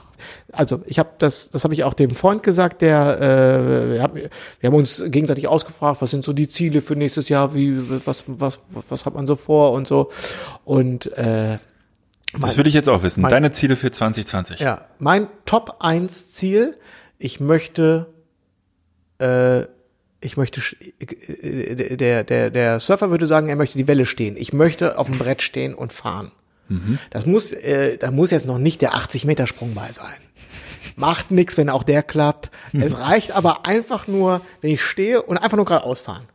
also 0.52 0.82
ich 0.86 0.98
habe 0.98 1.10
das, 1.20 1.52
das 1.52 1.64
habe 1.66 1.74
ich 1.74 1.84
auch 1.84 1.94
dem 1.94 2.16
Freund 2.16 2.42
gesagt, 2.42 2.82
der, 2.82 3.20
äh, 3.20 3.92
wir, 3.94 4.02
haben, 4.02 4.16
wir 4.16 4.68
haben 4.68 4.76
uns 4.76 5.04
gegenseitig 5.08 5.48
ausgefragt, 5.48 6.02
was 6.02 6.10
sind 6.12 6.24
so 6.24 6.32
die 6.34 6.48
Ziele 6.48 6.82
für 6.82 6.96
nächstes 6.96 7.28
Jahr, 7.30 7.54
wie, 7.54 7.84
was, 8.06 8.24
was, 8.28 8.60
was 8.90 9.06
hat 9.06 9.14
man 9.14 9.28
so 9.28 9.36
vor 9.36 9.74
und 9.74 9.88
so. 9.88 10.10
Und 10.64 11.12
äh, 11.18 11.58
Das 12.40 12.58
will 12.58 12.66
ich 12.66 12.74
jetzt 12.74 12.90
auch 12.90 13.04
wissen. 13.04 13.22
mein- 13.22 13.32
Deine 13.32 13.52
Ziele 13.52 13.76
für 13.76 13.92
2020. 13.92 14.60
ja, 14.62 14.84
mein 15.00 15.28
Top 15.46 15.78
1 15.82 16.32
Ziel, 16.34 16.78
ich 17.20 17.40
möchte, 17.40 18.13
äh, 19.24 19.68
ich 20.22 20.38
möchte, 20.38 20.62
sch- 20.62 20.76
äh, 21.00 21.96
der, 21.98 22.24
der, 22.24 22.50
der 22.50 22.80
Surfer 22.80 23.10
würde 23.12 23.28
sagen, 23.28 23.48
er 23.48 23.56
möchte 23.56 23.78
die 23.78 23.88
Welle 23.88 24.06
stehen. 24.06 24.36
Ich 24.38 24.54
möchte 24.54 24.98
auf 24.98 25.08
dem 25.08 25.18
Brett 25.18 25.42
stehen 25.42 25.74
und 25.74 25.92
fahren. 25.94 26.32
Das 27.12 27.26
muss, 27.26 27.52
äh, 27.52 27.98
da 27.98 28.10
muss 28.10 28.32
jetzt 28.32 28.46
noch 28.48 28.58
nicht 28.58 28.82
der 28.82 28.96
80 28.96 29.26
Meter 29.26 29.48
Sprung 29.48 29.74
bei 29.76 29.92
sein. 29.92 30.16
Macht 30.96 31.30
nix, 31.32 31.58
wenn 31.58 31.70
auch 31.70 31.84
der 31.84 32.04
klappt. 32.04 32.52
Es 32.72 32.98
reicht 32.98 33.32
aber 33.32 33.66
einfach 33.66 34.08
nur, 34.08 34.42
wenn 34.62 34.72
ich 34.72 34.82
stehe 34.82 35.22
und 35.22 35.38
einfach 35.38 35.58
nur 35.58 35.66
geradeaus 35.66 36.02
fahren. 36.02 36.28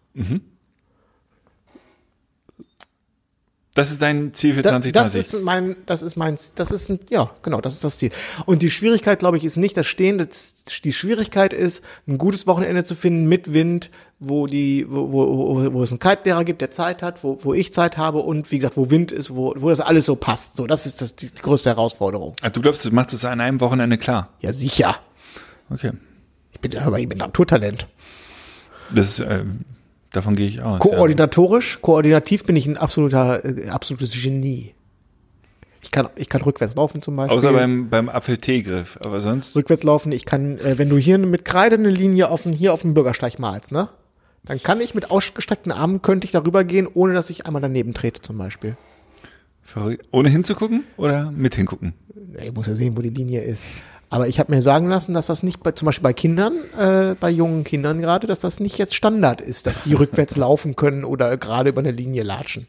Das 3.79 3.93
ist 3.93 4.03
dein 4.03 4.35
Ziel 4.35 4.55
für 4.55 4.63
Da- 4.63 4.71
2020. 4.71 4.93
Das 4.93 5.15
ist 5.15 5.43
mein, 5.45 5.77
das 5.87 6.03
ist 6.03 6.17
mein, 6.17 6.37
das 6.57 6.71
ist 6.73 6.89
ein, 6.91 6.99
ja, 7.11 7.31
genau, 7.43 7.61
das 7.61 7.75
ist 7.75 7.85
das 7.85 7.97
Ziel. 7.99 8.11
Und 8.45 8.61
die 8.63 8.71
Schwierigkeit, 8.71 9.21
glaube 9.21 9.37
ich, 9.37 9.45
ist 9.45 9.57
nicht 9.57 9.77
das 9.77 9.87
Stehen. 9.87 10.19
Das, 10.19 10.65
die 10.83 10.93
Schwierigkeit 10.93 11.53
ist, 11.53 11.85
ein 12.09 12.19
gutes 12.19 12.49
Wochenende 12.49 12.83
zu 12.83 12.97
finden 12.97 13.27
mit 13.29 13.53
Wind, 13.53 13.91
wo 14.19 14.49
die, 14.49 14.85
wo, 14.91 15.13
wo, 15.13 15.55
wo, 15.65 15.73
wo 15.75 15.83
es 15.85 15.91
einen 15.91 16.01
Kite-Lehrer 16.01 16.43
gibt, 16.43 16.61
der 16.61 16.73
Zeit 16.73 17.03
hat, 17.03 17.23
wo, 17.23 17.39
wo 17.43 17.55
ich 17.55 17.73
Zeit 17.73 17.97
habe 17.97 18.19
und 18.19 18.51
wie 18.51 18.59
gesagt, 18.59 18.77
wo 18.77 18.91
Wind 18.91 19.13
ist, 19.13 19.37
wo, 19.37 19.55
wo 19.57 19.71
das 19.71 19.79
alles 19.81 20.07
so 20.07 20.17
passt. 20.17 20.57
So, 20.57 20.67
das 20.67 20.85
ist 20.85 21.01
das, 21.01 21.15
die, 21.15 21.31
größte 21.33 21.71
Herausforderung. 21.71 22.35
Ah, 22.43 22.51
du 22.51 22.61
glaubst, 22.61 22.85
du 22.85 22.91
machst 22.91 23.15
es 23.15 23.25
an 23.25 23.41
einem 23.41 23.61
Wochenende 23.61 23.97
klar. 23.97 24.31
Ja, 24.41 24.53
sicher. 24.53 24.97
Okay. 25.71 25.93
Ich 26.53 26.59
bin, 26.61 26.77
aber 26.79 26.99
ich 26.99 27.09
bin 27.09 27.19
Naturtalent. 27.19 27.87
Das, 28.93 29.21
ähm, 29.21 29.61
davon 30.13 30.37
gehe 30.37 30.49
ich 30.49 30.63
aus. 30.63 30.81
Koordinatorisch, 30.81 31.79
koordinativ 31.81 32.45
bin 32.45 32.57
ich 32.57 32.67
ein 32.67 32.77
absoluter, 32.77 33.45
äh, 33.45 33.69
absolutes 33.69 34.13
Genie. 34.13 34.75
Ich 35.81 35.91
kann, 35.93 36.09
ich 36.17 36.29
kann 36.29 36.43
rückwärts 36.43 36.75
laufen 36.75 37.03
zum 37.03 37.15
ja. 37.15 37.23
Beispiel. 37.23 37.39
Außer 37.39 37.53
beim, 37.53 37.89
beim 37.89 38.09
Apfel-Teegriff. 38.09 38.99
Aber 39.01 39.21
sonst, 39.21 39.55
rückwärts 39.57 39.85
laufen. 39.85 40.13
Ich 40.13 40.25
kann, 40.25 40.59
äh, 40.59 40.79
wenn 40.79 40.89
du 40.89 40.97
hier 40.97 41.19
mit 41.19 41.45
Kreide 41.45 41.77
eine 41.77 41.91
Linie 41.91 42.31
auf 42.31 42.43
den, 42.43 42.53
hier 42.53 42.75
auf 42.75 42.83
dem 42.83 42.95
Bürgersteig 42.95 43.39
malst, 43.39 43.73
ne? 43.73 43.89
Dann 44.45 44.63
kann 44.63 44.81
ich 44.81 44.95
mit 44.95 45.11
ausgestreckten 45.11 45.73
Armen 45.73 46.01
könnte 46.01 46.25
ich 46.25 46.31
darüber 46.31 46.65
gehen, 46.65 46.89
ohne 46.93 47.13
dass 47.13 47.29
ich 47.29 47.47
einmal 47.47 47.61
daneben 47.61 47.93
trete 47.93 48.23
zum 48.23 48.39
Beispiel. 48.39 48.77
ohne 50.11 50.31
hinzugucken 50.31 50.85
oder 50.97 51.31
mit 51.31 51.55
hingucken? 51.55 51.93
Ich 52.43 52.55
muss 52.55 52.67
ja 52.67 52.75
sehen, 52.75 52.97
wo 52.97 53.03
die 53.03 53.11
Linie 53.11 53.43
ist. 53.43 53.69
Aber 54.11 54.27
ich 54.27 54.39
habe 54.41 54.55
mir 54.55 54.63
sagen 54.63 54.89
lassen, 54.89 55.13
dass 55.13 55.27
das 55.27 55.43
nicht 55.43 55.63
bei, 55.63 55.73
zum 55.73 55.87
Beispiel 55.87 56.03
bei 56.03 56.13
Kindern, 56.15 56.55
äh, 56.79 57.15
bei 57.21 57.29
jungen 57.31 57.65
Kindern 57.65 58.01
gerade, 58.01 58.27
dass 58.27 58.41
das 58.41 58.59
nicht 58.59 58.79
jetzt 58.79 58.95
Standard 58.95 59.41
ist, 59.43 59.67
dass 59.67 59.83
die 59.83 59.93
rückwärts 59.95 60.37
laufen 60.37 60.77
können 60.77 61.05
oder 61.05 61.37
gerade 61.37 61.71
über 61.71 61.81
eine 61.81 61.91
Linie 61.91 62.23
latschen. 62.23 62.67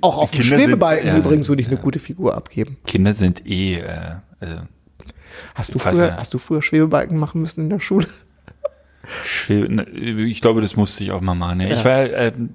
Auch 0.00 0.16
auf 0.18 0.30
dem 0.30 0.40
Kinder 0.42 0.56
sind- 0.58 0.66
Schwebebalken 0.66 1.08
ja, 1.08 1.16
übrigens 1.16 1.48
würde 1.48 1.62
ich 1.62 1.68
eine 1.68 1.78
gute 1.78 1.98
Figur 1.98 2.34
abgeben. 2.36 2.76
Kinder 2.86 3.14
sind 3.14 3.44
eh, 3.46 3.76
äh, 3.78 4.16
also 4.38 4.54
Hast 5.54 5.74
du 5.74 5.78
früher, 5.78 6.08
ja. 6.08 6.16
hast 6.18 6.34
du 6.34 6.38
früher 6.38 6.62
Schwebebalken 6.62 7.18
machen 7.18 7.40
müssen 7.40 7.62
in 7.62 7.70
der 7.70 7.80
Schule? 7.80 8.06
schwer. 9.24 9.68
ne, 9.68 9.84
Ich 9.90 10.40
glaube, 10.40 10.60
das 10.60 10.76
musste 10.76 11.02
ich 11.02 11.12
auch 11.12 11.20
mal 11.20 11.34
machen. 11.34 11.60
Ja. 11.60 11.68
Ich 11.68 11.78
Ja. 11.80 11.84
war 11.84 12.04
ähm, 12.12 12.50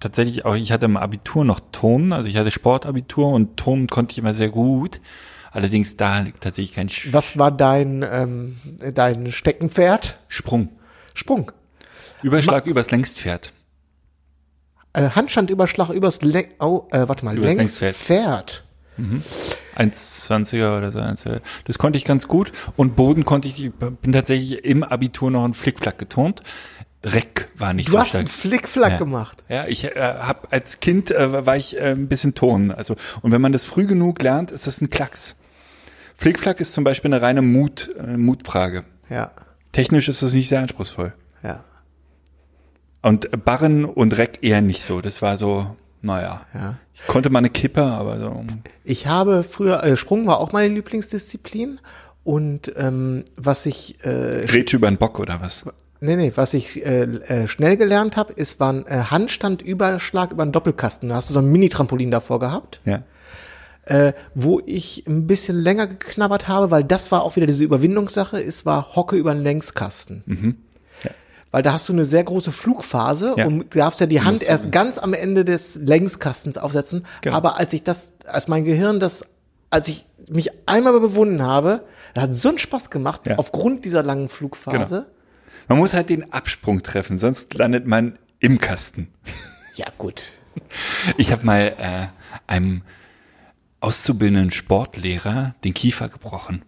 tatsächlich 0.00 0.44
auch, 0.44 0.54
ich 0.54 0.72
hatte 0.72 0.84
im 0.86 0.96
Abitur 0.96 1.44
noch 1.44 1.60
Ton, 1.72 2.12
also 2.12 2.28
ich 2.28 2.36
hatte 2.36 2.50
Sportabitur 2.50 3.28
und 3.28 3.56
Ton 3.56 3.86
konnte 3.86 4.12
ich 4.12 4.18
immer 4.18 4.34
sehr 4.34 4.48
gut. 4.50 5.00
Allerdings 5.52 5.96
da 5.96 6.20
liegt 6.20 6.42
tatsächlich 6.42 6.74
kein 6.74 6.88
Sch 6.88 7.12
Was 7.12 7.38
war 7.38 7.50
dein, 7.52 8.04
ähm, 8.10 8.56
dein 8.94 9.30
Steckenpferd? 9.32 10.18
Sprung. 10.28 10.70
Sprung. 11.14 11.52
Überschlag 12.22 12.66
übers 12.66 12.90
Längstpferd. 12.90 13.52
Äh, 14.94 15.10
Handstandüberschlag 15.10 15.90
übers 15.90 16.22
Leng 16.22 16.48
oh, 16.58 16.86
äh, 16.90 17.06
warte 17.08 17.24
mal, 17.24 17.36
Übers 17.36 17.54
Längspferd. 17.54 18.64
1,20er 19.76 20.76
oder 20.78 20.92
so. 20.92 20.98
1,20er. 21.00 21.40
Das 21.64 21.78
konnte 21.78 21.96
ich 21.98 22.04
ganz 22.04 22.28
gut. 22.28 22.52
Und 22.76 22.94
Boden 22.96 23.24
konnte 23.24 23.48
ich, 23.48 23.64
ich 23.64 23.72
bin 23.72 24.12
tatsächlich 24.12 24.64
im 24.64 24.82
Abitur 24.82 25.30
noch 25.30 25.44
ein 25.44 25.54
Flickflack 25.54 25.98
getont. 25.98 26.42
Reck 27.04 27.48
war 27.56 27.72
nicht 27.72 27.88
Du 27.88 27.92
so 27.92 27.98
hast 27.98 28.10
stark. 28.10 28.20
einen 28.20 28.28
Flickflack 28.28 28.92
Ja. 28.92 28.96
gemacht. 28.98 29.42
Ja, 29.48 29.66
ich 29.66 29.84
äh, 29.84 29.90
habe 29.98 30.52
als 30.52 30.78
Kind 30.80 31.10
äh, 31.10 31.44
war 31.46 31.56
ich 31.56 31.76
äh, 31.76 31.90
ein 31.92 32.06
bisschen 32.08 32.34
Ton. 32.34 32.70
Also 32.70 32.94
und 33.22 33.32
wenn 33.32 33.40
man 33.40 33.52
das 33.52 33.64
früh 33.64 33.86
genug 33.86 34.22
lernt, 34.22 34.50
ist 34.52 34.66
das 34.66 34.80
ein 34.80 34.88
Klacks. 34.90 35.34
Flickflack 36.22 36.60
ist 36.60 36.72
zum 36.72 36.84
Beispiel 36.84 37.12
eine 37.12 37.20
reine 37.20 37.42
Mut, 37.42 37.90
äh, 37.98 38.16
Mutfrage. 38.16 38.84
Ja, 39.10 39.32
Technisch 39.72 40.08
ist 40.08 40.22
das 40.22 40.34
nicht 40.34 40.48
sehr 40.48 40.60
anspruchsvoll. 40.60 41.14
ja, 41.42 41.64
Und 43.02 43.44
Barren 43.44 43.84
und 43.84 44.16
Reck 44.18 44.38
eher 44.42 44.60
nicht 44.60 44.84
so. 44.84 45.00
Das 45.00 45.20
war 45.20 45.36
so, 45.36 45.74
naja. 46.00 46.42
ja. 46.54 46.76
Ich 46.94 47.06
konnte 47.08 47.28
mal 47.30 47.38
eine 47.40 47.50
Kippe, 47.50 47.82
aber 47.82 48.18
so. 48.20 48.44
Ich 48.84 49.06
habe 49.08 49.42
früher, 49.42 49.82
äh, 49.82 49.96
Sprung 49.96 50.26
war 50.28 50.38
auch 50.38 50.52
meine 50.52 50.72
Lieblingsdisziplin. 50.72 51.80
Und 52.22 52.72
ähm, 52.76 53.24
was 53.34 53.66
ich 53.66 53.96
äh, 54.04 54.44
Grätsche 54.46 54.76
über 54.76 54.88
den 54.88 54.98
Bock 54.98 55.18
oder 55.18 55.40
was? 55.40 55.64
Nee, 55.98 56.14
nee, 56.16 56.32
was 56.36 56.54
ich 56.54 56.84
äh, 56.86 57.02
äh, 57.02 57.48
schnell 57.48 57.76
gelernt 57.76 58.16
habe, 58.16 58.32
ist, 58.32 58.60
war 58.60 58.72
ein 58.72 58.86
äh, 58.86 59.04
Handstandüberschlag 59.10 60.30
über 60.32 60.42
einen 60.42 60.52
Doppelkasten. 60.52 61.08
Da 61.08 61.16
hast 61.16 61.30
du 61.30 61.34
so 61.34 61.40
ein 61.40 61.50
Mini-Trampolin 61.50 62.10
davor 62.12 62.38
gehabt, 62.38 62.80
Ja. 62.84 63.02
Äh, 63.86 64.12
wo 64.34 64.60
ich 64.64 65.04
ein 65.08 65.26
bisschen 65.26 65.56
länger 65.60 65.86
geknabbert 65.86 66.46
habe, 66.48 66.70
weil 66.70 66.84
das 66.84 67.10
war 67.10 67.22
auch 67.22 67.36
wieder 67.36 67.46
diese 67.46 67.64
Überwindungssache, 67.64 68.42
es 68.42 68.64
war 68.64 68.94
Hocke 68.94 69.16
über 69.16 69.32
einen 69.32 69.42
Längskasten. 69.42 70.58
Weil 71.50 71.62
da 71.62 71.74
hast 71.74 71.86
du 71.88 71.92
eine 71.92 72.06
sehr 72.06 72.24
große 72.24 72.50
Flugphase 72.50 73.34
Ja. 73.36 73.46
und 73.46 73.74
du 73.74 73.78
darfst 73.78 74.00
ja 74.00 74.06
die 74.06 74.20
Hand 74.22 74.38
musst- 74.38 74.48
erst 74.48 74.72
ganz 74.72 74.96
am 74.96 75.12
Ende 75.12 75.44
des 75.44 75.74
Längskastens 75.76 76.56
aufsetzen. 76.56 77.04
Genau. 77.20 77.36
Aber 77.36 77.58
als 77.58 77.72
ich 77.74 77.82
das, 77.82 78.12
als 78.26 78.48
mein 78.48 78.64
Gehirn 78.64 79.00
das, 79.00 79.26
als 79.68 79.88
ich 79.88 80.06
mich 80.30 80.50
einmal 80.66 80.98
bewunden 80.98 81.42
habe, 81.42 81.82
das 82.14 82.24
hat 82.24 82.34
so 82.34 82.48
einen 82.48 82.58
Spaß 82.58 82.88
gemacht, 82.88 83.22
Ja. 83.26 83.36
aufgrund 83.36 83.84
dieser 83.84 84.02
langen 84.02 84.28
Flugphase. 84.30 85.06
Man 85.68 85.78
muss 85.78 85.92
halt 85.92 86.08
den 86.08 86.32
Absprung 86.32 86.82
treffen, 86.82 87.18
sonst 87.18 87.52
landet 87.54 87.86
man 87.86 88.18
im 88.40 88.58
Kasten. 88.58 89.08
Ja, 89.74 89.86
gut. 89.98 90.32
Ich 91.18 91.32
habe 91.32 91.44
mal 91.44 91.74
äh, 91.78 92.06
einem 92.46 92.82
auszubildenden 93.82 94.50
Sportlehrer 94.50 95.54
den 95.64 95.74
Kiefer 95.74 96.08
gebrochen. 96.08 96.62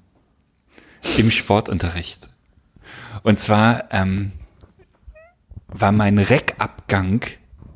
Im 1.18 1.30
Sportunterricht. 1.30 2.28
Und 3.22 3.38
zwar 3.38 3.92
ähm, 3.92 4.32
war 5.68 5.92
mein 5.92 6.18
Reckabgang, 6.18 7.24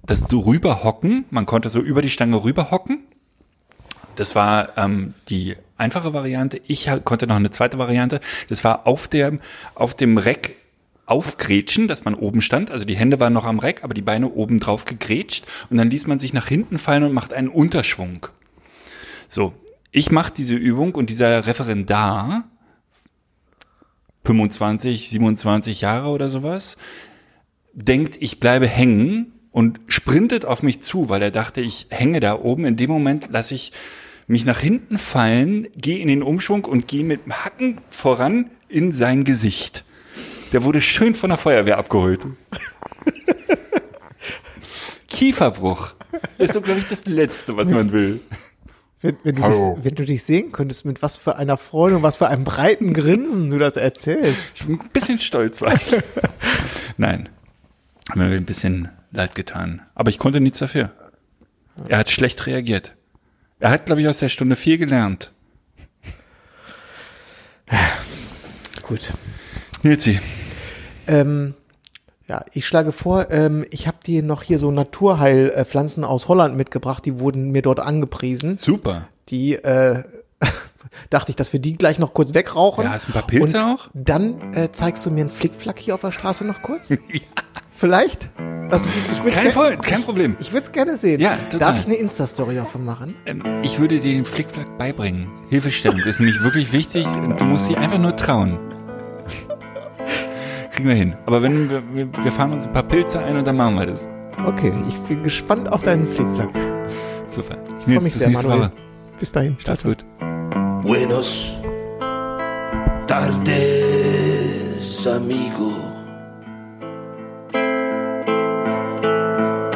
das 0.05 0.27
du 0.27 0.41
rüberhocken, 0.41 1.27
man 1.31 1.47
konnte 1.47 1.69
so 1.69 1.81
über 1.81 2.03
die 2.03 2.11
Stange 2.11 2.43
rüberhocken. 2.43 3.05
Das 4.17 4.35
war 4.35 4.77
ähm, 4.77 5.15
die 5.29 5.57
einfache 5.77 6.13
Variante. 6.13 6.61
Ich 6.67 6.91
konnte 7.05 7.27
noch 7.27 7.37
eine 7.37 7.51
zweite 7.51 7.79
Variante. 7.79 8.21
Das 8.49 8.65
war 8.65 8.87
auf 8.87 9.09
dem, 9.09 9.41
auf 9.75 9.95
dem 9.95 10.19
Reck 10.19 10.57
aufgrätschen, 11.07 11.89
dass 11.89 12.05
man 12.05 12.15
oben 12.15 12.43
stand. 12.43 12.71
Also 12.71 12.85
die 12.85 12.97
Hände 12.97 13.21
waren 13.21 13.33
noch 13.33 13.45
am 13.45 13.59
Reck, 13.59 13.85
aber 13.85 13.95
die 13.95 14.03
Beine 14.03 14.29
oben 14.29 14.61
drauf 14.61 14.85
gegrätscht. 14.85 15.45
Und 15.71 15.77
dann 15.77 15.91
ließ 15.91 16.07
man 16.07 16.19
sich 16.19 16.33
nach 16.33 16.49
hinten 16.49 16.79
fallen 16.79 17.05
und 17.05 17.13
macht 17.13 17.33
einen 17.33 17.49
Unterschwung. 17.49 18.27
So, 19.29 19.53
ich 19.93 20.11
mache 20.11 20.33
diese 20.35 20.55
Übung 20.55 20.95
und 20.95 21.11
dieser 21.11 21.47
Referendar, 21.47 22.45
25, 24.25 25.11
27 25.11 25.83
Jahre 25.83 26.09
oder 26.09 26.29
sowas, 26.29 26.77
denkt, 27.73 28.17
ich 28.21 28.41
bleibe 28.41 28.67
hängen 28.67 29.33
und 29.53 29.81
sprintet 29.87 30.45
auf 30.45 30.63
mich 30.63 30.81
zu, 30.81 31.09
weil 31.09 31.23
er 31.23 31.31
dachte, 31.31 31.61
ich 31.61 31.87
hänge 31.91 32.21
da 32.21 32.39
oben. 32.39 32.65
In 32.65 32.77
dem 32.77 32.91
Moment 32.91 33.29
lasse 33.31 33.55
ich 33.55 33.73
mich 34.27 34.45
nach 34.45 34.61
hinten 34.61 34.99
fallen, 34.99 35.69
gehe 35.77 35.99
in 35.99 36.09
den 36.09 36.23
Umschwung 36.23 36.65
und 36.65 36.89
gehe 36.89 37.05
mit 37.05 37.25
dem 37.25 37.45
Hacken 37.45 37.81
voran 37.91 38.51
in 38.69 38.93
sein 38.93 39.25
Gesicht. 39.25 39.85
Der 40.53 40.65
wurde 40.65 40.81
schön 40.81 41.15
von 41.15 41.31
der 41.31 41.39
Feuerwehr 41.39 41.79
abgeholt. 41.79 42.21
Kieferbruch. 45.09 45.95
Ist 46.39 46.55
so, 46.55 46.61
glaube 46.61 46.81
ich, 46.81 46.89
das 46.89 47.05
Letzte, 47.07 47.57
was 47.57 47.71
man 47.71 47.93
will. 47.93 48.21
Wenn, 49.01 49.17
wenn, 49.23 49.37
du 49.37 49.43
dich, 49.43 49.85
wenn 49.85 49.95
du 49.95 50.05
dich 50.05 50.25
sehen 50.25 50.51
könntest, 50.51 50.85
mit 50.85 51.03
was 51.03 51.17
für 51.17 51.37
einer 51.37 51.57
Freude 51.57 51.97
und 51.97 52.03
was 52.03 52.17
für 52.17 52.29
einem 52.29 52.43
breiten 52.45 52.95
Grinsen 52.95 53.49
du 53.51 53.59
das 53.59 53.77
erzählst. 53.77 54.53
Ich 54.57 54.65
bin 54.67 54.81
ein 54.81 54.89
bisschen 54.89 55.19
stolz 55.21 55.61
war 55.61 55.75
ich. 55.77 55.97
Nein. 56.97 57.29
Hat 58.09 58.17
mir 58.17 58.25
ein 58.25 58.45
bisschen 58.45 58.89
leid 59.13 59.35
getan. 59.37 59.83
Aber 59.95 60.11
ich 60.11 60.19
konnte 60.19 60.41
nichts 60.41 60.59
dafür. 60.59 60.91
Er 61.89 61.99
hat 61.99 62.11
schlecht 62.11 62.45
reagiert. 62.47 62.97
Er 63.61 63.71
hat, 63.71 63.87
glaube 63.87 64.01
ich, 64.01 64.09
aus 64.09 64.19
der 64.19 64.29
Stunde 64.31 64.57
viel 64.57 64.79
gelernt. 64.79 65.33
Gut. 68.83 69.13
Nilsi, 69.83 70.19
Ähm, 71.07 71.55
ja, 72.29 72.45
ich 72.53 72.67
schlage 72.67 72.93
vor, 72.93 73.31
ähm, 73.31 73.65
ich 73.71 73.87
habe 73.87 73.99
dir 74.05 74.23
noch 74.23 74.43
hier 74.43 74.59
so 74.59 74.71
Naturheilpflanzen 74.71 76.05
aus 76.05 76.29
Holland 76.29 76.57
mitgebracht, 76.57 77.05
die 77.05 77.21
wurden 77.21 77.51
mir 77.51 77.63
dort 77.63 77.81
angepriesen. 77.81 78.57
super. 78.59 79.09
Die 79.31 79.55
äh, 79.55 80.03
dachte 81.11 81.31
ich, 81.31 81.37
dass 81.37 81.53
wir 81.53 81.61
die 81.61 81.77
gleich 81.77 81.99
noch 81.99 82.15
kurz 82.15 82.35
wegrauchen. 82.35 82.85
Ja, 82.85 82.91
hast 82.93 83.09
ein 83.09 83.13
paar 83.13 83.27
Pilze 83.27 83.59
und 83.59 83.63
auch? 83.65 83.89
Dann 83.95 84.55
äh, 84.55 84.71
zeigst 84.73 85.05
du 85.07 85.11
mir 85.11 85.21
einen 85.23 85.31
Flickflack 85.31 85.79
hier 85.79 85.95
auf 85.95 86.01
der 86.03 86.13
Straße 86.13 86.45
noch 86.47 86.63
kurz? 86.63 86.89
Vielleicht? 87.71 88.31
Also, 88.71 88.89
ich 89.13 89.23
würde 89.25 89.37
Kein, 89.37 89.53
Pro 89.53 89.83
kein 89.83 90.03
Problem. 90.03 90.37
ich 90.41 90.53
würde 90.53 90.67
es 90.67 90.73
gerne 90.73 90.97
sehen. 90.99 91.21
Ja, 91.21 91.37
total. 91.51 91.59
Darf 91.59 91.79
ich 91.79 91.87
eine 91.87 91.95
Insta-Story 91.95 92.55
davon 92.55 92.85
machen? 92.85 93.15
Ähm, 93.25 93.43
Ich 93.63 93.79
würde 93.79 93.99
dir 94.01 94.13
den 94.13 94.25
Flickflack 94.27 94.77
beibringen. 94.77 95.29
Hilfestellung 95.49 96.01
ist 96.01 96.21
nämlich 96.21 96.43
wirklich 96.43 96.73
wichtig 96.73 97.07
du 97.39 97.45
musst 97.45 97.69
dich 97.69 97.79
einfach 97.79 97.99
nur 97.99 98.15
trauen. 98.17 98.59
Kriegen 100.79 100.91
wir 100.91 100.97
hin. 100.97 101.17
Aber 101.27 101.43
wenn 101.43 101.69
wir, 101.69 101.83
wir, 101.93 102.31
fahren 102.31 102.53
uns 102.53 102.69
ein 102.69 102.73
paar 102.73 102.85
Pilze 102.85 103.19
ein 103.19 103.37
und 103.37 103.45
dann 103.45 103.57
machen 103.57 103.75
wir 103.75 103.87
das. 103.87 104.09
Okay, 104.47 104.73
ich 104.87 104.95
bin 105.09 105.25
gespannt 105.25 105.73
auf 105.73 105.83
deinen 105.83 106.07
Flickflack. 106.07 106.51
Super. 107.27 107.57
Ich 107.81 107.85
freue 107.85 108.01
mich 108.01 108.15
sehr, 108.15 108.31
Manuel. 108.31 108.71
Bis 109.19 109.33
dahin. 109.33 109.57
Schlaf 109.59 109.83
gut. 109.83 110.05
Buenos 110.83 111.59
tardes, 113.09 115.05
amigo. 115.05 115.73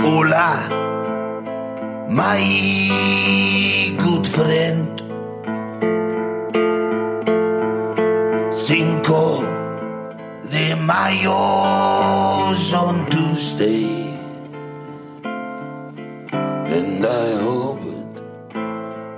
Hola, 0.05 0.55
my 2.07 2.39
good 3.99 4.29
friend. 4.29 5.03
Cinco 8.53 9.52
de 10.53 10.77
Mayo's 10.77 12.75
on 12.75 13.07
Tuesday. 13.09 13.89
And 16.77 17.07
I 17.07 17.37
hoped 17.41 18.23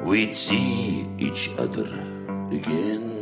we'd 0.05 0.35
see 0.35 1.07
each 1.19 1.51
other 1.59 1.91
again. 2.53 3.14